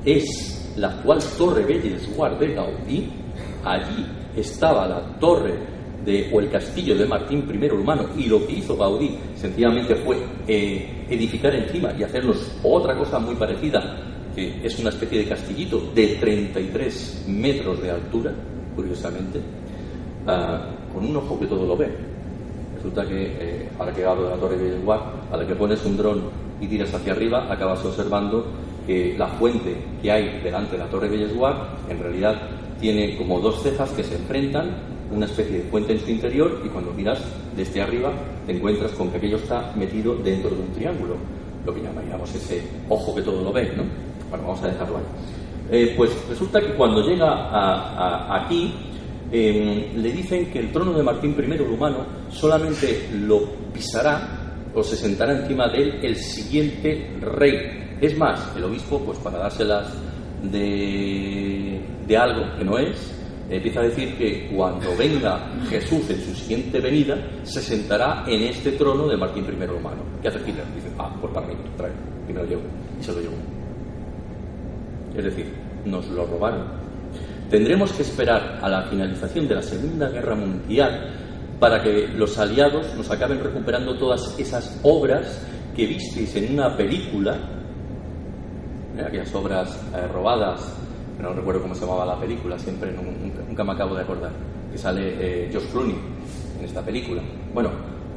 es 0.05 0.73
la 0.77 0.89
actual 0.89 1.19
Torre 1.37 1.63
Bellesguard 1.63 2.37
de 2.39 2.53
Gaudí, 2.53 3.09
allí 3.63 4.05
estaba 4.35 4.87
la 4.87 5.01
torre 5.19 5.53
de, 6.05 6.29
o 6.33 6.39
el 6.39 6.49
castillo 6.49 6.95
de 6.95 7.05
Martín 7.05 7.47
I 7.49 7.65
el 7.65 8.21
y 8.21 8.27
lo 8.27 8.45
que 8.45 8.53
hizo 8.53 8.75
Gaudí 8.75 9.17
sencillamente 9.35 9.95
fue 9.95 10.17
eh, 10.47 11.05
edificar 11.09 11.55
encima 11.55 11.93
y 11.97 12.03
hacernos 12.03 12.57
otra 12.63 12.97
cosa 12.97 13.19
muy 13.19 13.35
parecida, 13.35 13.79
que 14.35 14.59
es 14.63 14.77
una 14.79 14.89
especie 14.89 15.19
de 15.19 15.29
castillito 15.29 15.91
de 15.95 16.07
33 16.19 17.25
metros 17.27 17.81
de 17.81 17.91
altura, 17.91 18.33
curiosamente, 18.75 19.39
ah, 20.27 20.69
con 20.93 21.05
un 21.05 21.15
ojo 21.15 21.39
que 21.39 21.45
todo 21.47 21.65
lo 21.65 21.77
ve. 21.77 22.12
Resulta 22.83 23.07
que 23.07 23.27
eh, 23.39 23.69
ahora 23.79 23.93
que 23.93 24.03
hablo 24.03 24.25
de 24.25 24.29
la 24.31 24.35
torre 24.35 24.57
de 24.57 24.77
Guard, 24.79 25.01
a 25.31 25.37
la 25.37 25.47
que 25.47 25.55
pones 25.55 25.85
un 25.85 25.95
dron 25.95 26.21
y 26.59 26.67
tiras 26.67 26.93
hacia 26.93 27.13
arriba, 27.13 27.47
acabas 27.49 27.83
observando 27.85 28.45
que 28.85 29.15
la 29.17 29.27
fuente 29.27 29.77
que 30.01 30.11
hay 30.11 30.41
delante 30.43 30.73
de 30.73 30.79
la 30.79 30.89
torre 30.89 31.07
de 31.07 31.15
Bellesguard 31.15 31.55
en 31.89 31.99
realidad 31.99 32.35
tiene 32.81 33.15
como 33.15 33.39
dos 33.39 33.63
cejas 33.63 33.89
que 33.91 34.03
se 34.03 34.15
enfrentan, 34.15 34.75
una 35.15 35.27
especie 35.27 35.59
de 35.59 35.63
fuente 35.69 35.93
en 35.93 35.99
su 36.01 36.11
interior 36.11 36.61
y 36.65 36.67
cuando 36.67 36.91
miras 36.91 37.23
desde 37.55 37.81
arriba 37.81 38.11
te 38.45 38.51
encuentras 38.51 38.91
con 38.91 39.09
que 39.11 39.17
aquello 39.17 39.37
está 39.37 39.71
metido 39.77 40.15
dentro 40.15 40.49
de 40.49 40.57
un 40.57 40.71
triángulo, 40.73 41.15
lo 41.65 41.73
que 41.73 41.81
llamaríamos 41.81 42.35
ese 42.35 42.63
ojo 42.89 43.15
que 43.15 43.21
todo 43.21 43.41
lo 43.45 43.53
ve, 43.53 43.71
¿no? 43.77 43.83
Bueno, 44.29 44.45
vamos 44.45 44.61
a 44.61 44.67
dejarlo 44.67 44.97
ahí. 44.97 45.03
Eh, 45.71 45.93
pues 45.95 46.11
resulta 46.27 46.59
que 46.59 46.73
cuando 46.73 47.01
llega 47.01 48.35
aquí 48.35 48.73
em, 49.31 50.01
le 50.01 50.11
dicen 50.11 50.51
que 50.51 50.59
el 50.59 50.73
trono 50.73 50.91
de 50.91 51.01
Martín 51.01 51.33
I 51.39 51.53
el 51.53 51.61
humano 51.61 52.22
solamente 52.33 53.09
lo 53.13 53.49
pisará 53.71 54.43
o 54.73 54.83
se 54.83 54.95
sentará 54.95 55.39
encima 55.39 55.67
de 55.69 55.83
él 55.83 55.99
el 56.03 56.15
siguiente 56.15 57.15
rey. 57.21 57.97
Es 58.01 58.17
más, 58.17 58.55
el 58.55 58.63
obispo, 58.63 58.99
pues 58.99 59.17
para 59.19 59.39
dárselas 59.39 59.87
de, 60.43 61.79
algo 62.17 62.57
que 62.57 62.65
no 62.65 62.77
es, 62.77 63.13
empieza 63.49 63.79
a 63.79 63.83
decir 63.83 64.17
que 64.17 64.51
cuando 64.53 64.95
venga 64.97 65.51
Jesús 65.69 66.09
en 66.09 66.21
su 66.21 66.33
siguiente 66.33 66.79
venida, 66.79 67.15
se 67.43 67.61
sentará 67.61 68.23
en 68.27 68.43
este 68.43 68.73
trono 68.73 69.07
de 69.07 69.17
Martín 69.17 69.45
I 69.45 69.65
Romano. 69.65 70.03
¿Qué 70.21 70.27
hace 70.27 70.39
Hitler? 70.39 70.65
Dice, 70.75 70.89
ah, 70.97 71.15
pues 71.21 71.33
para 71.33 71.47
mí, 71.47 71.53
trae, 71.77 71.91
me 72.27 72.33
lo 72.33 72.45
llevo. 72.45 72.63
Y 72.99 73.03
se 73.03 73.13
lo 73.13 73.21
llevo. 73.21 73.35
Es 75.15 75.23
decir, 75.23 75.53
nos 75.85 76.07
lo 76.07 76.25
robaron. 76.25 76.83
Tendremos 77.49 77.93
que 77.93 78.01
esperar 78.01 78.59
a 78.61 78.67
la 78.67 78.83
finalización 78.83 79.47
de 79.47 79.55
la 79.55 79.61
Segunda 79.61 80.09
Guerra 80.09 80.35
Mundial 80.35 81.22
para 81.63 81.81
que 81.81 82.09
los 82.09 82.37
aliados 82.37 82.93
nos 82.93 83.09
acaben 83.09 83.41
recuperando 83.41 83.97
todas 83.97 84.37
esas 84.37 84.81
obras 84.83 85.41
que 85.73 85.85
visteis 85.85 86.35
en 86.35 86.55
una 86.55 86.75
película, 86.75 87.37
¿eh? 88.97 89.01
aquellas 89.07 89.33
obras 89.33 89.81
eh, 89.95 90.05
robadas 90.09 90.75
no 91.21 91.31
recuerdo 91.31 91.61
cómo 91.61 91.73
se 91.73 91.85
llamaba 91.85 92.05
la 92.05 92.19
película, 92.19 92.59
siempre 92.59 92.91
nunca, 92.91 93.63
me 93.63 93.71
acabo 93.71 93.95
de 93.95 94.01
acordar, 94.01 94.33
que 94.73 94.77
sale 94.77 95.15
eh, 95.17 95.49
Josh 95.53 95.71
Clooney 95.71 95.95
en 96.59 96.65
esta 96.65 96.81
película. 96.81 97.21
Bueno, 97.53 97.69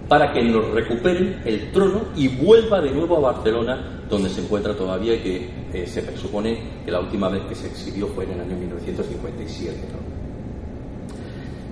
para 0.08 0.32
que 0.32 0.42
nos 0.42 0.68
recuperen 0.72 1.40
el 1.44 1.70
trono 1.70 2.00
y 2.16 2.26
vuelva 2.26 2.80
de 2.80 2.90
nuevo 2.90 3.18
a 3.18 3.32
Barcelona, 3.32 4.02
donde 4.10 4.28
se 4.28 4.40
encuentra 4.40 4.74
todavía 4.74 5.14
y 5.14 5.50
que 5.70 5.86
se 5.86 6.02
presupone 6.02 6.82
que 6.84 6.90
la 6.90 6.98
última 6.98 7.28
vez 7.28 7.44
que 7.44 7.54
se 7.54 7.68
exhibió 7.68 8.08
fue 8.08 8.24
en 8.24 8.32
el 8.32 8.40
año 8.40 8.56
1957. 8.56 10.15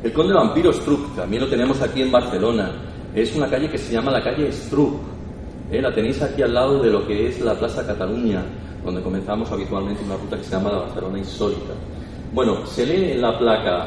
El 0.04 0.12
Conde 0.12 0.34
Vampiro 0.34 0.72
Struck, 0.72 1.16
también 1.16 1.42
lo 1.42 1.48
tenemos 1.48 1.80
aquí 1.80 2.02
en 2.02 2.12
Barcelona. 2.12 2.70
Es 3.14 3.34
una 3.34 3.48
calle 3.48 3.70
que 3.70 3.78
se 3.78 3.92
llama 3.92 4.10
la 4.10 4.22
calle 4.22 4.52
Struck. 4.52 5.00
Eh, 5.70 5.80
la 5.80 5.92
tenéis 5.92 6.20
aquí 6.22 6.42
al 6.42 6.52
lado 6.52 6.82
de 6.82 6.90
lo 6.90 7.06
que 7.06 7.28
es 7.28 7.40
la 7.40 7.54
Plaza 7.54 7.86
Cataluña 7.86 8.44
donde 8.84 9.00
comenzamos 9.00 9.50
habitualmente 9.50 10.04
una 10.04 10.16
ruta 10.16 10.36
que 10.36 10.44
se 10.44 10.50
llama 10.50 10.70
la 10.70 10.78
Barcelona 10.80 11.18
Insólita. 11.18 11.72
Bueno, 12.32 12.66
se 12.66 12.84
lee 12.84 13.12
en 13.12 13.22
la 13.22 13.38
placa, 13.38 13.86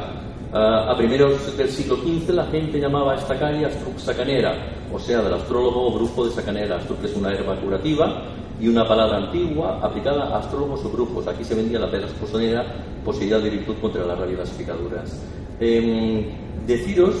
ah, 0.52 0.90
a 0.90 0.96
primeros 0.96 1.56
del 1.56 1.68
siglo 1.68 1.96
XV 1.96 2.30
la 2.30 2.46
gente 2.46 2.80
llamaba 2.80 3.12
a 3.12 3.16
esta 3.16 3.38
calle 3.38 3.66
Astruc 3.66 3.98
Sacanera, 3.98 4.56
o 4.92 4.98
sea, 4.98 5.22
del 5.22 5.34
astrólogo 5.34 5.86
o 5.86 5.94
brujo 5.94 6.24
de 6.24 6.32
Sacanera. 6.32 6.76
Astruc 6.76 7.04
es 7.04 7.14
una 7.14 7.32
herba 7.32 7.54
curativa 7.56 8.24
y 8.60 8.66
una 8.66 8.86
palabra 8.88 9.18
antigua 9.18 9.78
aplicada 9.80 10.34
a 10.34 10.38
astrólogos 10.38 10.84
o 10.84 10.88
brujos. 10.88 11.28
Aquí 11.28 11.44
se 11.44 11.54
vendía 11.54 11.78
la 11.78 11.90
pedra 11.90 12.06
esposonera, 12.06 12.64
poseída 13.04 13.38
de 13.38 13.50
virtud 13.50 13.76
contra 13.80 14.04
la 14.04 14.16
rabia 14.16 14.38
las 14.38 14.50
picaduras. 14.50 15.22
Em, 15.60 16.24
deciros 16.66 17.16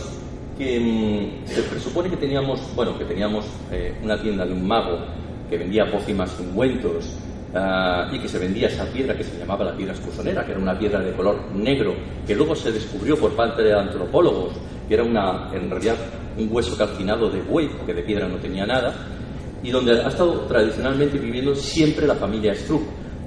que 0.56 0.76
em, 0.76 1.46
se 1.46 1.62
presupone 1.62 2.10
que 2.10 2.16
teníamos, 2.16 2.60
bueno, 2.74 2.98
que 2.98 3.04
teníamos 3.04 3.46
eh, 3.72 3.94
una 4.02 4.20
tienda 4.20 4.44
de 4.46 4.52
un 4.52 4.66
mago 4.66 4.98
que 5.48 5.58
vendía 5.58 5.90
pócimas 5.90 6.36
y 6.38 6.42
ungüentos 6.42 7.16
Ah, 7.54 8.10
y 8.12 8.18
que 8.18 8.28
se 8.28 8.38
vendía 8.38 8.68
esa 8.68 8.84
piedra 8.84 9.16
que 9.16 9.24
se 9.24 9.38
llamaba 9.38 9.64
la 9.64 9.74
piedra 9.74 9.94
escusonera, 9.94 10.44
que 10.44 10.52
era 10.52 10.60
una 10.60 10.78
piedra 10.78 11.00
de 11.00 11.12
color 11.12 11.50
negro, 11.54 11.94
que 12.26 12.34
luego 12.34 12.54
se 12.54 12.70
descubrió 12.70 13.16
por 13.16 13.34
parte 13.34 13.62
de 13.62 13.72
antropólogos, 13.72 14.52
que 14.86 14.94
era 14.94 15.02
una, 15.02 15.50
en 15.54 15.70
realidad 15.70 15.96
un 16.36 16.48
hueso 16.52 16.76
calcinado 16.76 17.30
de 17.30 17.40
buey, 17.40 17.68
porque 17.68 17.94
de 17.94 18.02
piedra 18.02 18.28
no 18.28 18.36
tenía 18.36 18.66
nada, 18.66 18.94
y 19.62 19.70
donde 19.70 19.92
ha 19.92 20.08
estado 20.08 20.40
tradicionalmente 20.42 21.18
viviendo 21.18 21.54
siempre 21.54 22.06
la 22.06 22.16
familia 22.16 22.54
Struck, 22.54 22.82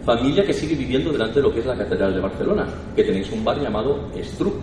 familia 0.05 0.45
que 0.45 0.53
sigue 0.53 0.75
viviendo 0.75 1.11
delante 1.11 1.35
de 1.35 1.41
lo 1.41 1.51
que 1.51 1.61
es 1.61 1.65
la 1.65 1.75
Catedral 1.75 2.13
de 2.13 2.21
Barcelona, 2.21 2.67
que 2.95 3.03
tenéis 3.03 3.31
un 3.31 3.43
bar 3.43 3.59
llamado 3.59 4.07
Struck. 4.21 4.53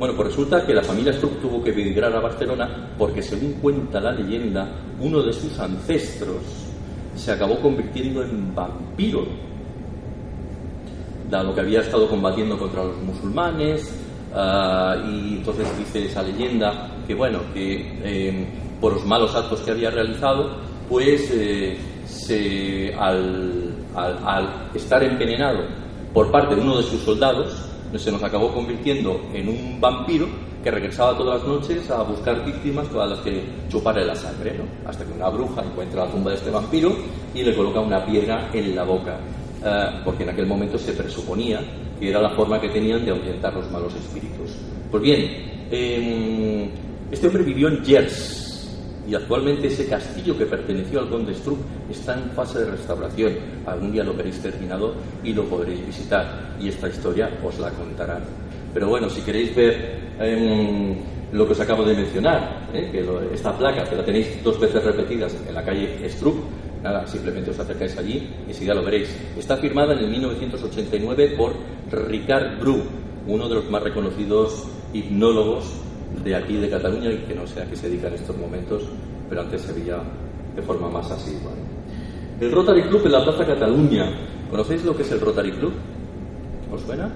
Bueno, 0.00 0.16
pues 0.16 0.28
resulta 0.28 0.64
que 0.64 0.72
la 0.72 0.82
familia 0.82 1.12
Struck 1.12 1.42
tuvo 1.42 1.62
que 1.62 1.72
emigrar 1.72 2.10
a 2.16 2.20
Barcelona 2.20 2.88
porque, 2.96 3.22
según 3.22 3.52
cuenta 3.60 4.00
la 4.00 4.12
leyenda, 4.12 4.66
uno 4.98 5.20
de 5.20 5.30
sus 5.30 5.58
ancestros, 5.58 6.38
se 7.14 7.32
acabó 7.32 7.60
convirtiendo 7.60 8.22
en 8.22 8.54
vampiro, 8.54 9.26
dado 11.28 11.54
que 11.54 11.60
había 11.60 11.80
estado 11.80 12.08
combatiendo 12.08 12.58
contra 12.58 12.82
los 12.82 12.96
musulmanes, 13.02 13.94
ah, 14.34 14.96
y 15.06 15.34
entonces 15.36 15.68
dice 15.76 16.06
esa 16.06 16.22
leyenda 16.22 16.96
que, 17.06 17.14
bueno, 17.14 17.40
que 17.52 18.00
em, 18.02 18.46
por 18.80 18.94
los 18.94 19.04
malos 19.04 19.34
actos 19.34 19.60
que 19.60 19.72
había 19.72 19.90
realizado, 19.90 20.56
pues 20.88 21.30
eh, 21.30 21.76
se, 22.06 22.94
al 22.94 23.74
estar 24.74 25.02
envenenado 25.02 25.58
por 26.14 26.32
parte 26.32 26.54
de 26.54 26.62
uno 26.62 26.78
de 26.78 26.84
sus 26.84 27.02
soldados, 27.02 27.69
se 27.98 28.12
nos 28.12 28.22
acabó 28.22 28.52
convirtiendo 28.52 29.20
en 29.34 29.48
un 29.48 29.80
vampiro 29.80 30.26
que 30.62 30.70
regresaba 30.70 31.16
todas 31.16 31.40
las 31.40 31.48
noches 31.48 31.90
a 31.90 32.02
buscar 32.02 32.44
víctimas 32.44 32.88
todas 32.88 33.10
las 33.10 33.18
que 33.20 33.42
chuparle 33.68 34.04
la 34.04 34.14
sangre, 34.14 34.60
hasta 34.86 35.04
que 35.04 35.12
una 35.12 35.28
bruja 35.28 35.62
encuentra 35.64 36.04
la 36.04 36.10
tumba 36.10 36.30
de 36.30 36.36
este 36.36 36.50
vampiro 36.50 36.94
y 37.34 37.42
le 37.42 37.54
coloca 37.54 37.80
una 37.80 38.04
piedra 38.04 38.50
en 38.52 38.76
la 38.76 38.84
boca, 38.84 39.18
eh, 39.64 40.00
porque 40.04 40.24
en 40.24 40.30
aquel 40.30 40.46
momento 40.46 40.78
se 40.78 40.92
presuponía 40.92 41.60
que 41.98 42.10
era 42.10 42.20
la 42.20 42.30
forma 42.30 42.60
que 42.60 42.68
tenían 42.68 43.04
de 43.04 43.10
ahuyentar 43.10 43.54
los 43.54 43.70
malos 43.70 43.94
espíritus. 43.94 44.56
Pues 44.90 45.02
bien, 45.02 45.68
em, 45.70 46.70
este 47.10 47.26
hombre 47.26 47.42
vivió 47.42 47.68
en 47.68 47.84
Gers, 47.84 48.49
y 49.10 49.14
actualmente 49.16 49.66
ese 49.66 49.88
castillo 49.88 50.38
que 50.38 50.46
perteneció 50.46 51.00
al 51.00 51.08
conde 51.08 51.34
Struck 51.34 51.58
está 51.90 52.14
en 52.14 52.30
fase 52.30 52.60
de 52.60 52.70
restauración. 52.70 53.32
Algún 53.66 53.90
día 53.90 54.04
lo 54.04 54.14
veréis 54.14 54.40
terminado 54.40 54.94
y 55.24 55.32
lo 55.32 55.46
podréis 55.46 55.84
visitar 55.84 56.54
y 56.60 56.68
esta 56.68 56.88
historia 56.88 57.28
os 57.42 57.58
la 57.58 57.70
contarán. 57.70 58.22
Pero 58.72 58.88
bueno, 58.88 59.10
si 59.10 59.20
queréis 59.22 59.52
ver 59.56 60.14
em, 60.20 60.94
lo 61.32 61.44
que 61.44 61.52
os 61.52 61.60
acabo 61.60 61.82
de 61.82 61.96
mencionar, 61.96 62.68
¿eh? 62.72 62.88
que 62.92 63.34
esta 63.34 63.58
placa, 63.58 63.82
que 63.82 63.96
la 63.96 64.04
tenéis 64.04 64.44
dos 64.44 64.60
veces 64.60 64.84
repetidas 64.84 65.36
en 65.44 65.56
la 65.56 65.64
calle 65.64 66.08
Struck, 66.08 66.36
nada, 66.80 67.04
simplemente 67.08 67.50
os 67.50 67.58
acercáis 67.58 67.98
allí 67.98 68.30
y 68.48 68.54
si 68.54 68.64
ya 68.64 68.74
lo 68.74 68.84
veréis. 68.84 69.08
Está 69.36 69.56
firmada 69.56 69.92
en 69.94 70.04
el 70.04 70.08
1989 70.08 71.34
por 71.36 71.54
Ricard 71.90 72.60
Bru, 72.60 72.84
uno 73.26 73.48
de 73.48 73.56
los 73.56 73.68
más 73.70 73.82
reconocidos 73.82 74.68
hipnólogos 74.92 75.89
de 76.24 76.34
aquí 76.34 76.56
de 76.56 76.68
Cataluña 76.68 77.10
y 77.10 77.18
que 77.18 77.34
no 77.34 77.46
sé 77.46 77.62
a 77.62 77.66
qué 77.66 77.76
se 77.76 77.88
dedica 77.88 78.08
en 78.08 78.14
estos 78.14 78.36
momentos, 78.36 78.82
pero 79.28 79.42
antes 79.42 79.62
se 79.62 79.72
veía 79.72 80.02
de 80.54 80.62
forma 80.62 80.90
más 80.90 81.10
así. 81.10 81.36
El 82.40 82.52
Rotary 82.52 82.82
Club 82.88 83.02
en 83.06 83.12
la 83.12 83.24
Plaza 83.24 83.46
Cataluña. 83.46 84.04
¿Conocéis 84.50 84.84
lo 84.84 84.96
que 84.96 85.02
es 85.02 85.12
el 85.12 85.20
Rotary 85.20 85.52
Club? 85.52 85.72
¿Os 86.72 86.80
suena? 86.82 87.10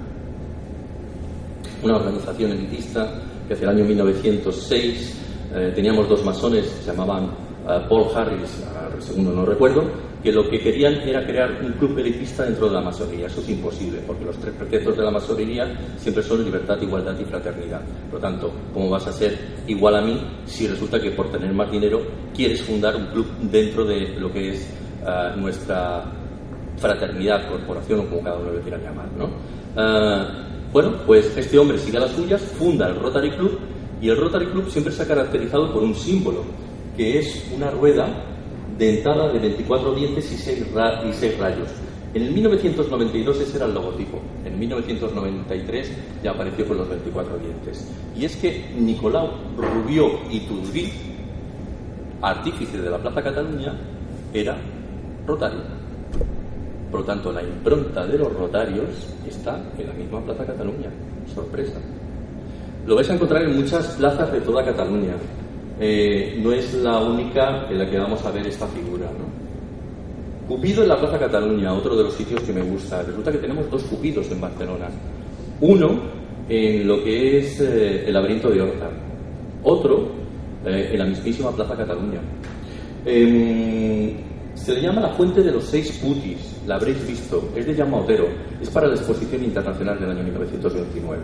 Una 1.83 1.97
organización 1.97 2.53
elitista 2.53 3.23
que 3.47 3.55
hacia 3.55 3.71
el 3.71 3.77
año 3.77 3.85
1906 3.85 5.21
eh, 5.55 5.73
teníamos 5.75 6.09
dos 6.09 6.25
masones, 6.25 6.67
se 6.67 6.91
llamaban 6.91 7.25
eh, 7.25 7.87
Paul 7.89 8.07
Harris, 8.15 8.65
segundo 9.01 9.33
no 9.33 9.45
recuerdo, 9.45 9.83
que 10.25 10.33
lo 10.33 10.49
que 10.49 10.59
querían 10.59 10.95
era 11.07 11.22
crear 11.27 11.61
un 11.62 11.72
club 11.72 11.99
elitista 11.99 12.45
dentro 12.45 12.66
de 12.68 12.72
la 12.72 12.81
masonería. 12.81 13.27
Eso 13.27 13.43
es 13.43 13.49
imposible, 13.51 14.01
porque 14.07 14.25
los 14.25 14.39
tres 14.39 14.55
preceptos 14.55 14.97
de 14.97 15.03
la 15.03 15.11
masonería 15.11 15.70
siempre 15.99 16.22
son 16.22 16.43
libertad, 16.43 16.81
igualdad 16.81 17.14
y 17.20 17.25
fraternidad. 17.27 17.83
Por 18.11 18.14
lo 18.14 18.20
tanto, 18.20 18.53
¿cómo 18.72 18.89
vas 18.89 19.07
a 19.07 19.12
ser 19.12 19.39
igual 19.66 19.97
a 19.97 20.01
mí 20.01 20.18
si 20.47 20.66
resulta 20.66 20.99
que 20.99 21.11
por 21.11 21.31
tener 21.31 21.53
más 21.53 21.70
dinero 21.70 22.01
quieres 22.35 22.62
fundar 22.62 22.97
un 22.97 23.05
club 23.09 23.27
dentro 23.43 23.85
de 23.85 24.18
lo 24.18 24.33
que 24.33 24.53
es 24.53 24.75
ah, 25.05 25.35
nuestra 25.37 26.11
fraternidad, 26.79 27.47
corporación 27.47 28.01
o 28.01 28.05
como 28.09 28.22
cada 28.22 28.39
uno 28.39 28.51
lo 28.51 28.61
quiera 28.62 28.79
llamar? 28.79 29.12
¿no? 29.18 29.29
Ah, 29.77 30.27
bueno, 30.72 30.95
pues 31.05 31.37
este 31.37 31.59
hombre 31.59 31.77
sigue 31.77 31.99
a 31.99 32.01
las 32.01 32.12
suyas, 32.12 32.41
funda 32.41 32.89
el 32.89 32.97
Rotary 32.97 33.31
Club 33.33 33.59
y 34.01 34.09
el 34.09 34.16
Rotary 34.16 34.47
Club 34.47 34.70
siempre 34.70 34.91
se 34.91 35.03
ha 35.03 35.07
caracterizado 35.07 35.70
por 35.70 35.83
un 35.83 35.95
símbolo, 35.95 36.45
que 36.97 37.18
es 37.18 37.47
una 37.55 37.70
rueda 37.70 38.34
dentada 38.79 39.33
de 39.33 39.39
24 39.39 39.95
dientes 39.95 40.33
y 40.33 40.37
6, 40.37 41.39
rayos. 41.39 41.68
En 42.14 42.22
el 42.22 42.31
1992 42.33 43.41
ese 43.41 43.57
era 43.57 43.66
el 43.66 43.75
logotipo. 43.75 44.20
En 44.45 44.59
1993 44.59 45.93
ya 46.22 46.31
apareció 46.31 46.66
con 46.66 46.79
los 46.79 46.89
24 46.89 47.39
dientes. 47.39 47.91
Y 48.16 48.25
es 48.25 48.37
que 48.37 48.70
Nicolau 48.77 49.31
Rubió 49.57 50.20
Tudrí, 50.49 50.93
artífice 52.22 52.81
de 52.81 52.91
la 52.91 52.99
Plaza 52.99 53.22
Cataluña, 53.22 53.75
era 54.33 54.57
rotario. 55.27 55.61
Por 56.91 57.01
lo 57.01 57.07
tanto, 57.07 57.33
la 57.33 57.43
impronta 57.43 58.07
de 58.07 58.16
los 58.16 58.33
rotarios 58.33 58.91
está 59.27 59.61
en 59.77 59.89
la 59.89 59.93
misma 59.95 60.20
Plaza 60.20 60.47
Cataluña. 60.47 60.91
Sorpresa. 61.35 61.81
Lo 62.87 62.95
vais 62.95 63.11
a 63.11 63.14
encontrar 63.14 63.43
en 63.43 63.57
muchas 63.57 63.87
plazas 63.97 64.31
de 64.31 64.41
toda 64.41 64.64
Cataluña. 64.64 65.14
Eh, 65.81 66.39
no 66.41 66.53
es 66.53 66.72
la 66.75 67.01
única 67.01 67.66
en 67.68 67.79
la 67.79 67.91
que 67.91 67.99
vamos 67.99 68.25
a 68.25 68.31
ver 68.31 68.47
esta 68.47 68.66
figura. 68.68 69.11
Cupido 70.47 70.83
en 70.83 70.89
la 70.89 70.99
Plaza 70.99 71.18
Cataluña, 71.18 71.72
otro 71.72 71.97
de 71.97 72.05
los 72.05 72.14
sitios 72.14 72.43
que 72.43 72.53
me 72.53 72.62
gusta. 72.62 73.03
Resulta 73.03 73.33
que 73.33 73.39
tenemos 73.39 73.68
dos 73.70 73.83
Cupidos 73.85 74.31
en 74.31 74.41
Barcelona. 74.41 74.89
Uno 75.61 76.03
en 76.49 76.87
lo 76.87 77.03
que 77.03 77.39
es 77.39 77.61
eh, 77.61 78.05
el 78.07 78.12
laberinto 78.12 78.51
de 78.51 78.61
Horta. 78.61 78.91
Otro 79.64 80.09
eh, 80.64 80.91
en 80.93 80.99
la 80.99 81.07
mismísima 81.07 81.51
Plaza 81.51 81.77
Cataluña. 81.77 82.20
Em, 83.05 84.12
se 84.55 84.75
le 84.75 84.83
llama 84.83 85.01
la 85.01 85.11
Fuente 85.11 85.43
de 85.43 85.51
los 85.51 85.64
Seis 85.64 85.99
Putis, 86.03 86.62
la 86.66 86.77
habréis 86.77 87.05
visto, 87.07 87.51
es 87.57 87.66
de 87.66 87.75
Llama 87.75 87.99
Otero, 87.99 88.27
es 88.62 88.70
para 88.70 88.87
la 88.87 88.95
Exposición 88.95 89.43
Internacional 89.45 89.99
del 89.99 90.11
año 90.11 90.22
1929. 90.22 91.22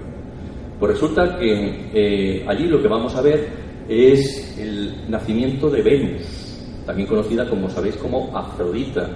Pues 0.78 0.92
resulta 0.92 1.38
que 1.38 2.44
allí 2.46 2.66
lo 2.66 2.82
que 2.82 2.88
vamos 2.88 3.14
a 3.14 3.22
ver 3.22 3.69
es 3.88 4.58
el 4.58 5.10
nacimiento 5.10 5.70
de 5.70 5.82
Venus, 5.82 6.22
también 6.86 7.08
conocida 7.08 7.48
como 7.48 7.68
sabéis 7.68 7.96
como 7.96 8.36
Afrodita. 8.36 9.08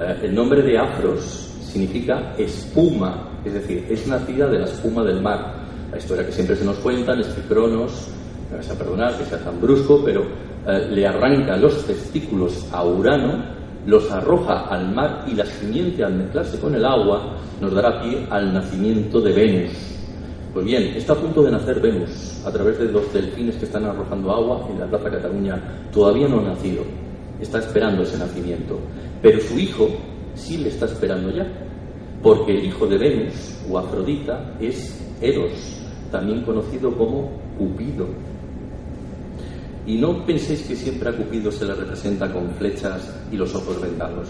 Eh, 0.00 0.20
el 0.24 0.34
nombre 0.34 0.62
de 0.62 0.78
Afros 0.78 1.50
significa 1.62 2.34
espuma, 2.38 3.40
es 3.44 3.54
decir, 3.54 3.86
es 3.88 4.06
nacida 4.06 4.46
de 4.48 4.58
la 4.58 4.64
espuma 4.64 5.04
del 5.04 5.20
mar. 5.20 5.60
La 5.90 5.98
historia 5.98 6.24
que 6.24 6.32
siempre 6.32 6.56
se 6.56 6.64
nos 6.64 6.76
cuentan 6.78 7.20
es 7.20 7.26
que 7.28 7.42
Cronos, 7.42 8.08
me 8.50 8.56
vas 8.56 8.70
a 8.70 8.74
perdonar 8.78 9.16
que 9.16 9.24
sea 9.24 9.38
tan 9.38 9.60
brusco, 9.60 10.02
pero 10.04 10.22
eh, 10.66 10.88
le 10.90 11.06
arranca 11.06 11.56
los 11.56 11.84
testículos 11.86 12.66
a 12.72 12.84
Urano, 12.84 13.44
los 13.86 14.10
arroja 14.10 14.66
al 14.68 14.94
mar 14.94 15.24
y 15.26 15.34
la 15.34 15.46
simiente 15.46 16.04
al 16.04 16.14
mezclarse 16.14 16.58
con 16.58 16.74
el 16.74 16.84
agua 16.84 17.36
nos 17.60 17.72
dará 17.72 18.00
pie 18.02 18.26
al 18.30 18.52
nacimiento 18.52 19.20
de 19.20 19.32
Venus. 19.32 19.99
Pues 20.52 20.66
bien, 20.66 20.82
está 20.96 21.12
a 21.12 21.16
punto 21.16 21.44
de 21.44 21.52
nacer 21.52 21.80
Venus 21.80 22.42
a 22.44 22.50
través 22.50 22.76
de 22.80 22.88
dos 22.88 23.12
delfines 23.12 23.54
que 23.54 23.66
están 23.66 23.84
arrojando 23.84 24.32
agua 24.32 24.66
en 24.68 24.80
la 24.80 24.86
Plaza 24.86 25.08
Cataluña. 25.08 25.62
Todavía 25.92 26.26
no 26.26 26.40
ha 26.40 26.42
nacido, 26.42 26.82
está 27.40 27.60
esperando 27.60 28.02
ese 28.02 28.18
nacimiento. 28.18 28.80
Pero 29.22 29.40
su 29.40 29.56
hijo 29.56 29.88
sí 30.34 30.58
le 30.58 30.70
está 30.70 30.86
esperando 30.86 31.30
ya, 31.30 31.46
porque 32.20 32.58
el 32.58 32.64
hijo 32.64 32.84
de 32.88 32.98
Venus 32.98 33.58
o 33.70 33.78
Afrodita 33.78 34.56
es 34.58 35.00
Eros, 35.20 35.52
también 36.10 36.42
conocido 36.42 36.96
como 36.96 37.30
Cupido. 37.56 38.08
Y 39.86 39.98
no 39.98 40.26
penséis 40.26 40.62
que 40.62 40.74
siempre 40.74 41.10
a 41.10 41.16
Cupido 41.16 41.52
se 41.52 41.64
le 41.64 41.74
representa 41.74 42.32
con 42.32 42.50
flechas 42.56 43.08
y 43.30 43.36
los 43.36 43.54
ojos 43.54 43.80
vendados, 43.80 44.28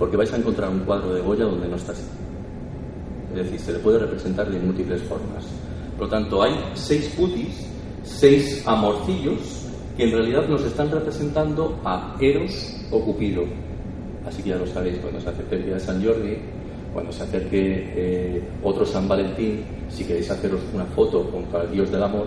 porque 0.00 0.16
vais 0.16 0.32
a 0.32 0.36
encontrar 0.36 0.68
un 0.68 0.80
cuadro 0.80 1.14
de 1.14 1.20
Goya 1.20 1.44
donde 1.44 1.68
no 1.68 1.76
está 1.76 1.92
así. 1.92 2.02
Es 3.30 3.36
decir, 3.36 3.60
se 3.60 3.72
le 3.72 3.78
puede 3.78 3.98
representar 3.98 4.50
de 4.50 4.58
múltiples 4.58 5.02
formas. 5.02 5.44
Por 5.96 6.06
lo 6.06 6.08
tanto, 6.08 6.42
hay 6.42 6.54
seis 6.74 7.12
putis, 7.16 7.66
seis 8.02 8.62
amorcillos, 8.66 9.66
que 9.96 10.04
en 10.04 10.12
realidad 10.12 10.48
nos 10.48 10.64
están 10.64 10.90
representando 10.90 11.78
a 11.84 12.16
Eros 12.20 12.74
o 12.90 13.00
Cupido. 13.00 13.44
Así 14.26 14.42
que 14.42 14.50
ya 14.50 14.56
lo 14.56 14.66
sabéis, 14.66 14.98
cuando 14.98 15.20
se 15.20 15.28
acerque 15.28 15.56
el 15.56 15.64
día 15.64 15.74
de 15.74 15.80
San 15.80 16.04
Jordi, 16.04 16.38
cuando 16.92 17.12
se 17.12 17.22
acerque 17.22 17.92
eh, 17.94 18.42
otro 18.62 18.84
San 18.84 19.06
Valentín, 19.08 19.64
si 19.88 20.04
queréis 20.04 20.30
haceros 20.30 20.60
una 20.74 20.84
foto 20.86 21.30
con 21.30 21.44
el 21.62 21.70
Dios 21.70 21.90
del 21.90 22.02
amor, 22.02 22.26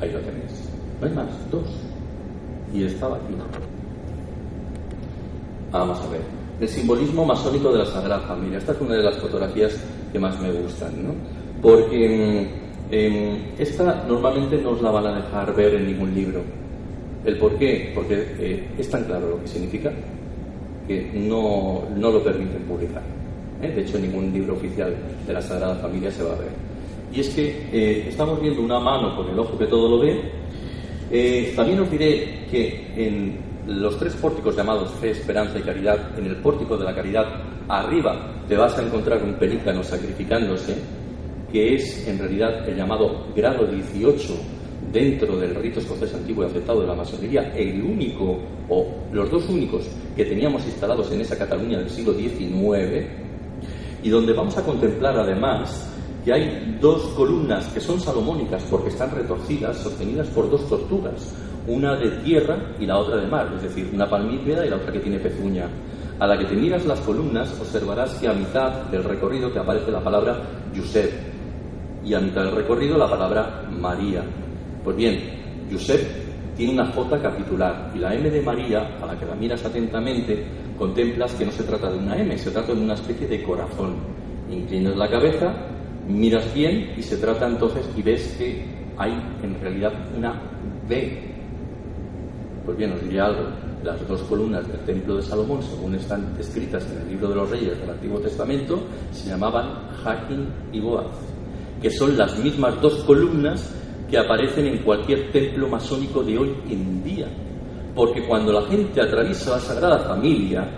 ahí 0.00 0.10
lo 0.10 0.20
tenéis. 0.20 0.68
No 1.00 1.06
hay 1.06 1.12
más, 1.14 1.50
dos. 1.50 1.66
Y 2.72 2.84
estaba 2.84 3.16
aquí. 3.16 3.34
Vamos 5.70 6.00
a 6.00 6.08
ver. 6.08 6.37
El 6.60 6.68
simbolismo 6.68 7.24
masónico 7.24 7.72
de 7.72 7.78
la 7.78 7.86
Sagrada 7.86 8.20
Familia. 8.20 8.58
Esta 8.58 8.72
es 8.72 8.80
una 8.80 8.94
de 8.94 9.02
las 9.02 9.16
fotografías 9.18 9.80
que 10.12 10.18
más 10.18 10.40
me 10.40 10.50
gustan, 10.50 10.90
¿no? 11.04 11.14
Porque 11.62 12.48
esta 13.58 14.04
normalmente 14.08 14.56
no 14.62 14.70
os 14.70 14.82
la 14.82 14.90
van 14.90 15.06
a 15.06 15.16
dejar 15.16 15.54
ver 15.54 15.74
en 15.74 15.86
ningún 15.86 16.14
libro. 16.14 16.42
¿El 17.24 17.36
por 17.36 17.56
qué? 17.58 17.92
Porque 17.94 18.26
eh, 18.38 18.68
es 18.78 18.88
tan 18.88 19.04
claro 19.04 19.30
lo 19.30 19.42
que 19.42 19.48
significa 19.48 19.92
que 20.86 21.10
no, 21.14 21.84
no 21.94 22.10
lo 22.10 22.22
permiten 22.22 22.62
publicar. 22.62 23.02
¿eh? 23.62 23.68
De 23.68 23.82
hecho, 23.82 23.98
ningún 23.98 24.32
libro 24.32 24.54
oficial 24.54 24.94
de 25.26 25.32
la 25.32 25.42
Sagrada 25.42 25.74
Familia 25.76 26.10
se 26.10 26.22
va 26.22 26.32
a 26.32 26.38
ver. 26.38 26.48
Y 27.12 27.20
es 27.20 27.28
que 27.30 27.68
eh, 27.72 28.06
estamos 28.08 28.40
viendo 28.40 28.62
una 28.62 28.80
mano 28.80 29.14
con 29.16 29.28
el 29.28 29.38
ojo 29.38 29.58
que 29.58 29.66
todo 29.66 29.88
lo 29.88 29.98
ve. 29.98 31.54
también 31.54 31.80
os 31.80 31.90
diré 31.90 32.46
que 32.50 32.86
en 32.96 33.47
los 33.68 33.98
tres 33.98 34.14
pórticos 34.14 34.56
llamados 34.56 34.90
fe, 34.92 35.10
esperanza 35.10 35.58
y 35.58 35.62
caridad, 35.62 36.18
en 36.18 36.26
el 36.26 36.36
pórtico 36.36 36.76
de 36.76 36.84
la 36.84 36.94
caridad, 36.94 37.26
arriba 37.68 38.42
te 38.48 38.56
vas 38.56 38.76
a 38.78 38.82
encontrar 38.82 39.22
un 39.22 39.34
pelícano 39.34 39.82
sacrificándose, 39.82 40.74
que 41.52 41.74
es 41.74 42.08
en 42.08 42.18
realidad 42.18 42.66
el 42.66 42.76
llamado 42.76 43.26
grado 43.36 43.66
18 43.66 44.34
dentro 44.90 45.36
del 45.36 45.54
rito 45.54 45.80
escocés 45.80 46.14
antiguo 46.14 46.44
y 46.44 46.46
aceptado 46.46 46.80
de 46.80 46.86
la 46.86 46.94
masonería, 46.94 47.52
el 47.54 47.82
único 47.82 48.38
o 48.70 48.86
los 49.12 49.30
dos 49.30 49.46
únicos 49.50 49.86
que 50.16 50.24
teníamos 50.24 50.64
instalados 50.64 51.12
en 51.12 51.20
esa 51.20 51.36
Cataluña 51.36 51.78
del 51.78 51.90
siglo 51.90 52.14
XIX, 52.14 53.06
y 54.02 54.08
donde 54.08 54.32
vamos 54.32 54.56
a 54.56 54.64
contemplar 54.64 55.18
además 55.18 55.92
que 56.24 56.32
hay 56.32 56.78
dos 56.80 57.02
columnas 57.16 57.66
que 57.66 57.80
son 57.80 58.00
salomónicas 58.00 58.62
porque 58.70 58.88
están 58.88 59.10
retorcidas, 59.10 59.76
sostenidas 59.76 60.28
por 60.28 60.50
dos 60.50 60.66
tortugas, 60.68 61.34
una 61.68 61.96
de 61.96 62.10
tierra 62.22 62.56
y 62.80 62.86
la 62.86 62.98
otra 62.98 63.16
de 63.16 63.26
mar, 63.26 63.52
es 63.56 63.62
decir, 63.62 63.90
una 63.92 64.08
palmípeda 64.08 64.66
y 64.66 64.70
la 64.70 64.76
otra 64.76 64.90
que 64.90 65.00
tiene 65.00 65.18
pezuña. 65.18 65.68
A 66.18 66.26
la 66.26 66.36
que 66.36 66.46
te 66.46 66.56
miras 66.56 66.84
las 66.86 66.98
columnas 67.00 67.54
observarás 67.60 68.14
que 68.14 68.26
a 68.26 68.32
mitad 68.32 68.86
del 68.90 69.04
recorrido 69.04 69.50
te 69.50 69.58
aparece 69.58 69.90
la 69.90 70.02
palabra 70.02 70.40
Josep 70.74 71.12
y 72.04 72.14
a 72.14 72.20
mitad 72.20 72.44
del 72.44 72.56
recorrido 72.56 72.96
la 72.96 73.08
palabra 73.08 73.68
María. 73.70 74.22
Pues 74.82 74.96
bien, 74.96 75.20
Josep 75.70 76.00
tiene 76.56 76.72
una 76.72 76.86
J 76.86 77.20
capitular 77.20 77.92
y 77.94 77.98
la 77.98 78.14
M 78.14 78.30
de 78.30 78.42
María, 78.42 78.96
a 79.00 79.06
la 79.06 79.18
que 79.18 79.26
la 79.26 79.34
miras 79.34 79.64
atentamente, 79.64 80.44
contemplas 80.76 81.34
que 81.34 81.44
no 81.44 81.52
se 81.52 81.62
trata 81.62 81.90
de 81.92 81.98
una 81.98 82.16
M, 82.16 82.36
se 82.38 82.50
trata 82.50 82.72
de 82.72 82.80
una 82.80 82.94
especie 82.94 83.28
de 83.28 83.42
corazón. 83.42 83.96
Inclinas 84.50 84.96
la 84.96 85.08
cabeza, 85.10 85.54
miras 86.08 86.52
bien 86.54 86.94
y 86.96 87.02
se 87.02 87.18
trata 87.18 87.46
entonces 87.46 87.88
y 87.94 88.02
ves 88.02 88.34
que 88.38 88.64
hay 88.96 89.12
en 89.42 89.60
realidad 89.60 89.92
una 90.16 90.40
B 90.88 91.27
pues 92.68 92.76
bien, 92.76 92.92
os 92.92 93.00
diría 93.00 93.24
algo. 93.24 93.48
Las 93.82 94.06
dos 94.06 94.20
columnas 94.24 94.68
del 94.68 94.80
Templo 94.80 95.16
de 95.16 95.22
Salomón, 95.22 95.62
según 95.62 95.94
están 95.94 96.36
escritas 96.38 96.86
en 96.92 97.00
el 97.00 97.08
libro 97.08 97.30
de 97.30 97.36
los 97.36 97.48
Reyes 97.48 97.80
del 97.80 97.88
Antiguo 97.88 98.20
Testamento, 98.20 98.78
se 99.10 99.30
llamaban 99.30 99.88
Jaquín 100.04 100.52
y 100.70 100.78
Boaz, 100.78 101.06
que 101.80 101.88
son 101.88 102.18
las 102.18 102.38
mismas 102.38 102.78
dos 102.82 103.02
columnas 103.04 103.74
que 104.10 104.18
aparecen 104.18 104.66
en 104.66 104.82
cualquier 104.82 105.32
templo 105.32 105.66
masónico 105.66 106.22
de 106.22 106.36
hoy 106.36 106.54
en 106.68 107.02
día. 107.02 107.26
Porque 107.94 108.26
cuando 108.26 108.52
la 108.52 108.66
gente 108.66 109.00
atraviesa 109.00 109.52
la 109.52 109.60
Sagrada 109.60 110.00
Familia, 110.00 110.70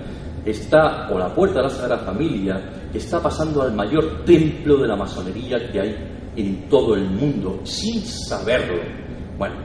está, 0.44 1.10
o 1.10 1.18
la 1.18 1.34
puerta 1.34 1.56
de 1.56 1.64
la 1.64 1.70
Sagrada 1.70 2.04
Familia, 2.04 2.70
está 2.94 3.20
pasando 3.20 3.62
al 3.62 3.74
mayor 3.74 4.24
templo 4.24 4.76
de 4.76 4.86
la 4.86 4.94
masonería 4.94 5.58
que 5.72 5.80
hay 5.80 5.96
en 6.36 6.68
todo 6.68 6.94
el 6.94 7.10
mundo, 7.10 7.58
sin 7.64 8.00
saberlo. 8.00 8.80
Bueno, 9.36 9.56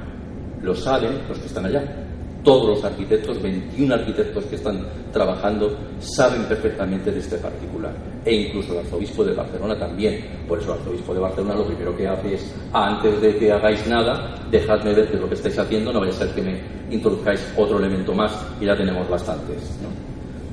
lo 0.63 0.73
saben 0.73 1.19
los 1.29 1.37
que 1.37 1.45
están 1.45 1.67
allá, 1.67 2.04
todos 2.45 2.69
los 2.69 2.83
arquitectos, 2.85 3.41
21 3.41 3.93
arquitectos 3.93 4.45
que 4.45 4.55
están 4.55 4.85
trabajando, 5.11 5.75
saben 5.99 6.43
perfectamente 6.43 7.11
de 7.11 7.19
este 7.19 7.37
particular. 7.37 7.91
E 8.23 8.33
incluso 8.33 8.71
el 8.73 8.79
arzobispo 8.79 9.25
de 9.25 9.33
Barcelona 9.33 9.77
también. 9.77 10.23
Por 10.47 10.59
eso 10.59 10.73
el 10.73 10.79
arzobispo 10.79 11.13
de 11.13 11.19
Barcelona 11.19 11.55
lo 11.55 11.65
primero 11.65 11.97
que 11.97 12.07
hace 12.07 12.35
es, 12.35 12.55
antes 12.71 13.19
de 13.19 13.37
que 13.37 13.51
hagáis 13.51 13.85
nada, 13.87 14.35
dejadme 14.49 14.93
ver 14.93 15.11
de 15.11 15.19
lo 15.19 15.27
que 15.27 15.33
estáis 15.33 15.57
haciendo, 15.57 15.91
no 15.91 15.99
vaya 15.99 16.11
a 16.11 16.15
ser 16.15 16.29
que 16.29 16.41
me 16.43 16.61
introduzcáis 16.91 17.53
otro 17.57 17.79
elemento 17.79 18.13
más 18.13 18.31
y 18.61 18.65
ya 18.65 18.77
tenemos 18.77 19.09
bastantes. 19.09 19.77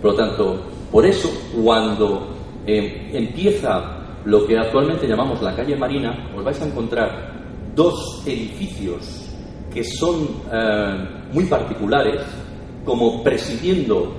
Por 0.00 0.12
lo 0.12 0.16
tanto, 0.16 0.62
por 0.90 1.06
eso, 1.06 1.30
cuando 1.62 2.26
eh, 2.66 3.10
empieza 3.12 3.98
lo 4.24 4.46
que 4.46 4.56
actualmente 4.56 5.06
llamamos 5.06 5.42
la 5.42 5.54
calle 5.54 5.76
Marina, 5.76 6.30
os 6.34 6.42
vais 6.42 6.60
a 6.60 6.66
encontrar 6.66 7.32
dos 7.74 8.22
edificios 8.26 9.31
que 9.72 9.84
son 9.84 10.42
eh, 10.52 11.08
muy 11.32 11.44
particulares, 11.44 12.20
como 12.84 13.22
presidiendo 13.22 14.16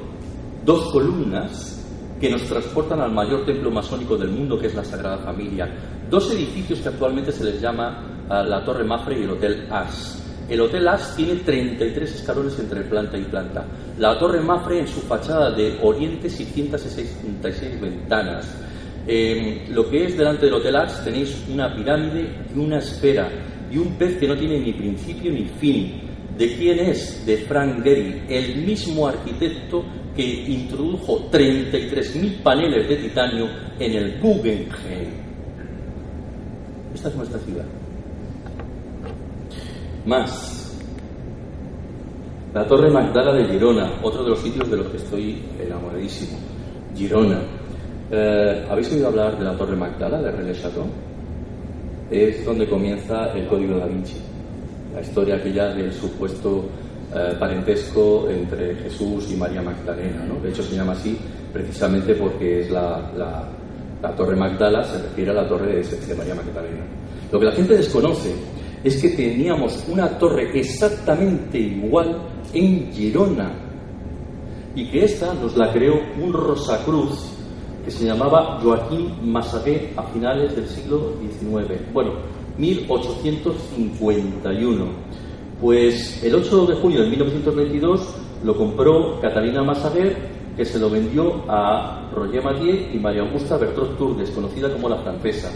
dos 0.66 0.92
columnas 0.92 1.74
que 2.20 2.30
nos 2.30 2.44
transportan 2.44 3.02
al 3.02 3.12
mayor 3.12 3.46
templo 3.46 3.70
masónico 3.70 4.18
del 4.18 4.30
mundo, 4.30 4.58
que 4.58 4.68
es 4.68 4.76
la 4.76 4.84
Sagrada 4.84 5.18
Familia. 5.18 5.70
Dos 6.10 6.32
edificios 6.32 6.80
que 6.80 6.90
actualmente 6.90 7.32
se 7.32 7.44
les 7.44 7.62
llama 7.62 8.26
eh, 8.30 8.44
la 8.48 8.64
Torre 8.64 8.84
Mafre 8.84 9.20
y 9.20 9.24
el 9.24 9.32
Hotel 9.32 9.68
As. 9.70 10.20
El 10.50 10.62
Hotel 10.62 10.88
As 10.88 11.16
tiene 11.16 11.36
33 11.36 12.16
escalones 12.16 12.58
entre 12.60 12.82
planta 12.84 13.18
y 13.18 13.24
planta. 13.24 13.66
La 13.98 14.18
Torre 14.18 14.42
Mafre 14.42 14.80
en 14.80 14.88
su 14.88 15.02
fachada 15.02 15.52
de 15.52 15.80
oriente 15.82 16.30
666 16.30 17.82
ventanas. 17.82 18.58
Eh, 19.06 19.66
lo 19.70 19.90
que 19.90 20.06
es 20.06 20.18
delante 20.18 20.46
del 20.46 20.56
Hotel 20.56 20.76
As 20.78 21.04
tenéis 21.04 21.46
una 21.50 21.74
pirámide 21.76 22.46
y 22.56 22.58
una 22.58 22.78
esfera 22.78 23.30
y 23.74 23.78
un 23.78 23.96
pez 23.96 24.18
que 24.18 24.28
no 24.28 24.38
tiene 24.38 24.60
ni 24.60 24.74
principio 24.74 25.32
ni 25.32 25.46
fin. 25.46 26.02
¿De 26.38 26.56
quién 26.56 26.80
es? 26.80 27.26
De 27.26 27.38
Frank 27.38 27.84
Gehry, 27.84 28.24
el 28.30 28.64
mismo 28.66 29.08
arquitecto 29.08 29.84
que 30.16 30.24
introdujo 30.24 31.30
33.000 31.32 32.44
paneles 32.44 32.88
de 32.88 32.96
titanio 32.98 33.48
en 33.80 33.92
el 33.94 34.20
Guggenheim. 34.20 35.24
Esta 36.94 37.10
es 37.10 37.16
nuestra 37.16 37.40
ciudad. 37.40 37.66
Más. 40.06 40.60
La 42.54 42.68
Torre 42.68 42.92
Magdala 42.92 43.34
de 43.34 43.46
Girona, 43.46 44.00
otro 44.04 44.24
de 44.24 44.30
los 44.30 44.40
sitios 44.40 44.70
de 44.70 44.78
los 44.78 44.88
que 44.88 44.98
estoy 44.98 45.42
enamoradísimo. 45.60 46.38
Girona. 46.96 47.42
Eh, 48.12 48.68
¿Habéis 48.70 48.92
oído 48.92 49.08
hablar 49.08 49.40
de 49.40 49.46
la 49.46 49.58
Torre 49.58 49.76
Magdala 49.76 50.22
de 50.22 50.32
René 50.32 50.54
Chateau? 50.54 50.86
Es 52.10 52.46
donde 52.46 52.68
comienza 52.68 53.32
el 53.34 53.48
Código 53.48 53.78
da 53.78 53.88
Vinci, 53.88 54.18
la 54.94 55.02
historia 55.02 55.36
aquella 55.36 55.74
del 55.74 55.92
supuesto 55.92 56.66
eh, 57.16 57.36
parentesco 57.40 58.28
entre 58.30 58.76
Jesús 58.76 59.32
y 59.32 59.36
María 59.36 59.62
Magdalena. 59.62 60.26
¿no? 60.26 60.40
De 60.42 60.50
hecho, 60.50 60.64
se 60.64 60.76
llama 60.76 60.94
así 60.94 61.18
precisamente 61.52 62.16
porque 62.16 62.62
es 62.62 62.72
la, 62.72 63.12
la, 63.16 64.16
Torre 64.16 64.36
Magdala, 64.36 64.84
se 64.84 65.02
refiere 65.02 65.32
a 65.32 65.36
la 65.36 65.48
torre 65.48 65.82
de, 65.82 66.16
María 66.16 66.36
Magdalena. 66.36 66.84
Lo 67.32 67.40
que 67.40 67.46
la 67.46 67.52
gente 67.54 67.78
desconoce 67.78 68.34
es 68.84 69.02
que 69.02 69.10
teníamos 69.10 69.82
una 69.88 70.10
torre 70.18 70.60
exactamente 70.60 71.58
igual 71.58 72.18
en 72.54 72.92
Girona 72.92 73.54
y 74.76 74.90
que 74.90 75.06
esta 75.06 75.34
nos 75.36 75.56
la 75.56 75.72
creó 75.72 76.02
un 76.22 76.34
Rosacruz 76.34 77.33
que 77.84 77.92
se 77.92 78.06
llamaba 78.06 78.60
Joaquín 78.62 79.14
Massaguet 79.24 79.98
a 79.98 80.04
finales 80.04 80.56
del 80.56 80.68
siglo 80.68 81.16
XIX. 81.22 81.82
Bueno, 81.92 82.12
1851. 82.58 84.86
Pues 85.60 86.24
el 86.24 86.36
8 86.36 86.66
de 86.66 86.76
junio 86.76 87.04
de 87.04 87.10
1922 87.10 88.16
lo 88.44 88.56
compró 88.56 89.20
Catalina 89.22 89.64
Massaguer, 89.64 90.16
que 90.56 90.64
se 90.66 90.78
lo 90.78 90.88
vendió 90.90 91.44
a 91.48 92.10
Roger 92.14 92.44
Mathieu 92.44 92.90
y 92.94 93.00
María 93.00 93.22
Augusta 93.22 93.58
Bertrand 93.58 93.98
Tour, 93.98 94.18
desconocida 94.18 94.70
como 94.72 94.90
la 94.90 94.98
francesa, 94.98 95.50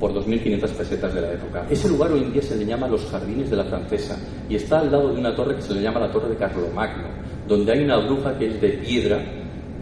por 0.00 0.14
2.500 0.14 0.68
pesetas 0.70 1.14
de 1.14 1.20
la 1.20 1.32
época. 1.32 1.66
Ese 1.70 1.88
lugar 1.88 2.10
hoy 2.12 2.22
en 2.22 2.32
día 2.32 2.42
se 2.42 2.56
le 2.56 2.64
llama 2.64 2.88
los 2.88 3.04
Jardines 3.06 3.50
de 3.50 3.56
la 3.56 3.64
Francesa 3.64 4.18
y 4.48 4.56
está 4.56 4.80
al 4.80 4.90
lado 4.90 5.12
de 5.12 5.20
una 5.20 5.36
torre 5.36 5.54
que 5.56 5.62
se 5.62 5.74
le 5.74 5.82
llama 5.82 6.00
la 6.00 6.10
Torre 6.10 6.30
de 6.30 6.36
Carlomagno, 6.36 7.08
donde 7.46 7.72
hay 7.72 7.84
una 7.84 7.98
bruja 7.98 8.36
que 8.38 8.48
es 8.48 8.60
de 8.60 8.70
piedra. 8.70 9.22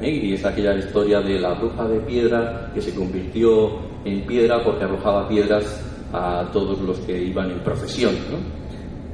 Y 0.02 0.34
es 0.34 0.44
aquella 0.44 0.74
historia 0.76 1.20
de 1.20 1.38
la 1.38 1.54
bruja 1.54 1.86
de 1.86 2.00
piedra 2.00 2.70
que 2.74 2.80
se 2.80 2.94
convirtió 2.94 3.78
en 4.04 4.26
piedra 4.26 4.62
porque 4.64 4.84
arrojaba 4.84 5.28
piedras 5.28 5.84
a 6.12 6.48
todos 6.52 6.80
los 6.80 6.98
que 7.00 7.22
iban 7.22 7.50
en 7.50 7.60
procesión. 7.60 8.14
¿no? 8.30 8.60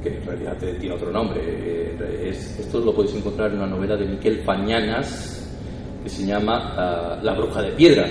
que 0.01 0.09
en 0.09 0.25
realidad 0.25 0.57
tiene 0.79 0.95
otro 0.95 1.11
nombre. 1.11 1.41
Eh, 1.43 2.29
esto 2.29 2.79
lo 2.79 2.93
podéis 2.93 3.15
encontrar 3.15 3.51
en 3.51 3.57
una 3.57 3.67
novela 3.67 3.95
de 3.95 4.05
Miquel 4.05 4.39
Fañanas 4.43 5.43
que 6.03 6.09
se 6.09 6.25
llama 6.25 6.73
ah, 6.77 7.19
La 7.21 7.33
bruja 7.33 7.61
de 7.61 7.71
piedra, 7.71 8.07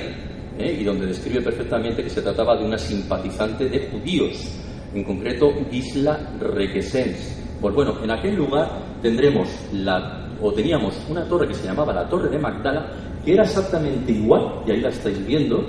¿eh? 0.58 0.76
y 0.80 0.84
donde 0.84 1.06
describe 1.06 1.42
perfectamente 1.42 2.02
que 2.02 2.10
se 2.10 2.22
trataba 2.22 2.56
de 2.56 2.64
una 2.64 2.78
simpatizante 2.78 3.68
de 3.68 3.88
judíos, 3.88 4.60
en 4.94 5.04
concreto 5.04 5.52
Gisla 5.70 6.36
Requesens. 6.40 7.42
Pues 7.60 7.74
bueno, 7.74 7.94
en 8.02 8.10
aquel 8.10 8.36
lugar 8.36 8.68
tendremos 9.00 9.48
la, 9.72 10.25
o 10.40 10.52
teníamos 10.52 10.94
una 11.08 11.24
torre 11.24 11.48
que 11.48 11.54
se 11.54 11.66
llamaba 11.66 11.92
la 11.92 12.08
Torre 12.08 12.28
de 12.28 12.38
Magdala, 12.38 12.86
que 13.24 13.34
era 13.34 13.42
exactamente 13.42 14.12
igual, 14.12 14.62
y 14.66 14.70
ahí 14.70 14.80
la 14.80 14.88
estáis 14.88 15.24
viendo. 15.26 15.64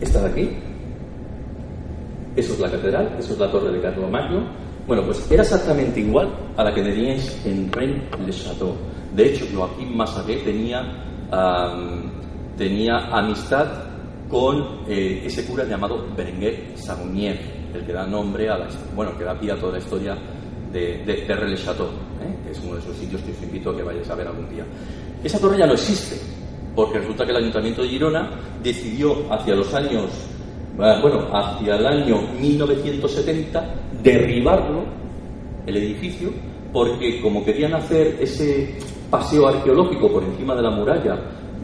Esta 0.00 0.22
de 0.22 0.30
aquí, 0.30 0.50
eso 2.36 2.52
es 2.54 2.60
la 2.60 2.70
catedral, 2.70 3.16
eso 3.18 3.32
es 3.32 3.38
la 3.38 3.50
torre 3.50 3.72
de 3.72 3.80
Carlomagno. 3.80 4.44
Bueno, 4.86 5.04
pues 5.04 5.30
era 5.30 5.42
exactamente 5.42 6.00
igual 6.00 6.28
a 6.56 6.64
la 6.64 6.74
que 6.74 6.82
teníais 6.82 7.46
en 7.46 7.72
Rennes-le-Château. 7.72 8.74
De 9.14 9.26
hecho, 9.26 9.46
Joaquín 9.54 9.96
Massaguet 9.96 10.44
tenía, 10.44 10.82
tenía 12.58 12.96
amistad 13.12 13.68
con 14.28 14.80
eh, 14.88 15.22
ese 15.24 15.46
cura 15.46 15.64
llamado 15.64 16.06
Berenguer 16.16 16.76
Saunier, 16.76 17.38
el 17.72 17.86
que 17.86 17.92
da 17.92 18.06
nombre 18.06 18.48
a 18.48 18.58
la 18.58 18.68
bueno, 18.94 19.16
que 19.16 19.24
da 19.24 19.38
pie 19.38 19.52
a 19.52 19.56
toda 19.56 19.72
la 19.72 19.78
historia 19.78 20.16
de, 20.74 20.98
de, 21.04 21.24
de 21.24 21.34
Rennes-le-Château, 21.34 21.86
¿eh? 21.86 22.36
que 22.44 22.50
es 22.50 22.60
uno 22.62 22.74
de 22.74 22.80
esos 22.80 22.96
sitios 22.96 23.22
que 23.22 23.30
os 23.30 23.42
invito 23.42 23.70
a 23.70 23.76
que 23.76 23.82
vayáis 23.82 24.10
a 24.10 24.14
ver 24.14 24.26
algún 24.26 24.48
día. 24.50 24.66
Esa 25.22 25.38
torre 25.38 25.56
ya 25.56 25.66
no 25.66 25.72
existe, 25.72 26.20
porque 26.74 26.98
resulta 26.98 27.24
que 27.24 27.30
el 27.30 27.36
Ayuntamiento 27.38 27.82
de 27.82 27.88
Girona 27.88 28.30
decidió 28.62 29.32
hacia 29.32 29.54
los 29.54 29.72
años 29.72 30.10
bueno, 30.76 31.28
hacia 31.32 31.76
el 31.76 31.86
año 31.86 32.22
1970, 32.40 33.74
derribarlo, 34.02 34.84
el 35.66 35.76
edificio, 35.76 36.30
porque 36.72 37.20
como 37.22 37.44
querían 37.44 37.74
hacer 37.74 38.16
ese 38.20 38.74
paseo 39.10 39.46
arqueológico 39.46 40.10
por 40.10 40.24
encima 40.24 40.54
de 40.54 40.62
la 40.62 40.70
muralla, 40.70 41.16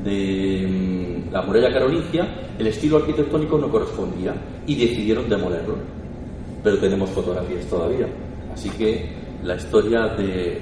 de 0.04 0.66
mm, 0.68 1.32
la 1.32 1.42
muralla 1.42 1.72
carolingia, 1.72 2.52
el 2.58 2.66
estilo 2.68 2.98
arquitectónico 2.98 3.58
no 3.58 3.68
correspondía 3.68 4.34
y 4.66 4.76
decidieron 4.76 5.28
demolerlo. 5.28 5.76
Pero 6.62 6.78
tenemos 6.78 7.10
fotografías 7.10 7.66
todavía. 7.66 8.06
Así 8.52 8.70
que 8.70 9.08
la 9.42 9.56
historia 9.56 10.08
de 10.16 10.60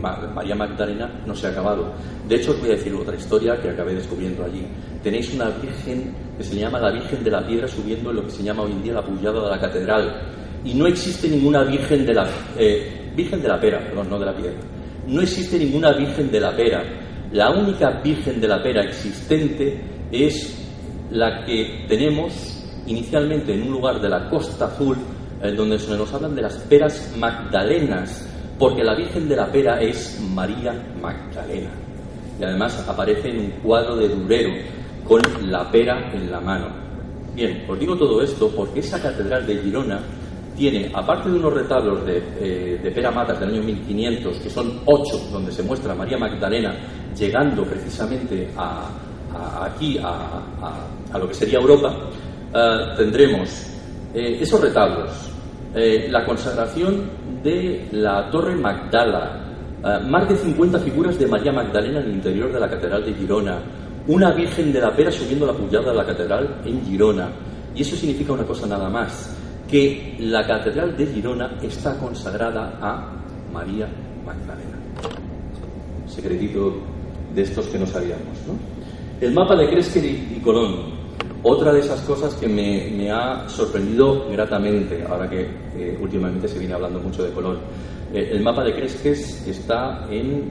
María 0.00 0.54
Magdalena 0.54 1.22
no 1.26 1.34
se 1.34 1.46
ha 1.46 1.50
acabado. 1.50 1.92
De 2.28 2.36
hecho, 2.36 2.52
os 2.52 2.60
voy 2.60 2.70
a 2.70 2.72
decir 2.72 2.94
otra 2.94 3.16
historia 3.16 3.60
que 3.60 3.70
acabé 3.70 3.94
descubriendo 3.94 4.44
allí. 4.44 4.66
Tenéis 5.02 5.32
una 5.34 5.50
virgen 5.50 6.14
que 6.36 6.44
se 6.44 6.56
llama 6.56 6.78
la 6.78 6.90
Virgen 6.90 7.24
de 7.24 7.30
la 7.30 7.46
Piedra 7.46 7.66
subiendo 7.66 8.10
en 8.10 8.16
lo 8.16 8.24
que 8.24 8.30
se 8.30 8.42
llama 8.42 8.62
hoy 8.62 8.72
en 8.72 8.82
día 8.82 8.94
la 8.94 9.04
pullada 9.04 9.42
de 9.44 9.50
la 9.50 9.60
catedral. 9.60 10.22
Y 10.64 10.74
no 10.74 10.86
existe 10.86 11.28
ninguna 11.28 11.64
Virgen 11.64 12.06
de 12.06 12.14
la... 12.14 12.28
Eh, 12.56 13.12
virgen 13.16 13.42
de 13.42 13.48
la 13.48 13.60
Pera, 13.60 13.80
perdón, 13.80 14.10
no 14.10 14.18
de 14.18 14.26
la 14.26 14.36
Piedra. 14.36 14.60
No 15.08 15.20
existe 15.20 15.58
ninguna 15.58 15.92
Virgen 15.92 16.30
de 16.30 16.40
la 16.40 16.54
Pera. 16.54 16.84
La 17.32 17.50
única 17.50 18.00
Virgen 18.02 18.40
de 18.40 18.48
la 18.48 18.62
Pera 18.62 18.82
existente 18.82 19.80
es 20.12 20.54
la 21.10 21.44
que 21.44 21.84
tenemos 21.88 22.64
inicialmente 22.86 23.54
en 23.54 23.62
un 23.62 23.72
lugar 23.72 24.00
de 24.00 24.08
la 24.08 24.28
Costa 24.30 24.66
Azul, 24.66 24.96
eh, 25.42 25.52
donde 25.52 25.78
se 25.78 25.96
nos 25.96 26.12
hablan 26.12 26.34
de 26.34 26.42
las 26.42 26.56
peras 26.58 27.14
magdalenas, 27.18 28.28
porque 28.58 28.82
la 28.82 28.94
Virgen 28.94 29.28
de 29.28 29.36
la 29.36 29.50
Pera 29.50 29.80
es 29.80 30.20
María 30.34 30.74
Magdalena. 31.00 31.70
Y 32.40 32.44
además 32.44 32.84
aparece 32.88 33.30
en 33.30 33.38
un 33.38 33.50
cuadro 33.62 33.96
de 33.96 34.08
Durero 34.08 34.50
con 35.04 35.20
la 35.50 35.70
pera 35.70 36.12
en 36.12 36.30
la 36.30 36.40
mano. 36.40 36.68
Bien, 37.34 37.64
os 37.68 37.78
digo 37.78 37.96
todo 37.96 38.20
esto 38.22 38.50
porque 38.54 38.80
esa 38.80 39.00
catedral 39.00 39.46
de 39.46 39.56
Girona 39.56 40.00
tiene, 40.56 40.90
aparte 40.92 41.30
de 41.30 41.36
unos 41.36 41.54
retablos 41.54 42.04
de, 42.04 42.18
eh, 42.40 42.80
de 42.82 42.90
Pera 42.90 43.10
Matas 43.10 43.38
del 43.40 43.50
año 43.50 43.62
1500, 43.62 44.38
que 44.38 44.50
son 44.50 44.80
ocho, 44.86 45.18
donde 45.32 45.52
se 45.52 45.62
muestra 45.62 45.94
María 45.94 46.18
Magdalena 46.18 46.74
llegando 47.16 47.64
precisamente 47.64 48.48
a, 48.56 48.88
aquí, 49.64 49.98
a, 50.02 51.16
lo 51.16 51.28
que 51.28 51.34
sería 51.34 51.58
Europa, 51.58 51.94
eh, 52.54 52.94
tendremos 52.96 53.77
eh, 54.14 54.38
esos 54.40 54.60
retablos, 54.60 55.10
la 55.74 56.24
consagración 56.24 57.08
de 57.42 57.88
la 57.92 58.30
Torre 58.30 58.56
Magdala, 58.56 59.44
más 60.08 60.28
de 60.28 60.34
50 60.34 60.78
figuras 60.80 61.18
de 61.18 61.26
María 61.26 61.52
Magdalena 61.52 62.00
en 62.00 62.06
el 62.06 62.12
interior 62.14 62.52
de 62.52 62.58
la 62.58 62.68
Catedral 62.68 63.04
de 63.04 63.14
Girona, 63.14 63.62
una 64.08 64.32
Virgen 64.32 64.72
de 64.72 64.80
la 64.80 64.94
Pera 64.96 65.12
subiendo 65.12 65.46
la 65.46 65.52
pullada 65.52 65.90
de 65.90 65.96
la 65.96 66.06
Catedral 66.06 66.62
en 66.64 66.84
Girona. 66.84 67.28
Y 67.74 67.82
eso 67.82 67.94
significa 67.94 68.32
una 68.32 68.44
cosa 68.44 68.66
nada 68.66 68.88
más, 68.88 69.36
que 69.70 70.16
la 70.20 70.46
Catedral 70.46 70.96
de 70.96 71.06
Girona 71.06 71.58
está 71.62 71.96
consagrada 71.98 72.78
a 72.80 73.12
María 73.52 73.86
Magdalena. 74.24 74.78
Secretito 76.06 76.74
de 77.34 77.42
estos 77.42 77.66
que 77.66 77.78
no 77.78 77.86
sabíamos. 77.86 78.38
¿no? 78.46 78.54
El 79.20 79.34
mapa 79.34 79.54
de 79.56 79.68
Cresque 79.68 80.00
y 80.00 80.40
Colón. 80.40 80.98
Otra 81.42 81.72
de 81.72 81.80
esas 81.80 82.00
cosas 82.00 82.34
que 82.34 82.48
me, 82.48 83.10
ha 83.10 83.48
sorprendido 83.48 84.28
gratamente, 84.28 85.04
ahora 85.08 85.30
que 85.30 85.48
eh, 85.76 85.96
últimamente 86.00 86.48
se 86.48 86.58
viene 86.58 86.74
hablando 86.74 86.98
mucho 86.98 87.22
de 87.22 87.30
Colón. 87.30 87.58
Eh, 88.12 88.30
el 88.32 88.42
mapa 88.42 88.64
de 88.64 88.74
Cresques 88.74 89.46
está 89.46 90.06
en 90.10 90.50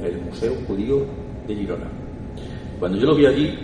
el 0.00 0.20
Museo 0.22 0.54
Judío 0.66 1.04
de 1.46 1.54
Girona. 1.56 1.90
Cuando 2.78 2.98
yo 2.98 3.06
lo 3.06 3.16
vi 3.16 3.26
allí, 3.26 3.58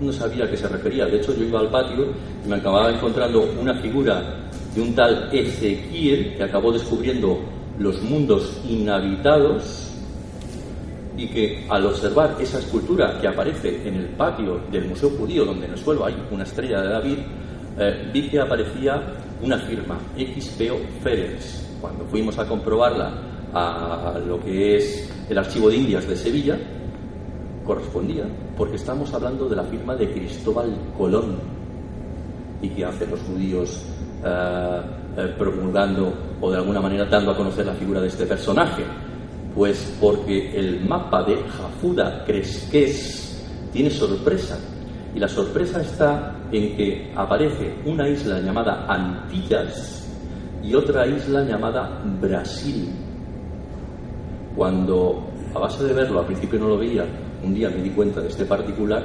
no 0.00 0.12
sabía 0.12 0.46
a 0.46 0.50
qué 0.50 0.56
se 0.56 0.66
refería. 0.66 1.06
De 1.06 1.18
hecho, 1.18 1.32
yo 1.36 1.44
iba 1.44 1.60
al 1.60 1.70
patio 1.70 2.06
y 2.44 2.48
me 2.48 2.56
acababa 2.56 2.90
encontrando 2.90 3.48
una 3.60 3.74
figura 3.74 4.48
de 4.74 4.80
un 4.80 4.94
tal 4.94 5.28
Ezequiel 5.32 6.34
que 6.36 6.42
acabó 6.42 6.72
descubriendo 6.72 7.38
los 7.78 8.02
mundos 8.02 8.60
inhabitados 8.68 9.89
y 11.20 11.28
que 11.28 11.66
al 11.68 11.84
observar 11.84 12.36
esa 12.40 12.58
escultura 12.58 13.18
que 13.20 13.28
aparece 13.28 13.86
en 13.86 13.94
el 13.96 14.06
patio 14.06 14.58
del 14.72 14.88
Museo 14.88 15.10
Judío, 15.10 15.44
donde 15.44 15.66
en 15.66 15.72
el 15.72 15.78
suelo 15.78 16.06
hay 16.06 16.16
una 16.30 16.44
estrella 16.44 16.80
de 16.80 16.88
David, 16.88 17.18
eh, 17.78 18.10
vi 18.10 18.28
que 18.28 18.40
aparecía 18.40 19.02
una 19.42 19.58
firma, 19.58 19.98
XPO 20.16 20.78
Férez. 21.02 21.76
Cuando 21.78 22.06
fuimos 22.06 22.38
a 22.38 22.46
comprobarla 22.46 23.12
a 23.52 24.18
lo 24.26 24.40
que 24.40 24.76
es 24.76 25.12
el 25.28 25.36
Archivo 25.36 25.68
de 25.68 25.76
Indias 25.76 26.08
de 26.08 26.16
Sevilla, 26.16 26.58
correspondía, 27.66 28.24
porque 28.56 28.76
estamos 28.76 29.12
hablando 29.12 29.46
de 29.46 29.56
la 29.56 29.64
firma 29.64 29.94
de 29.94 30.10
Cristóbal 30.10 30.74
Colón. 30.96 31.36
¿Y 32.62 32.68
qué 32.70 32.84
hacen 32.84 33.10
los 33.10 33.20
judíos 33.20 33.84
eh, 34.24 34.80
eh, 35.18 35.34
promulgando 35.38 36.12
o 36.40 36.50
de 36.50 36.56
alguna 36.56 36.80
manera 36.80 37.04
dando 37.04 37.32
a 37.32 37.36
conocer 37.36 37.66
la 37.66 37.74
figura 37.74 38.00
de 38.00 38.08
este 38.08 38.24
personaje? 38.24 38.84
Pues 39.54 39.96
porque 40.00 40.56
el 40.56 40.80
mapa 40.86 41.24
de 41.24 41.36
Jafuda 41.36 42.24
Cresques 42.24 43.46
tiene 43.72 43.90
sorpresa. 43.90 44.58
Y 45.14 45.18
la 45.18 45.28
sorpresa 45.28 45.80
está 45.80 46.36
en 46.52 46.76
que 46.76 47.12
aparece 47.16 47.74
una 47.84 48.08
isla 48.08 48.40
llamada 48.40 48.86
Antillas 48.88 50.08
y 50.62 50.74
otra 50.74 51.06
isla 51.06 51.42
llamada 51.42 52.00
Brasil. 52.20 52.90
Cuando 54.54 55.30
a 55.54 55.58
base 55.58 55.84
de 55.84 55.94
verlo, 55.94 56.20
al 56.20 56.26
principio 56.26 56.58
no 56.58 56.68
lo 56.68 56.78
veía, 56.78 57.04
un 57.42 57.54
día 57.54 57.70
me 57.70 57.82
di 57.82 57.90
cuenta 57.90 58.20
de 58.20 58.28
este 58.28 58.44
particular, 58.44 59.02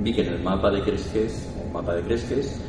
vi 0.00 0.12
que 0.12 0.22
en 0.22 0.34
el 0.34 0.42
mapa 0.42 0.70
de 0.70 0.82
Cresques, 0.82 1.54
o 1.60 1.72
mapa 1.72 1.94
de 1.94 2.02
Cresques, 2.02 2.60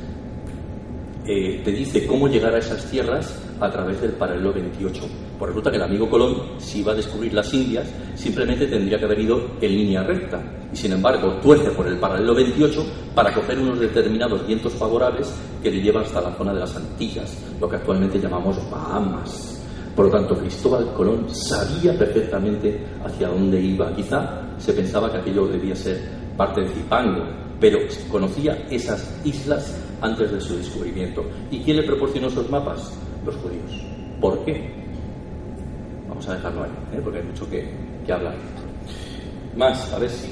eh, 1.25 1.61
te 1.63 1.71
dice 1.71 2.05
cómo 2.05 2.27
llegar 2.27 2.53
a 2.53 2.59
esas 2.59 2.85
tierras 2.85 3.41
a 3.59 3.69
través 3.69 4.01
del 4.01 4.11
paralelo 4.13 4.53
28. 4.53 5.01
Pues 5.39 5.51
resulta 5.51 5.71
que 5.71 5.77
el 5.77 5.83
amigo 5.83 6.09
Colón, 6.09 6.35
si 6.57 6.79
iba 6.79 6.91
a 6.91 6.95
descubrir 6.95 7.33
las 7.33 7.53
Indias, 7.53 7.87
simplemente 8.13 8.67
tendría 8.67 8.99
que 8.99 9.05
haber 9.05 9.21
ido 9.21 9.51
en 9.61 9.71
línea 9.71 10.03
recta. 10.03 10.43
Y 10.73 10.75
sin 10.75 10.91
embargo, 10.91 11.39
tuerce 11.41 11.71
por 11.71 11.87
el 11.87 11.97
paralelo 11.97 12.35
28 12.35 12.85
para 13.15 13.33
coger 13.33 13.57
unos 13.57 13.79
determinados 13.79 14.45
vientos 14.45 14.73
favorables 14.73 15.33
que 15.63 15.71
le 15.71 15.81
llevan 15.81 16.03
hasta 16.03 16.19
la 16.19 16.35
zona 16.35 16.53
de 16.53 16.59
las 16.59 16.75
Antillas, 16.75 17.41
lo 17.57 17.69
que 17.69 17.77
actualmente 17.77 18.19
llamamos 18.19 18.57
Bahamas. 18.69 19.63
Por 19.95 20.07
lo 20.07 20.11
tanto, 20.11 20.35
Cristóbal 20.37 20.93
Colón 20.93 21.29
sabía 21.29 21.97
perfectamente 21.97 22.85
hacia 23.05 23.29
dónde 23.29 23.61
iba. 23.61 23.95
Quizá 23.95 24.41
se 24.57 24.73
pensaba 24.73 25.09
que 25.09 25.19
aquello 25.19 25.47
debía 25.47 25.75
ser 25.75 26.01
parte 26.35 26.61
de 26.61 26.67
Zipango, 26.67 27.23
pero 27.61 27.79
conocía 28.11 28.65
esas 28.69 29.21
islas 29.23 29.73
antes 30.01 30.31
de 30.31 30.41
su 30.41 30.57
descubrimiento. 30.57 31.23
¿Y 31.49 31.59
quién 31.59 31.77
le 31.77 31.83
proporcionó 31.83 32.27
esos 32.27 32.49
mapas? 32.49 32.93
Los 33.25 33.35
judíos. 33.37 33.85
¿Por 34.19 34.43
qué? 34.43 34.88
Vamos 36.19 36.31
a 36.31 36.35
dejarlo 36.35 36.63
ahí, 36.63 36.69
¿eh? 36.97 37.01
porque 37.01 37.19
hay 37.19 37.23
mucho 37.23 37.49
que, 37.49 37.65
que 38.05 38.11
hablar. 38.11 38.35
Más, 39.55 39.93
a 39.93 39.99
ver 39.99 40.09
si. 40.09 40.27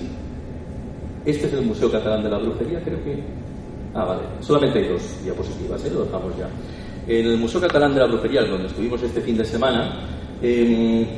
Este 1.25 1.47
es 1.47 1.53
el 1.53 1.61
Museo 1.61 1.89
Catalán 1.89 2.21
de 2.23 2.29
la 2.29 2.39
Brujería, 2.39 2.83
creo 2.83 3.01
que. 3.05 3.23
Ah, 3.93 4.03
vale. 4.03 4.23
Solamente 4.41 4.79
hay 4.79 4.89
dos 4.89 5.23
diapositivas, 5.23 5.85
¿eh? 5.85 5.91
lo 5.93 6.03
dejamos 6.03 6.37
ya. 6.37 6.49
En 7.07 7.25
el 7.25 7.37
Museo 7.37 7.61
Catalán 7.61 7.93
de 7.93 8.01
la 8.01 8.07
Brujería, 8.07 8.43
donde 8.43 8.67
estuvimos 8.67 9.01
este 9.01 9.21
fin 9.21 9.37
de 9.37 9.45
semana, 9.45 9.93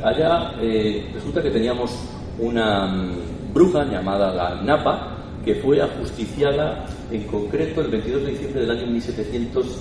allá 0.04 0.54
eh, 0.62 1.10
resulta 1.16 1.42
que 1.42 1.50
teníamos 1.50 1.92
una 2.38 2.86
mm, 2.86 3.52
bruja 3.52 3.86
llamada 3.86 4.32
la 4.36 4.62
Napa, 4.62 5.18
que 5.44 5.56
fue 5.56 5.82
ajusticiada 5.82 6.86
en 7.10 7.24
concreto 7.24 7.82
el 7.82 7.88
22 7.88 8.22
de 8.22 8.32
diciembre 8.34 8.62
del 8.62 8.70
año 8.70 8.86
1700. 8.86 9.80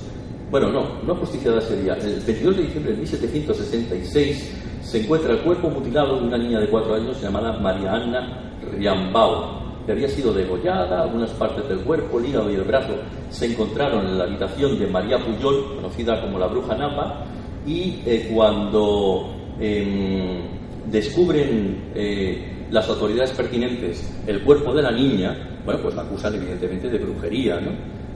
Bueno, 0.51 0.73
no, 0.73 1.03
no 1.03 1.13
ajusticiada 1.13 1.61
sería. 1.61 1.93
El 1.93 2.21
22 2.21 2.57
de 2.57 2.63
diciembre 2.63 2.93
de 2.93 2.99
1766 3.01 4.68
se 4.89 5.03
encuentra 5.03 5.35
el 5.35 5.41
cuerpo 5.41 5.69
mutilado 5.69 6.19
de 6.19 6.27
una 6.29 6.39
niña 6.39 6.61
de 6.61 6.69
cuatro 6.69 6.95
años 6.95 7.21
llamada 7.21 7.59
María 7.59 7.93
Anna 7.93 8.55
Riambao, 8.73 9.85
que 9.85 9.93
había 9.93 10.09
sido 10.09 10.33
degollada, 10.33 11.03
algunas 11.03 11.31
partes 11.33 11.69
del 11.69 11.81
cuerpo, 11.81 12.19
el 12.19 12.31
hígado 12.31 12.51
y 12.51 12.55
el 12.55 12.63
brazo 12.63 12.95
se 13.29 13.53
encontraron 13.53 14.07
en 14.07 14.17
la 14.17 14.25
habitación 14.25 14.79
de 14.79 14.87
María 14.87 15.19
Puyol, 15.19 15.77
conocida 15.77 16.19
como 16.23 16.39
la 16.39 16.47
bruja 16.47 16.75
Napa, 16.75 17.27
y 17.67 18.01
eh, 18.07 18.31
cuando 18.33 19.29
em, 19.61 20.41
descubren 20.87 21.91
eh, 21.95 22.67
las 22.71 22.89
autoridades 22.89 23.33
pertinentes 23.33 24.23
el 24.27 24.43
cuerpo 24.43 24.73
de 24.73 24.83
la 24.83 24.91
niña, 24.91 25.61
bueno, 25.67 25.83
pues 25.83 25.95
la 25.97 26.03
acusan 26.03 26.35
evidentemente 26.35 26.89
de 26.89 26.97
brujería, 26.97 27.61
¿no? 27.61 27.73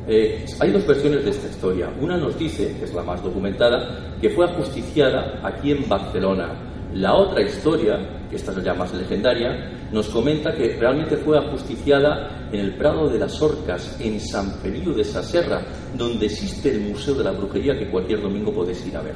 Eh, 0.07 0.45
hay 0.59 0.71
dos 0.73 0.87
versiones 0.87 1.25
de 1.25 1.31
esta 1.31 1.49
historia. 1.49 1.93
Una 2.01 2.17
nos 2.17 2.37
dice, 2.37 2.77
que 2.77 2.85
es 2.85 2.95
la 2.95 3.03
más 3.03 3.23
documentada, 3.23 4.17
que 4.21 4.31
fue 4.31 4.47
ajusticiada 4.47 5.41
aquí 5.43 5.71
en 5.71 5.89
Barcelona. 5.89 6.55
La 6.95 7.15
otra 7.15 7.41
historia, 7.41 8.27
que 8.29 8.37
esta 8.37 8.53
es 8.53 8.63
ya 8.65 8.75
más 8.75 8.93
legendaria, 8.93 9.71
nos 9.93 10.09
comenta 10.09 10.53
que 10.53 10.77
realmente 10.77 11.17
fue 11.17 11.39
ajusticiada 11.39 12.49
en 12.53 12.61
el 12.61 12.75
Prado 12.77 13.09
de 13.09 13.19
las 13.19 13.41
Orcas, 13.41 13.99
en 14.01 14.21
San 14.21 14.51
Feliu 14.61 14.93
de 14.93 15.05
Saserra, 15.05 15.63
donde 15.97 16.27
existe 16.27 16.71
el 16.71 16.81
Museo 16.81 17.15
de 17.15 17.25
la 17.25 17.33
Brujería 17.33 17.79
que 17.79 17.91
cualquier 17.91 18.21
domingo 18.21 18.53
podéis 18.53 18.87
ir 18.87 18.97
a 18.97 19.03
ver. 19.03 19.15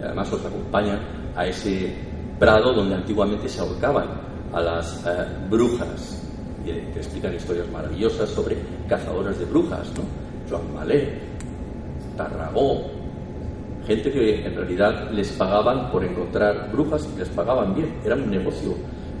Y 0.00 0.02
además 0.02 0.30
os 0.32 0.44
acompañan 0.44 1.32
a 1.36 1.46
ese 1.46 1.94
prado 2.38 2.74
donde 2.74 2.96
antiguamente 2.96 3.48
se 3.48 3.60
ahorcaban 3.60 4.08
a 4.52 4.60
las 4.60 5.06
eh, 5.06 5.24
brujas 5.48 6.23
te 6.72 6.98
explican 6.98 7.34
historias 7.34 7.68
maravillosas 7.70 8.28
sobre 8.30 8.56
cazadoras 8.88 9.38
de 9.38 9.44
brujas, 9.44 9.92
¿no? 9.96 10.02
Joan 10.48 10.74
Malé, 10.74 11.08
Tarragó, 12.16 12.82
gente 13.86 14.10
que 14.10 14.46
en 14.46 14.54
realidad 14.54 15.10
les 15.10 15.30
pagaban 15.32 15.90
por 15.90 16.04
encontrar 16.04 16.70
brujas 16.72 17.08
y 17.14 17.18
les 17.18 17.28
pagaban 17.28 17.74
bien, 17.74 17.94
era 18.04 18.14
un 18.14 18.30
negocio 18.30 18.74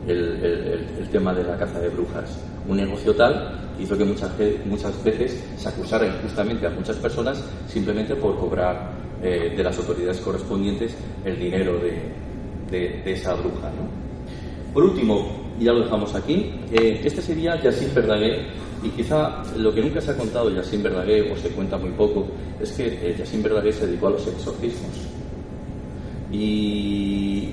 el, 0.06 1.08
tema 1.10 1.32
de 1.32 1.44
la 1.44 1.56
caza 1.56 1.80
de 1.80 1.88
brujas, 1.88 2.38
un 2.68 2.76
negocio 2.76 3.14
tal 3.14 3.72
que 3.76 3.84
hizo 3.84 3.96
que 3.96 4.04
muchas, 4.04 4.30
muchas 4.66 5.04
veces 5.04 5.44
se 5.56 5.68
acusara 5.68 6.06
injustamente 6.06 6.66
a 6.66 6.70
muchas 6.70 6.96
personas 6.96 7.42
simplemente 7.68 8.14
por 8.16 8.38
cobrar 8.38 8.90
eh, 9.22 9.54
de 9.56 9.62
las 9.62 9.78
autoridades 9.78 10.20
correspondientes 10.20 10.94
el 11.24 11.38
dinero 11.38 11.78
de, 11.78 13.00
de 13.04 13.12
esa 13.12 13.34
bruja. 13.34 13.70
¿no? 13.70 14.72
Por 14.72 14.84
último, 14.84 15.43
y 15.58 15.64
ya 15.64 15.72
lo 15.72 15.84
dejamos 15.84 16.14
aquí. 16.14 16.52
Eh, 16.72 17.00
este 17.04 17.22
sería 17.22 17.60
Yacine 17.60 17.92
Verdaguer, 17.92 18.46
y 18.82 18.88
quizá 18.90 19.42
lo 19.56 19.72
que 19.72 19.82
nunca 19.82 20.00
se 20.00 20.10
ha 20.10 20.16
contado 20.16 20.50
Yacine 20.50 20.82
Verdaguer, 20.82 21.32
o 21.32 21.36
se 21.36 21.48
cuenta 21.50 21.78
muy 21.78 21.90
poco, 21.90 22.26
es 22.60 22.72
que 22.72 22.86
eh, 22.86 23.14
Yacine 23.18 23.42
Verdaguer 23.42 23.72
se 23.72 23.86
dedicó 23.86 24.08
a 24.08 24.10
los 24.10 24.26
exorcismos. 24.26 24.90
Y 26.32 27.50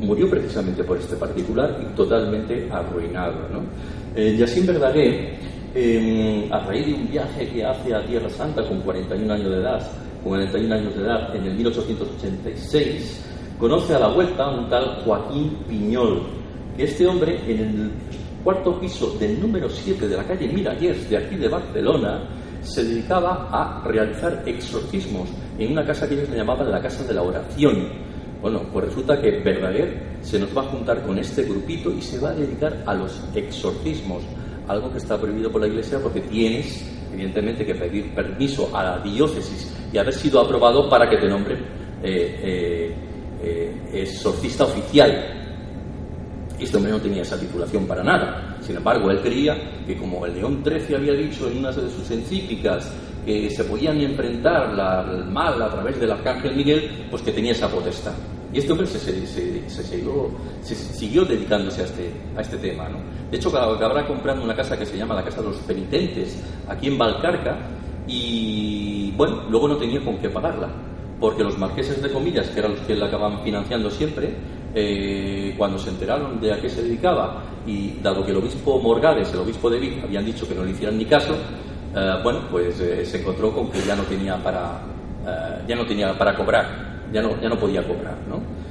murió 0.00 0.28
precisamente 0.28 0.84
por 0.84 0.98
este 0.98 1.16
particular 1.16 1.78
y 1.80 1.94
totalmente 1.94 2.68
arruinado. 2.70 3.48
¿no? 3.52 3.62
Eh, 4.14 4.36
Yacine 4.36 4.66
Verdaguer, 4.66 5.34
em, 5.74 6.52
a 6.52 6.60
raíz 6.60 6.86
de 6.86 6.94
un 6.94 7.10
viaje 7.10 7.48
que 7.48 7.64
hace 7.64 7.94
a 7.94 8.04
Tierra 8.04 8.28
Santa 8.30 8.66
con 8.66 8.80
41 8.80 9.32
años 9.32 9.50
de 9.50 9.56
edad, 9.56 9.90
con 10.22 10.32
41 10.32 10.74
años 10.74 10.94
de 10.94 11.02
edad 11.02 11.34
en 11.34 11.44
el 11.44 11.54
1886, 11.54 13.24
conoce 13.58 13.94
a 13.94 13.98
la 13.98 14.08
vuelta 14.08 14.44
a 14.44 14.50
un 14.50 14.68
tal 14.68 15.02
Joaquín 15.04 15.56
Piñol, 15.68 16.41
este 16.78 17.06
hombre, 17.06 17.38
en 17.46 17.60
el 17.60 17.90
cuarto 18.42 18.80
piso 18.80 19.16
del 19.18 19.40
número 19.40 19.68
7 19.68 20.08
de 20.08 20.16
la 20.16 20.24
calle 20.24 20.48
Miralles, 20.48 21.08
de 21.08 21.16
aquí 21.16 21.36
de 21.36 21.48
Barcelona, 21.48 22.28
se 22.62 22.84
dedicaba 22.84 23.48
a 23.50 23.86
realizar 23.86 24.42
exorcismos 24.46 25.28
en 25.58 25.72
una 25.72 25.84
casa 25.84 26.08
que 26.08 26.14
ellos 26.14 26.30
le 26.30 26.36
llamaban 26.36 26.70
la 26.70 26.80
Casa 26.80 27.04
de 27.04 27.14
la 27.14 27.22
Oración. 27.22 27.88
Bueno, 28.40 28.62
pues 28.72 28.86
resulta 28.86 29.20
que 29.20 29.40
Verdaguer 29.40 30.18
se 30.20 30.38
nos 30.38 30.56
va 30.56 30.62
a 30.62 30.64
juntar 30.64 31.02
con 31.02 31.18
este 31.18 31.42
grupito 31.42 31.92
y 31.92 32.00
se 32.00 32.18
va 32.18 32.30
a 32.30 32.34
dedicar 32.34 32.82
a 32.86 32.94
los 32.94 33.20
exorcismos, 33.34 34.22
algo 34.66 34.90
que 34.90 34.98
está 34.98 35.20
prohibido 35.20 35.50
por 35.50 35.60
la 35.60 35.68
Iglesia 35.68 35.98
porque 36.02 36.20
tienes, 36.22 36.84
evidentemente, 37.12 37.66
que 37.66 37.74
pedir 37.74 38.14
permiso 38.14 38.74
a 38.74 38.82
la 38.82 38.98
diócesis 38.98 39.72
y 39.92 39.98
haber 39.98 40.14
sido 40.14 40.40
aprobado 40.40 40.88
para 40.88 41.08
que 41.08 41.18
te 41.18 41.28
nombren 41.28 41.58
eh, 42.02 42.40
eh, 42.42 42.94
eh, 43.42 43.90
exorcista 43.92 44.64
oficial 44.64 45.41
este 46.64 46.76
hombre 46.76 46.92
no 46.92 47.00
tenía 47.00 47.22
esa 47.22 47.38
titulación 47.38 47.86
para 47.86 48.02
nada. 48.02 48.56
Sin 48.60 48.76
embargo, 48.76 49.10
él 49.10 49.20
creía 49.20 49.56
que 49.86 49.96
como 49.96 50.24
el 50.26 50.34
León 50.34 50.62
XIII 50.64 50.96
había 50.96 51.12
dicho 51.14 51.48
en 51.48 51.58
una 51.58 51.70
de 51.70 51.90
sus 51.90 52.10
encíclicas 52.10 52.92
que 53.24 53.50
se 53.50 53.64
podían 53.64 54.00
enfrentar 54.00 54.78
al 54.78 55.30
mal 55.30 55.60
a 55.62 55.70
través 55.70 55.98
del 56.00 56.10
arcángel 56.10 56.56
Miguel, 56.56 57.06
pues 57.10 57.22
que 57.22 57.32
tenía 57.32 57.52
esa 57.52 57.68
potestad. 57.68 58.12
Y 58.52 58.58
este 58.58 58.72
hombre 58.72 58.86
se, 58.86 59.68
siguió, 60.94 61.24
dedicándose 61.24 61.82
a 61.82 61.84
este, 61.84 62.12
a 62.36 62.40
este 62.42 62.58
tema. 62.58 62.88
¿no? 62.88 62.98
De 63.30 63.36
hecho, 63.38 63.48
acabará 63.48 64.06
comprando 64.06 64.44
una 64.44 64.54
casa 64.54 64.78
que 64.78 64.84
se 64.84 64.98
llama 64.98 65.14
la 65.14 65.24
Casa 65.24 65.40
de 65.40 65.48
los 65.48 65.56
Penitentes, 65.58 66.42
aquí 66.68 66.88
en 66.88 66.98
Valcarca, 66.98 67.56
y 68.06 69.12
bueno, 69.16 69.44
luego 69.48 69.68
no 69.68 69.76
tenía 69.76 70.04
con 70.04 70.18
qué 70.18 70.28
pagarla, 70.28 70.68
porque 71.18 71.42
los 71.42 71.56
marqueses 71.56 72.02
de 72.02 72.10
comillas, 72.10 72.48
que 72.48 72.58
eran 72.58 72.72
los 72.72 72.80
que 72.80 72.94
la 72.94 73.06
acaban 73.06 73.42
financiando 73.42 73.88
siempre, 73.90 74.34
eh, 74.74 75.54
cuando 75.56 75.78
se 75.78 75.90
enteraron 75.90 76.40
de 76.40 76.52
a 76.52 76.60
qué 76.60 76.68
se 76.68 76.82
dedicaba 76.82 77.42
y 77.66 77.98
dado 78.00 78.24
que 78.24 78.30
el 78.30 78.38
obispo 78.38 78.80
Morgades, 78.80 79.32
el 79.32 79.40
obispo 79.40 79.68
de 79.68 79.78
Vic, 79.78 80.04
habían 80.04 80.24
dicho 80.24 80.48
que 80.48 80.54
no 80.54 80.64
le 80.64 80.70
hicieran 80.70 80.96
ni 80.96 81.04
caso, 81.04 81.34
eh, 81.94 82.14
bueno, 82.22 82.40
pues 82.50 82.80
eh, 82.80 83.04
se 83.04 83.20
encontró 83.20 83.52
con 83.52 83.70
que 83.70 83.80
ya 83.82 83.94
no 83.94 84.02
tenía 84.04 84.36
para, 84.42 84.80
ya 85.66 85.76
no 85.76 85.86
tenía 85.86 86.16
para 86.16 86.34
cobrar, 86.34 86.66
ya 87.12 87.22
no, 87.22 87.40
ya 87.40 87.48
no 87.48 87.58
podía 87.58 87.86
cobrar, 87.86 88.16
¿no? 88.28 88.62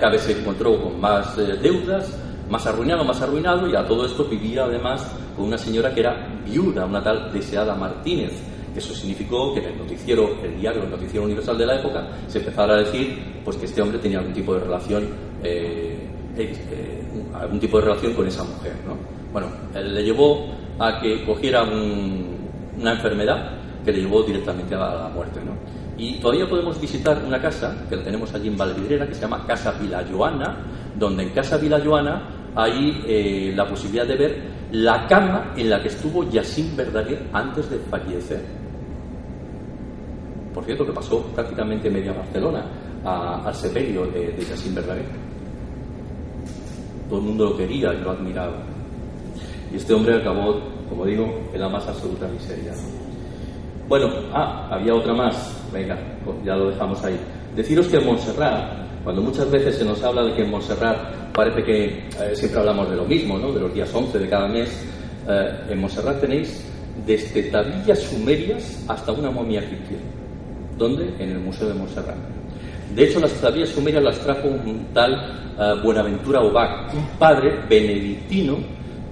cada 0.00 0.16
se 0.18 0.32
encontró 0.32 0.82
con 0.82 0.98
más 0.98 1.36
deudas, 1.36 2.18
más 2.48 2.66
arruinado, 2.66 3.04
más 3.04 3.20
arruinado, 3.20 3.68
y 3.68 3.76
a 3.76 3.86
todo 3.86 4.06
esto 4.06 4.24
vivía 4.24 4.64
además 4.64 5.06
con 5.36 5.46
una 5.46 5.58
señora 5.58 5.92
que 5.92 6.00
era 6.00 6.16
viuda, 6.46 6.86
una 6.86 7.02
tal 7.02 7.30
deseada 7.30 7.74
Martínez, 7.74 8.32
eso 8.78 8.94
significó 8.94 9.54
que 9.54 9.60
en 9.60 9.66
el 9.66 9.78
noticiero, 9.78 10.36
el 10.42 10.60
diario, 10.60 10.82
el 10.82 10.90
noticiero 10.90 11.24
universal 11.24 11.56
de 11.56 11.66
la 11.66 11.76
época, 11.76 12.08
se 12.26 12.38
empezara 12.38 12.74
a 12.74 12.78
decir 12.78 13.40
pues, 13.44 13.56
que 13.56 13.66
este 13.66 13.80
hombre 13.80 13.98
tenía 13.98 14.18
algún 14.18 14.34
tipo 14.34 14.54
de 14.54 14.60
relación, 14.60 15.04
eh, 15.42 15.96
eh, 16.36 17.02
algún 17.34 17.58
tipo 17.58 17.78
de 17.78 17.84
relación 17.84 18.12
con 18.14 18.26
esa 18.26 18.44
mujer. 18.44 18.74
¿no? 18.86 18.96
Bueno, 19.32 19.48
le 19.74 20.02
llevó 20.02 20.46
a 20.78 21.00
que 21.00 21.24
cogiera 21.24 21.62
una 21.62 22.92
enfermedad 22.92 23.50
que 23.84 23.92
le 23.92 24.00
llevó 24.00 24.22
directamente 24.22 24.74
a 24.74 24.78
la, 24.78 25.08
muerte. 25.08 25.40
¿no? 25.44 25.52
Y 25.96 26.18
todavía 26.18 26.48
podemos 26.48 26.78
visitar 26.80 27.22
una 27.26 27.40
casa 27.40 27.86
que 27.88 27.96
tenemos 27.98 28.34
allí 28.34 28.48
en 28.48 28.58
Valvidrera 28.58 29.06
que 29.06 29.14
se 29.14 29.22
llama 29.22 29.46
Casa 29.46 29.72
Vila 29.72 30.04
Joana, 30.10 30.58
donde 30.98 31.22
en 31.22 31.30
Casa 31.30 31.56
Vila 31.56 31.80
Joana 31.82 32.52
hay 32.54 33.02
eh, 33.06 33.52
la 33.54 33.66
posibilidad 33.66 34.06
de 34.06 34.16
ver 34.16 34.42
la 34.72 35.06
cama 35.06 35.54
en 35.56 35.70
la 35.70 35.80
que 35.80 35.88
estuvo 35.88 36.28
Yacine 36.28 36.74
Verdaguer 36.76 37.28
antes 37.32 37.70
de 37.70 37.78
fallecer 37.78 38.65
por 40.56 40.64
cierto, 40.64 40.86
que 40.86 40.92
pasó 40.92 41.20
prácticamente 41.34 41.90
media 41.90 42.14
Barcelona 42.14 42.64
al 43.04 43.54
sepelio 43.54 44.06
de, 44.06 44.28
de 44.32 44.42
Jacint. 44.42 44.78
Todo 47.10 47.18
el 47.18 47.24
mundo 47.26 47.50
lo 47.50 47.56
quería 47.58 47.92
y 47.92 48.00
lo 48.00 48.12
admiraba. 48.12 48.56
Y 49.70 49.76
este 49.76 49.92
hombre 49.92 50.14
acabó, 50.14 50.58
como 50.88 51.04
digo, 51.04 51.26
en 51.52 51.60
la 51.60 51.68
más 51.68 51.86
absoluta 51.86 52.26
miseria. 52.28 52.72
Bueno, 53.86 54.08
ah, 54.32 54.70
había 54.70 54.94
otra 54.94 55.12
más. 55.12 55.62
Venga, 55.70 55.98
pues 56.24 56.38
ya 56.42 56.56
lo 56.56 56.70
dejamos 56.70 57.04
ahí. 57.04 57.20
Deciros 57.54 57.88
que 57.88 57.98
en 57.98 58.06
Montserrat, 58.06 59.04
cuando 59.04 59.20
muchas 59.20 59.50
veces 59.50 59.76
se 59.76 59.84
nos 59.84 60.02
habla 60.02 60.22
de 60.22 60.36
que 60.36 60.42
en 60.42 60.50
Montserrat 60.50 61.32
parece 61.34 61.62
que 61.64 61.84
eh, 61.84 62.34
siempre 62.34 62.60
hablamos 62.60 62.88
de 62.88 62.96
lo 62.96 63.04
mismo, 63.04 63.38
¿no? 63.38 63.52
de 63.52 63.60
los 63.60 63.74
días 63.74 63.92
11 63.92 64.18
de 64.18 64.28
cada 64.30 64.48
mes, 64.48 64.70
eh, 65.28 65.66
en 65.68 65.78
Montserrat 65.78 66.18
tenéis 66.18 66.66
desde 67.06 67.42
tablillas 67.50 67.98
sumerias 67.98 68.82
hasta 68.88 69.12
una 69.12 69.30
momia 69.30 69.60
egipcia. 69.60 69.98
¿Dónde? 70.76 71.14
En 71.18 71.30
el 71.30 71.38
Museo 71.38 71.68
de 71.68 71.74
Montserrat. 71.74 72.16
De 72.94 73.04
hecho, 73.04 73.20
las 73.20 73.32
tablillas 73.40 73.70
sumerias 73.70 74.02
las 74.02 74.18
trajo 74.20 74.48
un 74.48 74.86
tal 74.92 75.14
eh, 75.58 75.74
Buenaventura 75.82 76.40
Obac, 76.40 76.94
un 76.94 77.18
padre 77.18 77.60
benedictino 77.68 78.58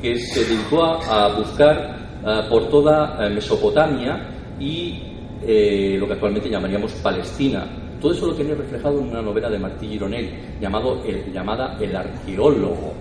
que 0.01 0.19
se 0.19 0.45
dedicó 0.45 0.85
a, 0.85 1.35
buscar 1.37 2.21
eh, 2.25 2.41
por 2.49 2.69
toda 2.69 3.29
Mesopotamia 3.31 4.31
y 4.61 5.11
lo 5.99 6.07
que 6.07 6.12
actualmente 6.15 6.49
llamaríamos 6.49 6.93
Palestina. 6.95 7.67
Todo 8.01 8.12
eso 8.12 8.27
lo 8.27 8.35
tenía 8.35 8.55
reflejado 8.55 8.99
en 9.01 9.09
una 9.09 9.21
novela 9.21 9.51
de 9.51 9.59
Martí 9.59 9.89
Gironell 9.89 10.31
llamado, 10.61 11.03
llamada 11.33 11.77
El 11.81 11.95
arqueólogo. 11.95 12.95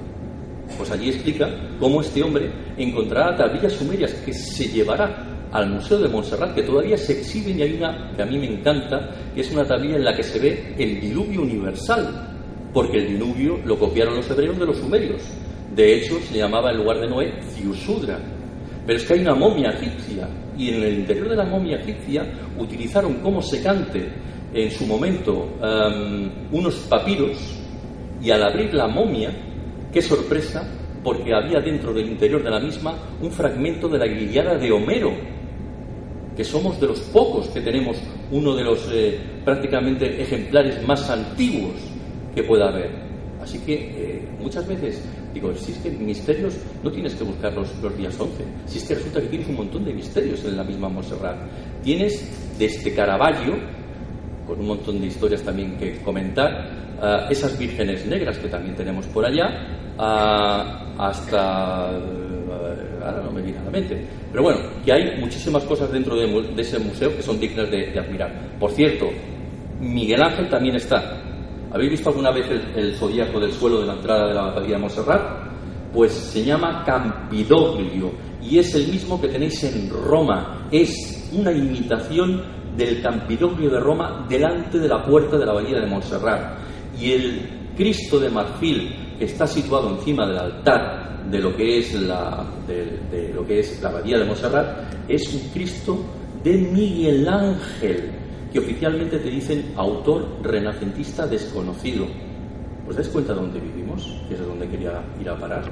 Pues 0.77 0.91
allí 0.91 1.09
explica 1.09 1.49
cómo 1.79 2.01
este 2.01 2.23
hombre 2.23 2.51
encontrará 2.77 3.35
tablillas 3.35 3.73
sumerias 3.73 4.13
que 4.25 4.33
se 4.33 4.67
llevará 4.67 5.32
al 5.53 5.69
Museo 5.69 5.99
de 5.99 6.09
Montserrat, 6.09 6.55
que 6.55 6.63
todavía 6.63 6.97
se 6.97 7.19
exhiben 7.19 7.59
y 7.59 7.61
hay 7.61 7.73
una 7.75 8.11
que 8.15 8.23
a 8.23 8.25
mí 8.25 8.39
me 8.39 8.47
encanta, 8.47 9.11
que 9.33 9.41
es 9.41 9.51
una 9.51 9.63
tablilla 9.63 9.97
en 9.97 10.03
la 10.03 10.15
que 10.15 10.23
se 10.23 10.39
ve 10.39 10.73
el 10.77 10.99
diluvio 10.99 11.43
universal, 11.43 12.29
porque 12.73 12.97
el 12.97 13.07
diluvio 13.09 13.59
lo 13.63 13.77
copiaron 13.77 14.15
los 14.15 14.29
hebreos 14.31 14.57
de 14.57 14.65
los 14.65 14.77
sumerios. 14.77 15.21
De 15.75 15.95
hecho, 15.95 16.19
se 16.21 16.39
llamaba 16.39 16.71
en 16.71 16.77
lugar 16.77 16.99
de 16.99 17.07
Noé 17.07 17.33
Ziusudra. 17.49 18.19
Pero 18.85 18.97
es 18.97 19.05
que 19.05 19.13
hay 19.13 19.19
una 19.21 19.35
momia 19.35 19.69
egipcia, 19.69 20.27
y 20.57 20.69
en 20.69 20.83
el 20.83 20.99
interior 20.99 21.29
de 21.29 21.35
la 21.35 21.45
momia 21.45 21.77
egipcia 21.77 22.25
utilizaron 22.57 23.13
como 23.21 23.41
secante 23.41 24.11
en 24.53 24.71
su 24.71 24.85
momento 24.85 25.33
um, 25.33 26.29
unos 26.51 26.75
papiros, 26.89 27.37
y 28.21 28.31
al 28.31 28.43
abrir 28.43 28.73
la 28.73 28.87
momia, 28.87 29.31
qué 29.91 30.01
sorpresa, 30.01 30.67
porque 31.03 31.33
había 31.33 31.59
dentro 31.59 31.93
del 31.93 32.07
interior 32.07 32.43
de 32.43 32.49
la 32.49 32.59
misma 32.59 32.95
un 33.21 33.31
fragmento 33.31 33.87
de 33.87 33.99
la 33.99 34.07
Iliada 34.07 34.57
de 34.57 34.71
Homero, 34.71 35.11
que 36.35 36.43
somos 36.43 36.79
de 36.79 36.87
los 36.87 36.99
pocos 36.99 37.47
que 37.49 37.61
tenemos 37.61 37.97
uno 38.31 38.55
de 38.55 38.63
los 38.63 38.89
eh, 38.91 39.19
prácticamente 39.45 40.21
ejemplares 40.21 40.85
más 40.87 41.09
antiguos 41.09 41.75
que 42.33 42.43
pueda 42.43 42.69
haber. 42.69 42.91
Así 43.41 43.59
que 43.59 43.73
eh, 43.73 44.29
muchas 44.39 44.67
veces 44.67 45.03
digo, 45.33 45.53
si 45.55 45.71
es 45.71 45.77
que 45.79 45.89
misterios 45.91 46.55
no 46.83 46.91
tienes 46.91 47.15
que 47.15 47.23
buscarlos 47.23 47.67
los 47.81 47.97
días 47.97 48.19
11, 48.19 48.43
si 48.67 48.77
es 48.77 48.83
que 48.85 48.95
resulta 48.95 49.21
que 49.21 49.27
tienes 49.27 49.47
un 49.49 49.55
montón 49.55 49.83
de 49.83 49.93
misterios 49.93 50.43
en 50.45 50.57
la 50.57 50.63
misma 50.63 50.89
Montserrat. 50.89 51.37
Tienes 51.83 52.55
desde 52.57 52.93
Caravaggio, 52.93 53.55
con 54.47 54.59
un 54.59 54.67
montón 54.67 55.01
de 55.01 55.07
historias 55.07 55.41
también 55.41 55.77
que 55.77 55.99
comentar, 56.01 56.83
esas 57.29 57.57
vírgenes 57.57 58.05
negras 58.05 58.37
que 58.37 58.47
también 58.47 58.75
tenemos 58.75 59.05
por 59.07 59.25
allá, 59.25 59.49
hasta 60.97 61.99
ahora 63.03 63.23
no 63.23 63.31
me 63.31 63.41
viene 63.41 63.59
a 63.59 63.63
la 63.63 63.71
mente. 63.71 64.05
Pero 64.31 64.43
bueno, 64.43 64.59
y 64.85 64.91
hay 64.91 65.19
muchísimas 65.19 65.63
cosas 65.63 65.91
dentro 65.91 66.15
de, 66.15 66.53
ese 66.57 66.79
museo 66.79 67.15
que 67.15 67.21
son 67.21 67.39
dignas 67.39 67.69
de, 67.69 67.97
admirar. 67.99 68.57
Por 68.59 68.71
cierto, 68.71 69.09
Miguel 69.79 70.21
Ángel 70.21 70.49
también 70.49 70.75
está. 70.75 71.21
¿Habéis 71.71 71.91
visto 71.91 72.09
alguna 72.09 72.31
vez 72.31 72.45
el, 72.75 72.95
zodíaco 72.95 73.39
del 73.39 73.51
suelo 73.51 73.81
de 73.81 73.87
la 73.87 73.93
entrada 73.93 74.27
de 74.27 74.33
la 74.33 74.45
abadía 74.51 74.75
de 74.75 74.81
Montserrat? 74.81 75.21
Pues 75.91 76.11
se 76.11 76.43
llama 76.43 76.83
Campidoglio 76.85 78.11
y 78.41 78.59
es 78.59 78.73
el 78.75 78.87
mismo 78.87 79.19
que 79.19 79.27
tenéis 79.27 79.63
en 79.63 79.89
Roma. 79.89 80.67
Es 80.71 81.29
una 81.33 81.51
imitación 81.51 82.41
del 82.75 83.01
Campidoglio 83.01 83.69
de 83.69 83.79
Roma 83.79 84.25
delante 84.27 84.79
de 84.79 84.87
la 84.87 85.03
puerta 85.03 85.37
de 85.37 85.45
la 85.45 85.51
abadía 85.51 85.79
de 85.79 85.87
Montserrat. 85.87 86.57
Y 86.99 87.11
el 87.11 87.63
Cristo 87.75 88.19
de 88.19 88.29
marfil 88.29 89.12
que 89.17 89.25
está 89.25 89.47
situado 89.47 89.89
encima 89.89 90.25
del 90.27 90.37
altar 90.37 91.03
de 91.29 91.39
lo 91.39 91.55
que 91.55 91.79
es 91.79 91.93
la, 91.93 92.45
de, 92.67 93.31
lo 93.33 93.45
que 93.45 93.59
es 93.59 93.81
la 93.81 93.89
abadía 93.89 94.17
de 94.19 94.25
Montserrat 94.25 94.67
es 95.07 95.33
un 95.33 95.49
Cristo 95.51 95.97
de 96.43 96.53
Miguel 96.53 97.27
Ángel, 97.27 98.11
que 98.51 98.59
oficialmente 98.59 99.19
te 99.19 99.29
dicen 99.29 99.73
autor 99.75 100.39
renacentista 100.43 101.25
desconocido. 101.25 102.05
¿Os 102.87 102.95
dais 102.95 103.07
cuenta 103.07 103.33
de 103.33 103.39
dónde 103.39 103.59
vivimos? 103.59 104.21
Que 104.27 104.33
es 104.33 104.39
de 104.41 104.45
donde 104.45 104.67
quería 104.67 105.01
ir 105.19 105.29
a 105.29 105.39
parar. 105.39 105.63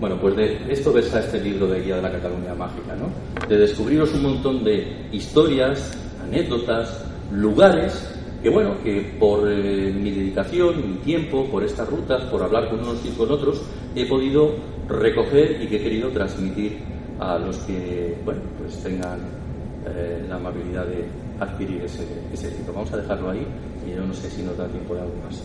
Bueno, 0.00 0.18
pues 0.20 0.36
de 0.36 0.72
esto 0.72 0.92
versa 0.92 1.20
este 1.20 1.40
libro 1.40 1.66
de 1.66 1.82
Guía 1.82 1.96
de 1.96 2.02
la 2.02 2.12
Cataluña 2.12 2.54
Mágica, 2.54 2.96
¿no? 2.96 3.08
De 3.46 3.58
descubriros 3.58 4.12
un 4.14 4.22
montón 4.22 4.64
de 4.64 5.08
historias, 5.12 5.92
anécdotas, 6.22 7.04
lugares 7.30 8.15
que 8.46 8.50
bueno, 8.50 8.76
que 8.84 9.00
por 9.18 9.50
eh, 9.50 9.92
mi 9.92 10.12
dedicación, 10.12 10.76
mi 10.76 10.98
tiempo, 10.98 11.50
por 11.50 11.64
estas 11.64 11.88
rutas, 11.88 12.22
por 12.30 12.40
hablar 12.44 12.70
con 12.70 12.78
unos 12.78 13.04
y 13.04 13.08
con 13.08 13.28
otros, 13.28 13.60
he 13.92 14.06
podido 14.06 14.54
recoger 14.88 15.60
y 15.60 15.66
que 15.66 15.78
he 15.78 15.82
querido 15.82 16.10
transmitir 16.10 16.78
a 17.18 17.38
los 17.38 17.56
que, 17.64 18.16
bueno, 18.24 18.42
pues 18.56 18.80
tengan 18.84 19.18
eh, 19.88 20.24
la 20.28 20.36
amabilidad 20.36 20.86
de 20.86 21.06
adquirir 21.40 21.82
ese, 21.82 22.04
ese. 22.32 22.54
Vamos 22.72 22.92
a 22.92 22.98
dejarlo 22.98 23.30
ahí 23.30 23.44
y 23.84 23.96
yo 23.96 24.06
no 24.06 24.14
sé 24.14 24.30
si 24.30 24.44
nos 24.44 24.56
da 24.56 24.68
tiempo 24.68 24.94
de 24.94 25.00
algo 25.00 25.14
más. 25.24 25.42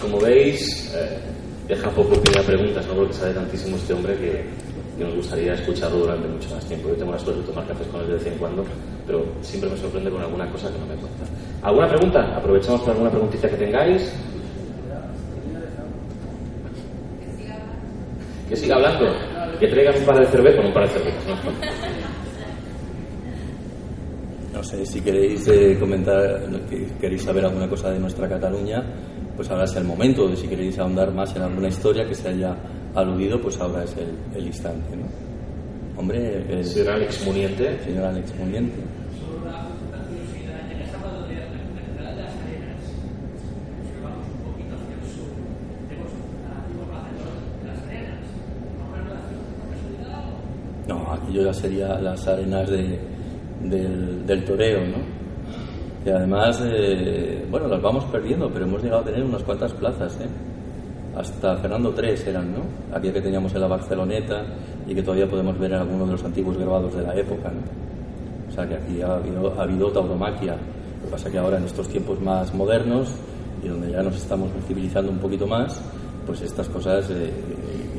como 0.00 0.20
veis, 0.20 0.92
eh, 0.94 1.18
deja 1.98 2.08
poco 2.08 2.22
que 2.22 2.30
haya 2.30 2.46
preguntas, 2.46 2.86
¿no? 2.86 2.94
porque 2.94 3.12
sabe 3.12 3.34
tantísimo 3.34 3.76
este 3.76 3.94
hombre 3.94 4.16
que, 4.16 4.44
nos 4.98 5.14
gustaría 5.14 5.54
escucharlo 5.54 5.98
durante 5.98 6.26
mucho 6.26 6.56
más 6.56 6.64
tiempo. 6.64 6.88
Yo 6.88 6.96
tengo 6.96 7.12
la 7.12 7.18
suerte 7.20 7.40
de 7.40 7.46
tomar 7.46 7.64
cafés 7.68 7.86
con 7.86 8.00
él 8.00 8.08
de 8.08 8.14
vez 8.14 8.26
en 8.26 8.34
cuando, 8.34 8.64
pero 9.06 9.24
siempre 9.42 9.70
me 9.70 9.76
sorprende 9.76 10.10
con 10.10 10.20
alguna 10.20 10.50
cosa 10.50 10.72
que 10.72 10.78
no 10.78 10.86
me 10.86 10.96
cuenta. 10.96 11.24
¿Alguna 11.62 11.88
pregunta? 11.88 12.36
Aprovechamos 12.36 12.80
por 12.80 12.90
alguna 12.90 13.10
preguntita 13.10 13.48
que 13.48 13.56
tengáis. 13.58 14.12
Que 18.48 18.56
siga 18.56 18.74
hablando. 18.74 19.06
Que 19.60 19.68
traigan 19.68 20.00
un 20.00 20.04
par 20.04 20.18
de 20.18 20.26
cervezas, 20.26 20.64
un 20.64 20.72
par 20.72 20.82
de 20.82 20.88
cervezas. 20.88 21.44
¿no? 21.44 21.88
sé 24.68 24.84
si 24.84 25.00
queréis 25.00 25.48
eh, 25.48 25.76
comentar, 25.78 26.42
queréis 27.00 27.22
saber 27.22 27.44
alguna 27.44 27.68
cosa 27.68 27.90
de 27.90 27.98
nuestra 27.98 28.28
Cataluña, 28.28 28.84
pues 29.38 29.48
ahora 29.52 29.66
es 29.66 29.76
el 29.76 29.84
momento, 29.84 30.26
de 30.26 30.36
si 30.36 30.48
queréis 30.48 30.76
ahondar 30.80 31.12
más 31.12 31.36
en 31.36 31.42
alguna 31.42 31.68
historia 31.68 32.04
que 32.04 32.12
se 32.12 32.28
haya 32.28 32.56
aludido, 32.92 33.40
pues 33.40 33.56
ahora 33.60 33.84
es 33.84 33.94
el, 34.34 34.44
instante, 34.44 34.96
¿no? 34.96 35.04
Hombre, 35.96 36.44
el 36.50 36.64
señor 36.64 36.94
Alex 36.94 37.24
Muniente. 37.24 37.78
Señor 37.84 38.06
Alex 38.06 38.34
Muniente. 38.36 38.74
No, 50.88 51.12
aquello 51.12 51.44
ya 51.44 51.54
sería 51.54 52.00
las 52.00 52.26
arenas 52.26 52.68
de, 52.68 52.98
del, 53.62 54.26
del 54.26 54.44
toreo, 54.44 54.80
¿no? 54.80 55.17
Y 56.08 56.10
además, 56.10 56.58
eh, 56.64 57.44
bueno, 57.50 57.68
las 57.68 57.82
vamos 57.82 58.02
perdiendo, 58.06 58.48
pero 58.48 58.64
hemos 58.64 58.82
llegado 58.82 59.02
a 59.02 59.04
tener 59.04 59.22
unas 59.22 59.42
cuantas 59.42 59.74
plazas, 59.74 60.18
¿eh? 60.22 60.28
Hasta 61.14 61.58
Fernando 61.58 61.94
III 61.94 62.30
eran, 62.30 62.50
¿no? 62.50 62.96
Aquella 62.96 63.12
que 63.12 63.20
teníamos 63.20 63.54
en 63.54 63.60
la 63.60 63.66
Barceloneta 63.66 64.42
y 64.86 64.94
que 64.94 65.02
todavía 65.02 65.28
podemos 65.28 65.58
ver 65.58 65.72
en 65.72 65.80
algunos 65.80 66.06
de 66.06 66.12
los 66.12 66.24
antiguos 66.24 66.56
grabados 66.56 66.96
de 66.96 67.02
la 67.02 67.14
época, 67.14 67.50
¿no? 67.50 67.60
O 68.48 68.50
sea 68.50 68.66
que 68.66 68.76
aquí 68.76 69.02
ha 69.02 69.16
habido, 69.16 69.52
ha 69.58 69.62
habido 69.64 69.90
tauromaquia. 69.92 70.52
Lo 70.52 71.04
que 71.04 71.10
pasa 71.10 71.30
que 71.30 71.36
ahora 71.36 71.58
en 71.58 71.64
estos 71.64 71.86
tiempos 71.88 72.18
más 72.22 72.54
modernos 72.54 73.10
y 73.62 73.68
donde 73.68 73.90
ya 73.90 74.02
nos 74.02 74.16
estamos 74.16 74.48
civilizando 74.66 75.12
un 75.12 75.18
poquito 75.18 75.46
más, 75.46 75.78
pues 76.24 76.40
estas 76.40 76.70
cosas 76.70 77.10
eh, 77.10 77.30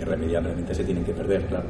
irremediablemente 0.01 0.73
se 0.73 0.83
tienen 0.83 1.05
que 1.05 1.13
perder, 1.13 1.45
claro. 1.45 1.67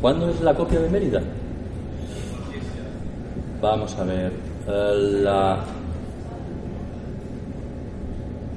¿Cuándo 0.00 0.30
es 0.30 0.40
la 0.40 0.54
copia 0.54 0.80
de 0.80 0.88
Mérida? 0.88 1.20
Vamos 3.60 3.94
a 3.98 4.04
ver. 4.04 4.32
Eh. 4.66 5.56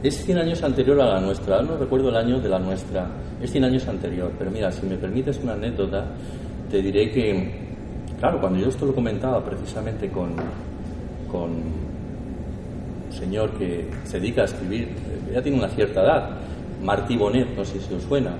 Es 0.04 0.24
100 0.26 0.38
años 0.38 0.64
anterior 0.64 1.02
a 1.02 1.06
la 1.06 1.20
nuestra. 1.20 1.62
No 1.62 1.76
recuerdo 1.78 2.10
el 2.10 2.16
año 2.16 2.40
de 2.40 2.48
la 2.48 2.60
nuestra. 2.60 3.08
Es 3.42 3.52
100 3.52 3.66
años 3.66 3.88
anterior. 3.90 4.32
Pero 4.38 4.52
mira, 4.52 4.72
si 4.72 4.86
me 4.86 4.96
permites 4.96 5.40
una 5.44 5.54
anécdota, 5.54 6.06
te 6.72 6.82
diré 6.82 7.12
que, 7.12 7.52
claro, 8.20 8.40
cuando 8.40 8.60
yo 8.60 8.70
esto 8.70 8.86
lo 8.86 8.96
comentaba 8.96 9.44
precisamente 9.44 10.10
con, 10.10 10.36
con 11.30 11.52
un 11.52 13.12
señor 13.12 13.52
que 13.52 13.90
se 14.06 14.20
dedica 14.20 14.44
a 14.44 14.46
escribir, 14.46 14.90
ya 15.34 15.42
tiene 15.42 15.58
una 15.58 15.70
cierta 15.70 16.04
edad, 16.04 16.30
Martí 16.82 17.18
Bonet, 17.18 17.54
no 17.56 17.66
sé 17.66 17.82
si 17.82 17.94
os 17.94 18.04
suena. 18.04 18.32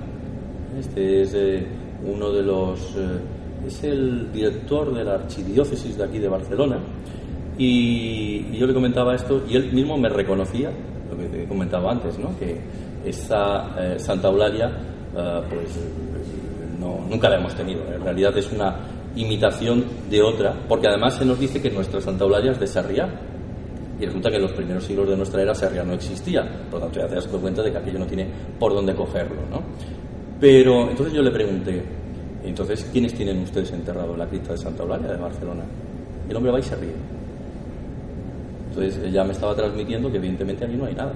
Este 0.78 1.22
es. 1.22 1.34
Eh, 1.34 1.66
uno 2.04 2.30
de 2.30 2.42
los... 2.42 2.80
Eh, 2.96 3.20
es 3.66 3.82
el 3.82 4.30
director 4.30 4.94
de 4.94 5.04
la 5.04 5.14
archidiócesis 5.14 5.96
de 5.96 6.04
aquí 6.04 6.18
de 6.18 6.28
Barcelona 6.28 6.78
y, 7.56 8.56
yo 8.58 8.66
le 8.66 8.74
comentaba 8.74 9.14
esto 9.14 9.42
y 9.48 9.56
él 9.56 9.72
mismo 9.72 9.96
me 9.96 10.08
reconocía, 10.08 10.70
lo 11.10 11.16
que 11.16 11.28
te 11.28 11.46
comentaba 11.46 11.92
antes, 11.92 12.18
¿no? 12.18 12.36
que 12.38 12.60
esa 13.04 13.74
eh, 13.78 13.98
Santa 13.98 14.28
Eulalia, 14.28 14.70
eh, 15.16 15.40
pues 15.48 15.78
no, 16.78 17.06
nunca 17.08 17.28
la 17.28 17.36
hemos 17.36 17.54
tenido. 17.54 17.82
En 17.92 18.02
realidad 18.02 18.36
es 18.36 18.50
una 18.52 18.76
imitación 19.16 19.84
de 20.10 20.22
otra, 20.22 20.54
porque 20.68 20.88
además 20.88 21.14
se 21.14 21.24
nos 21.24 21.38
dice 21.38 21.60
que 21.60 21.70
nuestra 21.70 22.00
Santa 22.00 22.24
Eulalia 22.24 22.52
es 22.52 22.60
de 22.60 22.66
Sarriá. 22.66 23.08
Y 24.00 24.06
resulta 24.06 24.28
que 24.28 24.36
en 24.36 24.42
los 24.42 24.52
primeros 24.52 24.84
siglos 24.84 25.08
de 25.08 25.16
nuestra 25.16 25.40
era 25.40 25.54
Sarriá 25.54 25.84
no 25.84 25.92
existía. 25.92 26.42
Por 26.68 26.80
lo 26.80 26.86
tanto, 26.86 27.00
ya 27.00 27.06
te 27.06 27.14
das 27.14 27.28
cuenta 27.28 27.62
de 27.62 27.70
que 27.70 27.78
aquello 27.78 28.00
no 28.00 28.06
tiene 28.06 28.26
por 28.58 28.74
dónde 28.74 28.92
cogerlo. 28.92 29.42
¿no? 29.50 29.62
Pero 30.44 30.90
entonces 30.90 31.14
yo 31.14 31.22
le 31.22 31.30
pregunté, 31.30 31.82
entonces, 32.44 32.86
¿quiénes 32.92 33.14
tienen 33.14 33.38
ustedes 33.38 33.72
enterrado 33.72 34.12
en 34.12 34.18
la 34.18 34.26
cripta 34.26 34.52
de 34.52 34.58
Santa 34.58 34.82
Eulalia 34.82 35.12
de 35.12 35.16
Barcelona? 35.16 35.62
El 36.28 36.36
hombre 36.36 36.52
va 36.52 36.60
y 36.60 36.62
se 36.62 36.76
ríe. 36.76 36.92
Entonces 38.68 39.02
ella 39.06 39.24
me 39.24 39.32
estaba 39.32 39.56
transmitiendo 39.56 40.10
que 40.10 40.18
evidentemente 40.18 40.66
allí 40.66 40.76
no 40.76 40.84
hay 40.84 40.94
nada. 40.94 41.14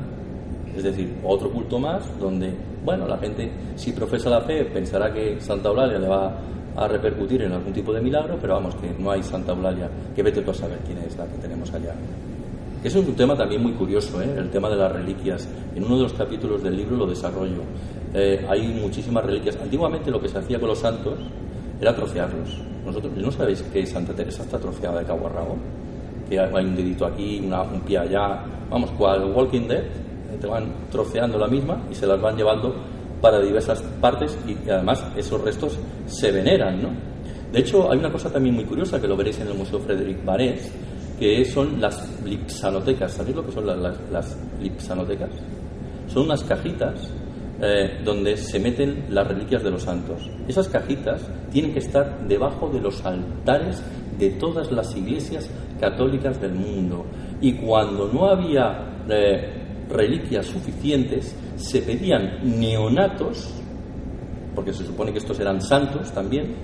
Es 0.74 0.83
decir, 0.83 1.14
otro 1.22 1.51
culto 1.51 1.79
más 1.79 2.18
donde, 2.18 2.55
bueno, 2.83 3.07
la 3.07 3.18
gente 3.18 3.51
si 3.76 3.93
profesa 3.93 4.31
la 4.31 4.41
fe 4.41 4.64
pensará 4.64 5.12
que 5.12 5.39
Santa 5.43 5.68
Eulalia 5.68 5.99
le 5.99 6.09
va 6.09 6.35
a 6.74 6.89
repercutir 6.89 7.43
en 7.43 7.53
algún 7.53 7.74
tipo 7.74 7.93
de 7.93 8.01
milagro, 8.01 8.39
pero 8.41 8.55
vamos, 8.55 8.76
que 8.76 8.91
no 8.99 9.11
hay 9.11 9.22
Santa 9.22 9.53
Eulalia, 9.53 9.91
que 10.16 10.22
vete 10.22 10.41
tú 10.41 10.53
a 10.53 10.55
saber 10.55 10.79
quién 10.87 10.97
es 11.07 11.14
la 11.18 11.26
que 11.26 11.37
tenemos 11.37 11.70
allá. 11.74 11.93
Eso 12.83 13.01
es 13.01 13.09
un 13.09 13.14
tema 13.14 13.37
también 13.37 13.61
muy 13.62 13.72
curioso, 13.72 14.22
¿eh? 14.22 14.35
el 14.37 14.51
tema 14.51 14.68
de 14.70 14.76
las 14.76 14.93
reliquias. 14.93 15.49
En 15.74 15.85
uno 15.85 15.97
de 15.97 16.03
los 16.05 16.12
capítulos 16.12 16.62
del 16.62 16.76
libro 16.76 16.97
lo 16.97 17.07
desarrollo. 17.07 17.62
Eh, 18.14 18.47
hay 18.49 18.68
muchísimas 18.68 19.24
reliquias. 19.24 19.57
Antiguamente 19.61 20.11
lo 20.11 20.20
que 20.20 20.29
se 20.29 20.39
hacía 20.39 20.61
con 20.61 20.68
los 20.68 20.79
santos 20.79 21.18
era 21.81 21.95
trocearlos. 21.95 22.57
Nosotros, 22.87 23.12
¿No 23.16 23.33
sabéis 23.33 23.62
que 23.62 23.85
Santa 23.85 24.14
Teresa 24.14 24.45
está 24.45 24.59
troceada 24.59 25.01
de 25.01 25.07
cabo 25.07 25.26
a 25.26 25.31
rabo? 25.31 25.57
Que 26.29 26.39
hay 26.39 26.64
un 26.64 26.76
dedito 26.76 27.05
aquí, 27.05 27.41
un 27.41 27.81
pie 27.81 27.99
allá. 27.99 28.45
Vamos, 28.70 28.91
cual 28.93 29.33
Walking 29.35 29.66
Dead, 29.66 29.85
te 30.41 30.47
van 30.47 30.72
troceando 30.91 31.37
la 31.37 31.49
misma 31.49 31.83
y 31.91 31.95
se 31.95 32.07
las 32.07 32.20
van 32.20 32.37
llevando 32.37 32.74
para 33.20 33.41
diversas 33.41 33.83
partes 34.01 34.39
y 34.47 34.70
además 34.70 35.05
esos 35.16 35.41
restos 35.41 35.76
se 36.07 36.31
veneran, 36.31 36.81
¿no? 36.81 36.91
De 37.53 37.61
hecho, 37.61 37.91
hay 37.91 37.99
una 37.99 38.12
cosa 38.12 38.31
también 38.31 38.55
muy 38.55 38.64
curiosa 38.64 39.01
que 39.01 39.09
lo 39.09 39.16
veréis 39.16 39.41
en 39.41 39.49
el 39.49 39.55
Museo 39.55 39.81
Frederic 39.81 40.24
Barés, 40.24 40.70
que 41.18 41.44
son 41.44 41.80
las 41.80 42.22
lipsanotecas. 42.24 43.12
¿Sabéis 43.12 43.36
lo 43.36 43.44
que 43.44 43.52
son 43.52 43.66
las, 43.66 44.10
las, 44.10 44.38
lipsanotecas? 44.60 45.30
Son 46.06 46.24
unas 46.24 46.42
cajitas 46.44 47.12
eh, 47.60 48.00
donde 48.04 48.36
se 48.36 48.58
meten 48.58 49.06
las 49.10 49.26
reliquias 49.26 49.62
de 49.62 49.70
los 49.70 49.82
santos. 49.82 50.30
Esas 50.46 50.68
cajitas 50.68 51.28
tienen 51.50 51.72
que 51.72 51.80
estar 51.80 52.26
debajo 52.26 52.68
de 52.68 52.80
los 52.80 53.04
altares 53.04 53.82
de 54.18 54.30
todas 54.30 54.70
las 54.72 54.94
iglesias 54.96 55.50
católicas 55.80 56.40
del 56.40 56.54
mundo. 56.54 57.04
Y 57.40 57.54
cuando 57.54 58.08
no 58.12 58.28
había 58.28 59.04
eh, 59.08 59.86
reliquias 59.88 60.46
suficientes, 60.46 61.34
se 61.56 61.82
pedían 61.82 62.58
neonatos, 62.60 63.50
porque 64.54 64.72
se 64.72 64.84
supone 64.84 65.12
que 65.12 65.18
estos 65.18 65.38
eran 65.40 65.60
santos 65.60 66.12
también, 66.12 66.54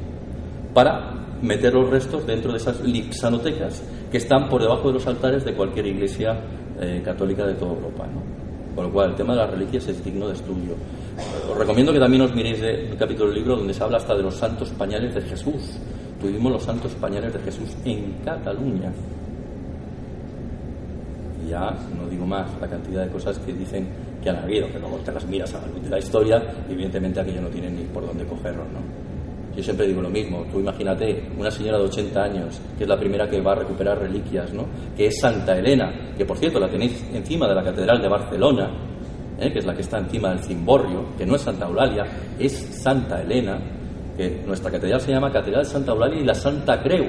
para 0.73 1.39
meter 1.43 1.75
los 1.75 1.91
restos 1.91 2.27
dentro 2.27 2.53
de 2.53 2.59
esas 2.59 2.81
lipsanotecas 2.81 3.83
que 4.15 4.19
están 4.19 4.49
por 4.49 4.63
debajo 4.63 4.87
de 4.87 4.95
los 4.95 5.07
altares 5.09 5.45
de 5.45 5.55
cualquier 5.55 5.87
iglesia 5.87 6.39
eh, 6.81 7.03
católica 7.05 7.45
de 7.45 7.55
toda 7.55 7.73
Europa. 7.73 8.07
¿no? 8.07 8.23
Con 8.77 8.85
lo 8.85 8.93
cual, 8.93 9.11
el 9.11 9.17
tema 9.17 9.33
de 9.33 9.41
las 9.41 9.51
reliquias 9.51 9.89
es 9.89 10.05
digno 10.05 10.29
de 10.29 10.35
estudio. 10.35 10.77
Os 11.51 11.59
recomiendo 11.59 11.93
que 11.93 11.99
también 11.99 12.23
os 12.23 12.33
miréis 12.33 12.63
el 12.63 12.97
capítulo 12.97 13.31
del 13.31 13.39
libro 13.39 13.57
donde 13.57 13.75
se 13.75 13.83
habla 13.83 13.97
hasta 13.97 14.15
de 14.15 14.23
los 14.23 14.37
santos 14.37 14.71
pañales 14.71 15.17
de 15.17 15.21
Jesús. 15.21 15.81
Tuvimos 16.21 16.53
los 16.53 16.63
santos 16.63 16.93
pañales 16.93 17.33
de 17.33 17.41
Jesús 17.41 17.77
en 17.85 18.13
Cataluña. 18.25 18.93
Ya 21.51 21.77
no 21.99 22.09
digo 22.09 22.25
más 22.25 22.49
la 22.61 22.69
cantidad 22.69 23.05
de 23.05 23.11
cosas 23.11 23.37
que 23.41 23.53
dicen 23.53 23.89
que 24.23 24.31
han 24.31 24.37
habido, 24.37 24.69
que 24.69 24.79
luego 24.79 24.99
te 24.99 25.11
las 25.11 25.27
miras 25.27 25.53
a 25.55 25.61
la 25.61 25.67
de 25.67 25.91
la 25.91 25.99
historia 25.99 26.41
evidentemente 26.71 27.19
aquello 27.19 27.43
no 27.43 27.49
tiene 27.49 27.69
ni 27.69 27.83
por 27.87 28.07
dónde 28.07 28.25
cogerlo. 28.25 28.63
¿no? 28.63 29.14
Yo 29.57 29.63
siempre 29.63 29.87
digo 29.87 30.03
lo 30.03 30.11
mismo, 30.11 30.45
tú 30.51 30.59
imagínate 30.59 31.29
una 31.39 31.51
señora 31.51 31.79
de 31.79 31.85
80 31.85 32.23
años, 32.23 32.61
que 32.77 32.85
es 32.85 32.89
la 32.89 32.99
primera 32.99 33.29
que 33.29 33.41
va 33.41 33.53
a 33.53 33.57
recuperar 33.57 33.99
reliquias, 34.01 34.53
¿no? 34.53 34.67
que 34.97 35.07
es 35.07 35.21
Santa 35.21 35.57
Elena, 35.57 36.13
que 36.17 36.25
por 36.25 36.37
cierto 36.39 36.59
la 36.59 36.69
tenéis 36.69 37.05
encima 37.13 37.47
de 37.47 37.55
la 37.55 37.63
Catedral 37.63 38.03
de 38.03 38.09
Barcelona, 38.09 38.71
¿eh? 39.39 39.53
que 39.53 39.61
es 39.61 39.65
la 39.65 39.75
que 39.75 39.83
está 39.83 39.99
encima 39.99 40.31
del 40.31 40.41
Cimborrio, 40.41 41.17
que 41.17 41.25
no 41.25 41.37
es 41.37 41.43
Santa 41.43 41.67
Eulalia, 41.67 42.05
es 42.39 42.53
Santa 42.53 43.23
Elena, 43.23 43.59
que 44.17 44.43
nuestra 44.47 44.71
catedral 44.71 45.01
se 45.01 45.13
llama 45.13 45.33
Catedral 45.33 45.65
Santa 45.67 45.93
Eulalia 45.93 46.21
y 46.21 46.25
la 46.25 46.35
Santa 46.35 46.81
Creu. 46.81 47.05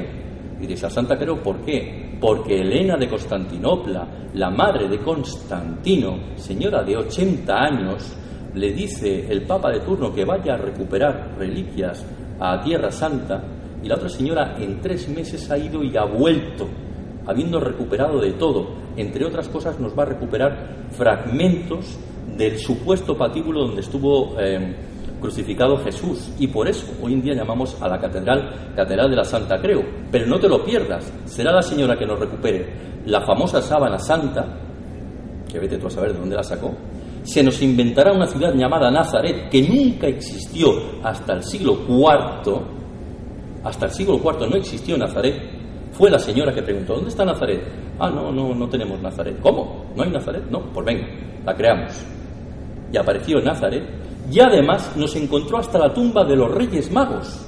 Y 0.59 0.67
dice, 0.67 0.89
Santa 0.89 1.17
Creu, 1.17 1.37
¿por 1.37 1.61
qué? 1.61 2.17
Porque 2.19 2.61
Elena 2.61 2.95
de 2.97 3.07
Constantinopla, 3.07 4.07
la 4.33 4.49
madre 4.49 4.87
de 4.87 4.99
Constantino, 4.99 6.17
señora 6.35 6.83
de 6.83 6.97
80 6.97 7.53
años, 7.53 8.17
le 8.53 8.71
dice 8.71 9.27
el 9.29 9.43
Papa 9.43 9.69
de 9.69 9.81
turno 9.81 10.13
que 10.13 10.25
vaya 10.25 10.53
a 10.53 10.57
recuperar 10.57 11.35
reliquias 11.37 12.05
a 12.39 12.61
Tierra 12.61 12.91
Santa 12.91 13.43
y 13.83 13.87
la 13.87 13.95
otra 13.95 14.09
señora 14.09 14.55
en 14.59 14.81
tres 14.81 15.07
meses 15.09 15.49
ha 15.51 15.57
ido 15.57 15.83
y 15.83 15.95
ha 15.95 16.05
vuelto, 16.05 16.67
habiendo 17.27 17.59
recuperado 17.59 18.19
de 18.19 18.33
todo. 18.33 18.67
Entre 18.97 19.25
otras 19.25 19.47
cosas 19.49 19.79
nos 19.79 19.97
va 19.97 20.03
a 20.03 20.07
recuperar 20.07 20.87
fragmentos 20.91 21.97
del 22.37 22.57
supuesto 22.57 23.17
patíbulo 23.17 23.67
donde 23.67 23.81
estuvo 23.81 24.39
eh, 24.39 24.75
crucificado 25.21 25.77
Jesús. 25.77 26.31
Y 26.39 26.47
por 26.47 26.67
eso 26.67 26.87
hoy 27.01 27.13
en 27.13 27.21
día 27.21 27.33
llamamos 27.33 27.81
a 27.81 27.87
la 27.87 27.99
catedral 27.99 28.73
Catedral 28.75 29.09
de 29.09 29.15
la 29.15 29.23
Santa 29.23 29.59
Creo. 29.61 29.83
Pero 30.11 30.25
no 30.27 30.39
te 30.39 30.49
lo 30.49 30.63
pierdas, 30.63 31.11
será 31.25 31.51
la 31.51 31.61
señora 31.61 31.97
que 31.97 32.05
nos 32.05 32.19
recupere 32.19 32.95
la 33.05 33.21
famosa 33.21 33.61
sábana 33.61 33.99
santa, 33.99 34.45
que 35.47 35.59
vete 35.59 35.77
tú 35.77 35.87
a 35.87 35.91
saber 35.91 36.13
de 36.13 36.19
dónde 36.19 36.35
la 36.35 36.43
sacó, 36.43 36.73
se 37.25 37.43
nos 37.43 37.61
inventará 37.61 38.13
una 38.13 38.27
ciudad 38.27 38.53
llamada 38.53 38.91
Nazaret, 38.91 39.49
que 39.49 39.63
nunca 39.63 40.07
existió 40.07 40.69
hasta 41.03 41.33
el 41.33 41.43
siglo 41.43 41.79
IV, 41.87 42.61
hasta 43.63 43.87
el 43.87 43.91
siglo 43.91 44.21
IV 44.23 44.47
no 44.47 44.55
existió 44.55 44.95
Nazaret, 44.95 45.35
fue 45.91 46.11
la 46.11 46.19
señora 46.19 46.53
que 46.53 46.61
preguntó, 46.61 46.93
¿dónde 46.93 47.09
está 47.09 47.25
Nazaret? 47.25 47.63
Ah, 47.97 48.09
no, 48.09 48.31
no, 48.31 48.53
no 48.53 48.67
tenemos 48.67 49.01
Nazaret. 49.01 49.39
¿Cómo? 49.41 49.85
¿No 49.95 50.03
hay 50.03 50.09
Nazaret? 50.09 50.43
No, 50.51 50.61
pues 50.71 50.85
venga, 50.85 51.07
la 51.45 51.55
creamos. 51.55 51.93
Y 52.91 52.97
apareció 52.97 53.41
Nazaret, 53.41 53.83
y 54.31 54.39
además 54.39 54.95
nos 54.95 55.15
encontró 55.15 55.57
hasta 55.57 55.79
la 55.79 55.93
tumba 55.93 56.23
de 56.25 56.35
los 56.35 56.51
Reyes 56.51 56.91
Magos, 56.91 57.47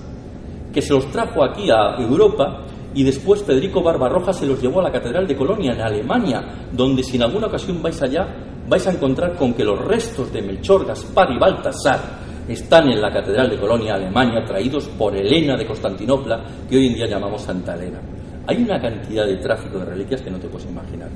que 0.73 0.82
se 0.82 0.93
los 0.93 1.11
trajo 1.11 1.43
aquí 1.43 1.69
a 1.69 2.01
Europa 2.01 2.63
y 2.95 3.04
después 3.04 3.43
Federico 3.43 3.83
Barbarroja 3.83 4.33
se 4.33 4.47
los 4.47 4.59
llevó 4.59 4.79
a 4.79 4.83
la 4.83 4.91
Catedral 4.91 5.28
de 5.28 5.36
Colonia 5.36 5.74
en 5.74 5.82
Alemania, 5.82 6.67
donde 6.71 7.04
si 7.04 7.17
en 7.17 7.24
alguna 7.24 7.45
ocasión 7.45 7.82
vais 7.82 8.01
allá 8.01 8.28
vais 8.67 8.85
a 8.87 8.91
encontrar 8.91 9.35
con 9.35 9.53
que 9.53 9.63
los 9.63 9.79
restos 9.79 10.31
de 10.31 10.41
Melchor, 10.41 10.85
Gaspar 10.85 11.31
y 11.31 11.39
Baltasar 11.39 11.99
están 12.47 12.89
en 12.89 13.01
la 13.01 13.11
Catedral 13.11 13.49
de 13.49 13.57
Colonia, 13.57 13.95
Alemania, 13.95 14.43
traídos 14.45 14.87
por 14.89 15.15
Elena 15.15 15.57
de 15.57 15.65
Constantinopla, 15.65 16.43
que 16.69 16.77
hoy 16.77 16.87
en 16.87 16.93
día 16.93 17.07
llamamos 17.07 17.41
Santa 17.41 17.75
Elena. 17.75 17.99
Hay 18.47 18.63
una 18.63 18.79
cantidad 18.79 19.25
de 19.25 19.37
tráfico 19.37 19.79
de 19.79 19.85
reliquias 19.85 20.21
que 20.21 20.31
no 20.31 20.39
te 20.39 20.47
puedes 20.47 20.69
imaginar. 20.69 21.09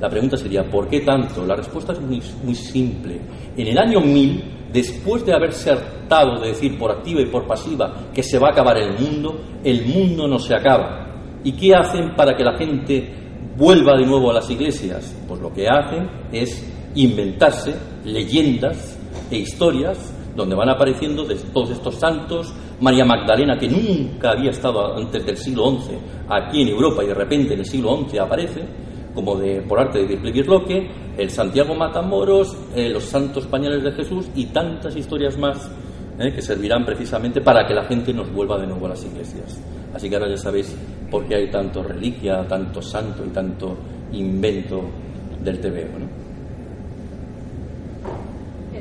La 0.00 0.08
pregunta 0.08 0.38
sería, 0.38 0.64
¿por 0.64 0.88
qué 0.88 1.00
tanto? 1.00 1.44
La 1.44 1.54
respuesta 1.54 1.92
es 1.92 2.00
muy, 2.00 2.54
simple. 2.54 3.20
En 3.54 3.66
el 3.66 3.78
año 3.78 4.00
1000, 4.00 4.70
después 4.72 5.26
de 5.26 5.34
haberse 5.34 5.70
hartado 5.70 6.40
de 6.40 6.48
decir 6.48 6.78
por 6.78 6.90
activa 6.90 7.20
y 7.20 7.26
por 7.26 7.46
pasiva 7.46 8.08
que 8.14 8.22
se 8.22 8.38
va 8.38 8.48
a 8.48 8.52
acabar 8.52 8.78
el 8.78 8.98
mundo, 8.98 9.38
el 9.62 9.84
mundo 9.84 10.26
no 10.26 10.38
se 10.38 10.54
acaba. 10.54 11.06
¿Y 11.44 11.52
qué 11.52 11.74
hacen 11.74 12.14
para 12.16 12.34
que 12.34 12.44
la 12.44 12.56
gente 12.56 13.12
vuelva 13.58 13.98
de 13.98 14.06
nuevo 14.06 14.30
a 14.30 14.34
las 14.34 14.48
iglesias? 14.48 15.14
Pues 15.28 15.38
lo 15.38 15.52
que 15.52 15.68
hacen 15.68 16.08
es 16.32 16.79
inventarse 16.94 17.74
leyendas 18.04 18.98
e 19.30 19.38
historias 19.38 20.12
donde 20.34 20.54
van 20.54 20.68
apareciendo 20.68 21.26
todos 21.52 21.70
estos 21.70 21.96
santos, 21.96 22.52
María 22.80 23.04
Magdalena, 23.04 23.58
que 23.58 23.68
nunca 23.68 24.30
había 24.30 24.50
estado 24.50 24.96
antes 24.96 25.24
del 25.26 25.36
siglo 25.36 25.70
XI 25.70 25.98
aquí 26.28 26.62
en 26.62 26.68
Europa 26.68 27.02
y 27.04 27.08
de 27.08 27.14
repente 27.14 27.54
en 27.54 27.60
el 27.60 27.66
siglo 27.66 28.06
XI 28.08 28.18
aparece, 28.18 28.62
como 29.14 29.36
de, 29.36 29.60
por 29.62 29.80
arte 29.80 30.06
de 30.06 30.44
Loque, 30.44 30.88
el 31.18 31.30
Santiago 31.30 31.74
Matamoros, 31.74 32.56
eh, 32.74 32.88
los 32.88 33.04
santos 33.04 33.46
pañales 33.46 33.82
de 33.82 33.92
Jesús 33.92 34.28
y 34.34 34.46
tantas 34.46 34.96
historias 34.96 35.36
más 35.36 35.70
eh, 36.18 36.32
que 36.32 36.40
servirán 36.40 36.84
precisamente 36.86 37.40
para 37.40 37.66
que 37.66 37.74
la 37.74 37.84
gente 37.84 38.12
nos 38.14 38.32
vuelva 38.32 38.58
de 38.58 38.66
nuevo 38.66 38.86
a 38.86 38.90
las 38.90 39.04
iglesias. 39.04 39.60
Así 39.92 40.08
que 40.08 40.14
ahora 40.14 40.30
ya 40.30 40.36
sabéis 40.36 40.74
por 41.10 41.26
qué 41.26 41.34
hay 41.34 41.50
tanto 41.50 41.82
reliquia, 41.82 42.46
tanto 42.46 42.80
santo 42.80 43.24
y 43.26 43.30
tanto 43.30 43.76
invento 44.12 44.80
del 45.42 45.60
TVO. 45.60 45.98
¿no? 45.98 46.19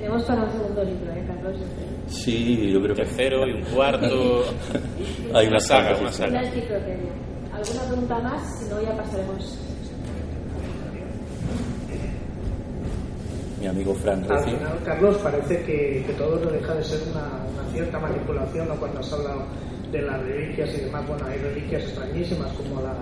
Tenemos 0.10 0.28
para 0.28 0.44
un 0.44 0.52
segundo 0.52 0.84
libro, 0.84 1.12
¿eh, 1.14 1.24
Carlos? 1.28 1.62
Sí, 2.08 2.72
yo 2.74 2.82
creo 2.82 2.96
que... 2.96 3.04
Tercero 3.04 3.48
y 3.48 3.52
un 3.52 3.62
cuarto... 3.62 4.44
Hay 5.36 5.46
una 5.46 5.60
saga, 5.60 5.96
una 6.00 6.12
saga. 6.12 6.40
¿Alguna 6.40 7.82
pregunta 7.88 8.20
más? 8.20 8.60
Si 8.60 8.70
no, 8.72 8.82
ya 8.82 8.98
pasaremos... 8.98 9.60
Mi 13.62 13.68
amigo 13.68 13.94
Fran 13.94 14.26
Al 14.32 14.44
final, 14.44 14.80
Carlos, 14.84 15.18
parece 15.18 15.64
que, 15.64 16.04
que, 16.08 16.14
todo 16.14 16.40
no 16.44 16.50
deja 16.50 16.74
de 16.74 16.84
ser 16.84 17.02
una, 17.12 17.46
una 17.54 17.72
cierta 17.72 18.00
manipulación, 18.00 18.68
¿no? 18.68 18.76
Cuando 18.78 19.02
has 19.02 19.14
hablado 19.14 19.46
de 19.92 20.02
las 20.02 20.24
reliquias 20.24 20.74
y 20.76 20.86
demás, 20.86 21.08
bueno, 21.08 21.24
hay 21.28 21.38
reliquias 21.38 21.84
extrañísimas 21.84 22.52
como 22.54 22.82
la, 22.82 22.96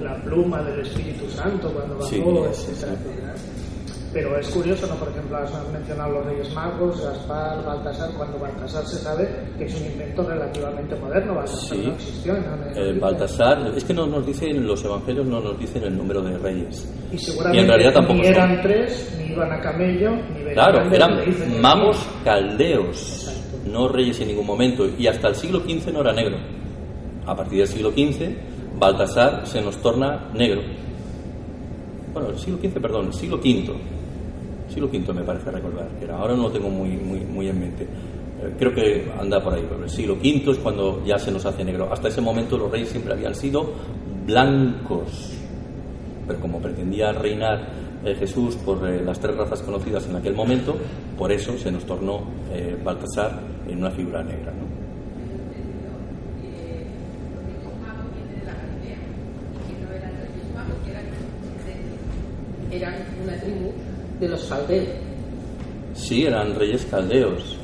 la 0.00 0.22
pluma 0.22 0.62
del 0.62 0.80
Espíritu 0.80 1.28
Santo 1.28 1.70
cuando 1.74 1.98
bajó, 1.98 2.08
sí, 2.54 2.70
etcétera, 2.70 3.36
sí. 3.36 3.67
Pero 4.12 4.38
es 4.38 4.48
curioso, 4.48 4.86
¿no? 4.86 4.94
Por 4.94 5.08
ejemplo, 5.08 5.36
has 5.36 5.52
mencionado 5.70 6.12
los 6.12 6.24
Reyes 6.26 6.54
Magos, 6.54 6.98
Gaspar, 7.02 7.62
Baltasar, 7.64 8.10
cuando 8.16 8.38
Baltasar 8.38 8.86
se 8.86 8.96
sabe 8.96 9.28
que 9.58 9.64
es 9.64 9.80
un 9.80 9.86
invento 9.86 10.22
relativamente 10.22 10.96
moderno, 10.96 11.34
Baltasar 11.34 11.76
Sí. 11.76 11.82
no 11.86 11.92
existió. 11.92 12.32
¿no? 12.34 12.40
Eh, 12.80 12.98
Baltasar, 12.98 13.72
es 13.76 13.84
que 13.84 13.92
no 13.92 14.06
nos 14.06 14.24
dicen, 14.26 14.66
los 14.66 14.82
evangelios 14.82 15.26
no 15.26 15.40
nos 15.40 15.58
dicen 15.58 15.84
el 15.84 15.96
número 15.96 16.22
de 16.22 16.38
reyes. 16.38 16.90
Y 17.12 17.18
seguramente 17.18 17.58
Y 17.58 17.60
en 17.62 17.68
realidad 17.68 17.92
tampoco 17.92 18.14
ni 18.20 18.24
son. 18.24 18.32
eran 18.34 18.62
tres, 18.62 19.14
ni 19.18 19.32
iban 19.32 19.52
a 19.52 19.60
camello, 19.60 20.10
ni 20.10 20.38
venían 20.42 20.54
Claro, 20.54 20.90
eran 20.90 21.60
magos 21.60 21.98
caldeos, 22.24 23.28
Exacto. 23.28 23.70
no 23.70 23.88
reyes 23.88 24.18
en 24.20 24.28
ningún 24.28 24.46
momento. 24.46 24.86
Y 24.98 25.06
hasta 25.06 25.28
el 25.28 25.34
siglo 25.34 25.60
XV 25.60 25.92
no 25.92 26.00
era 26.00 26.14
negro. 26.14 26.38
A 27.26 27.36
partir 27.36 27.58
del 27.58 27.68
siglo 27.68 27.90
XV, 27.90 28.78
Baltasar 28.78 29.46
se 29.46 29.60
nos 29.60 29.76
torna 29.82 30.30
negro. 30.32 30.62
Bueno, 32.14 32.30
el 32.30 32.38
siglo 32.38 32.58
XV, 32.58 32.80
perdón, 32.80 33.06
el 33.08 33.12
siglo 33.12 33.36
V. 33.36 33.97
Siglo 34.68 34.88
V 34.88 35.12
me 35.12 35.22
parece 35.22 35.50
recordar 35.50 35.88
que. 35.98 36.10
Ahora 36.10 36.34
no 36.34 36.44
lo 36.44 36.50
tengo 36.50 36.68
muy, 36.68 36.90
muy, 36.90 37.48
en 37.48 37.60
mente. 37.60 37.84
Eh, 37.84 38.54
Creo 38.58 38.74
que 38.74 39.10
anda 39.18 39.42
por 39.42 39.54
ahí. 39.54 39.64
pero 39.68 39.84
El 39.84 39.90
siglo 39.90 40.14
V 40.14 40.50
es 40.50 40.58
cuando 40.58 41.04
ya 41.04 41.18
se 41.18 41.30
nos 41.30 41.44
hace 41.46 41.64
negro. 41.64 41.88
Hasta 41.90 42.08
ese 42.08 42.20
momento 42.20 42.58
los 42.58 42.70
reyes 42.70 42.88
siempre 42.88 43.12
habían 43.12 43.34
sido 43.34 43.72
blancos. 44.26 45.32
Pero 46.26 46.40
como 46.40 46.60
pretendía 46.60 47.12
reinar 47.12 47.66
eh, 48.04 48.14
Jesús 48.14 48.56
por 48.56 48.86
eh, 48.88 49.02
las 49.02 49.18
tres 49.18 49.36
razas 49.36 49.62
conocidas 49.62 50.06
en 50.08 50.16
aquel 50.16 50.34
momento, 50.34 50.76
por 51.16 51.32
eso 51.32 51.56
se 51.56 51.72
nos 51.72 51.84
tornó 51.84 52.22
Baltasar 52.84 53.40
en 53.66 53.78
una 53.78 53.90
figura 53.90 54.22
negra. 54.22 54.52
¿no? 54.52 54.78
eran 62.70 62.94
una 63.24 63.36
tribu 63.40 63.72
de 64.20 64.28
los 64.28 64.42
caldeos. 64.44 64.88
Sí, 65.94 66.24
eran 66.24 66.54
reyes 66.54 66.86
caldeos. 66.90 67.56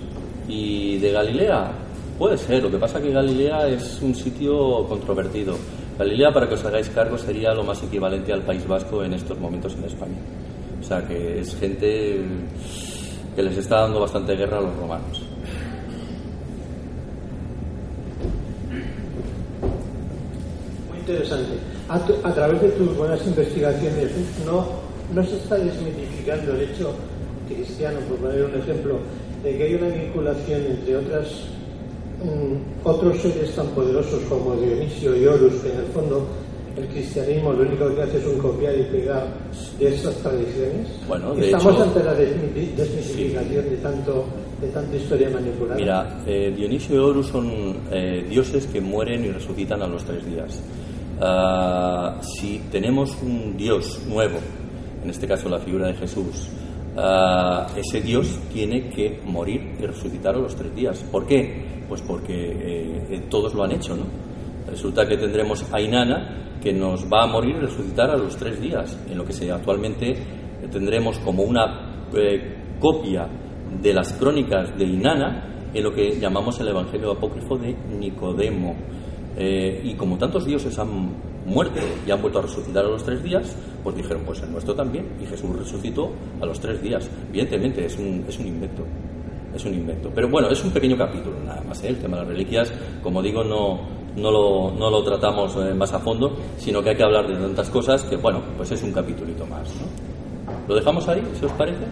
¿Y 0.48 0.98
de 0.98 1.12
Galilea? 1.12 1.72
Puede 2.18 2.36
ser, 2.38 2.62
lo 2.62 2.70
que 2.70 2.76
pasa 2.78 3.00
que 3.00 3.10
Galilea 3.10 3.68
es 3.68 4.00
un 4.02 4.14
sitio 4.14 4.84
controvertido. 4.88 5.56
Galilea, 5.98 6.32
para 6.32 6.48
que 6.48 6.54
os 6.54 6.64
hagáis 6.64 6.88
cargo, 6.90 7.16
sería 7.18 7.54
lo 7.54 7.64
más 7.64 7.82
equivalente 7.82 8.32
al 8.32 8.42
País 8.42 8.66
Vasco 8.66 9.02
en 9.04 9.14
estos 9.14 9.38
momentos 9.38 9.74
en 9.74 9.84
España. 9.84 10.18
O 10.80 10.84
sea 10.84 11.06
que 11.06 11.40
es 11.40 11.54
gente 11.56 12.20
que 13.34 13.42
les 13.42 13.56
está 13.58 13.80
dando 13.82 14.00
bastante 14.00 14.34
guerra 14.36 14.58
a 14.58 14.62
los 14.62 14.76
romanos. 14.76 15.22
Muy 20.90 20.98
interesante. 20.98 21.52
A, 21.88 21.98
tu- 22.00 22.14
a 22.22 22.32
través 22.34 22.60
de 22.62 22.68
tus 22.70 22.96
buenas 22.96 23.24
investigaciones, 23.26 24.10
¿no, 24.46 24.66
¿no 25.14 25.24
se 25.24 25.36
está 25.36 25.56
desmitificando 25.56 26.52
el 26.54 26.62
hecho 26.62 26.92
cristiano, 27.48 27.98
por 28.08 28.18
poner 28.18 28.44
un 28.44 28.54
ejemplo, 28.60 28.98
de 29.42 29.56
que 29.56 29.62
hay 29.64 29.74
una 29.74 29.88
vinculación 29.88 30.62
entre 30.66 30.96
otras 30.96 31.28
mm, 32.22 32.86
otros 32.88 33.18
seres 33.20 33.54
tan 33.54 33.66
poderosos 33.68 34.20
como 34.28 34.54
Dionisio 34.56 35.14
y 35.16 35.26
Horus, 35.26 35.54
que 35.62 35.70
en 35.72 35.78
el 35.78 35.86
fondo 35.86 36.26
el 36.76 36.86
cristianismo 36.88 37.52
lo 37.52 37.62
único 37.62 37.94
que 37.94 38.02
hace 38.02 38.18
es 38.18 38.26
un 38.26 38.38
copiar 38.38 38.74
y 38.76 38.82
pegar 38.84 39.26
de 39.78 39.88
esas 39.94 40.14
tradiciones? 40.16 40.88
Bueno, 41.06 41.34
de 41.34 41.46
Estamos 41.46 41.74
hecho- 41.74 41.82
ante 41.84 42.02
la 42.02 42.14
desmiti- 42.18 42.74
desmitificación 42.74 43.64
de, 43.70 43.76
tanto, 43.76 44.24
de 44.60 44.68
tanta 44.68 44.96
historia 44.96 45.30
manipulada. 45.30 45.76
Mira, 45.78 46.20
eh, 46.26 46.52
Dionisio 46.56 46.96
y 46.96 46.98
Horus 46.98 47.26
son 47.28 47.76
eh, 47.92 48.24
dioses 48.28 48.66
que 48.66 48.80
mueren 48.80 49.24
y 49.24 49.28
resucitan 49.28 49.82
a 49.82 49.86
los 49.86 50.02
tres 50.04 50.24
días. 50.26 50.60
Ah, 51.20 52.20
si 52.40 52.58
tenemos 52.72 53.16
un 53.22 53.56
dios 53.56 54.00
nuevo, 54.08 54.38
en 55.04 55.10
este 55.10 55.28
caso 55.28 55.48
la 55.48 55.60
figura 55.60 55.86
de 55.86 55.94
Jesús, 55.94 56.48
ah, 56.96 57.66
ese 57.76 58.00
dios 58.00 58.40
tiene 58.52 58.88
que 58.88 59.20
morir 59.24 59.76
y 59.78 59.86
resucitar 59.86 60.34
a 60.34 60.38
los 60.38 60.56
tres 60.56 60.74
días. 60.74 60.98
¿Por 61.12 61.26
qué? 61.26 61.84
Pues 61.88 62.02
porque 62.02 62.34
eh, 62.34 63.06
eh, 63.10 63.22
todos 63.28 63.54
lo 63.54 63.62
han 63.62 63.72
hecho, 63.72 63.94
¿no? 63.94 64.04
Resulta 64.66 65.06
que 65.06 65.16
tendremos 65.16 65.64
a 65.72 65.80
Inanna 65.80 66.44
que 66.64 66.72
nos 66.72 67.04
va 67.04 67.24
a 67.24 67.26
morir 67.26 67.56
y 67.56 67.60
resucitar 67.60 68.10
a 68.10 68.16
los 68.16 68.36
tres 68.36 68.58
días, 68.58 68.98
en 69.08 69.18
lo 69.18 69.24
que 69.24 69.34
se, 69.34 69.52
actualmente 69.52 70.12
eh, 70.12 70.68
tendremos 70.72 71.18
como 71.18 71.42
una 71.42 72.06
eh, 72.16 72.56
copia 72.80 73.28
de 73.82 73.92
las 73.92 74.14
crónicas 74.14 74.76
de 74.78 74.84
Inanna 74.84 75.68
en 75.74 75.84
lo 75.84 75.92
que 75.92 76.18
llamamos 76.18 76.58
el 76.60 76.68
Evangelio 76.68 77.12
apócrifo 77.12 77.58
de 77.58 77.76
Nicodemo. 77.98 78.74
Eh, 79.36 79.82
y 79.84 79.94
como 79.94 80.16
tantos 80.16 80.46
dioses 80.46 80.78
han 80.78 81.33
muerto 81.46 81.80
y 82.06 82.10
han 82.10 82.20
vuelto 82.20 82.38
a 82.38 82.42
resucitar 82.42 82.84
a 82.84 82.88
los 82.88 83.04
tres 83.04 83.22
días, 83.22 83.54
pues 83.82 83.96
dijeron, 83.96 84.22
pues 84.24 84.42
el 84.42 84.52
nuestro 84.52 84.74
también. 84.74 85.16
Y 85.20 85.26
Jesús 85.26 85.56
resucitó 85.56 86.10
a 86.40 86.46
los 86.46 86.58
tres 86.60 86.80
días. 86.82 87.08
Evidentemente 87.28 87.84
es 87.86 87.98
un, 87.98 88.24
es 88.28 88.38
un 88.38 88.46
invento. 88.46 88.84
Es 89.54 89.64
un 89.64 89.74
invento. 89.74 90.10
Pero 90.14 90.28
bueno, 90.28 90.48
es 90.48 90.64
un 90.64 90.70
pequeño 90.70 90.96
capítulo 90.96 91.36
nada 91.44 91.62
más. 91.62 91.82
¿eh? 91.84 91.88
El 91.88 91.98
tema 91.98 92.16
de 92.16 92.22
las 92.22 92.32
reliquias, 92.32 92.72
como 93.02 93.22
digo, 93.22 93.44
no, 93.44 93.80
no, 94.16 94.30
lo, 94.30 94.70
no 94.72 94.90
lo 94.90 95.04
tratamos 95.04 95.54
eh, 95.56 95.74
más 95.74 95.92
a 95.92 96.00
fondo, 96.00 96.36
sino 96.58 96.82
que 96.82 96.90
hay 96.90 96.96
que 96.96 97.04
hablar 97.04 97.28
de 97.28 97.34
tantas 97.34 97.70
cosas 97.70 98.02
que, 98.04 98.16
bueno, 98.16 98.42
pues 98.56 98.72
es 98.72 98.82
un 98.82 98.92
capítulito 98.92 99.46
más. 99.46 99.68
¿no? 99.76 100.14
¿Lo 100.68 100.74
dejamos 100.74 101.06
ahí, 101.08 101.22
si 101.38 101.44
os 101.44 101.52
parece? 101.52 101.84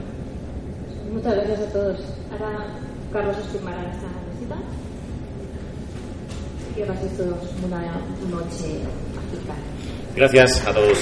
Muchas 1.13 1.35
gracias 1.35 1.61
a 1.61 1.73
todos. 1.73 2.01
Ahora 2.33 2.67
Carlos 3.13 3.37
os 3.37 3.47
firmará 3.49 3.83
esta 3.83 4.09
visita. 4.33 4.57
Y 6.71 6.75
que 6.75 6.85
paséis 6.85 7.17
todos 7.17 7.39
una 7.65 8.01
noche. 8.31 8.81
Gracias 10.15 10.67
a 10.67 10.73
todos. 10.73 10.99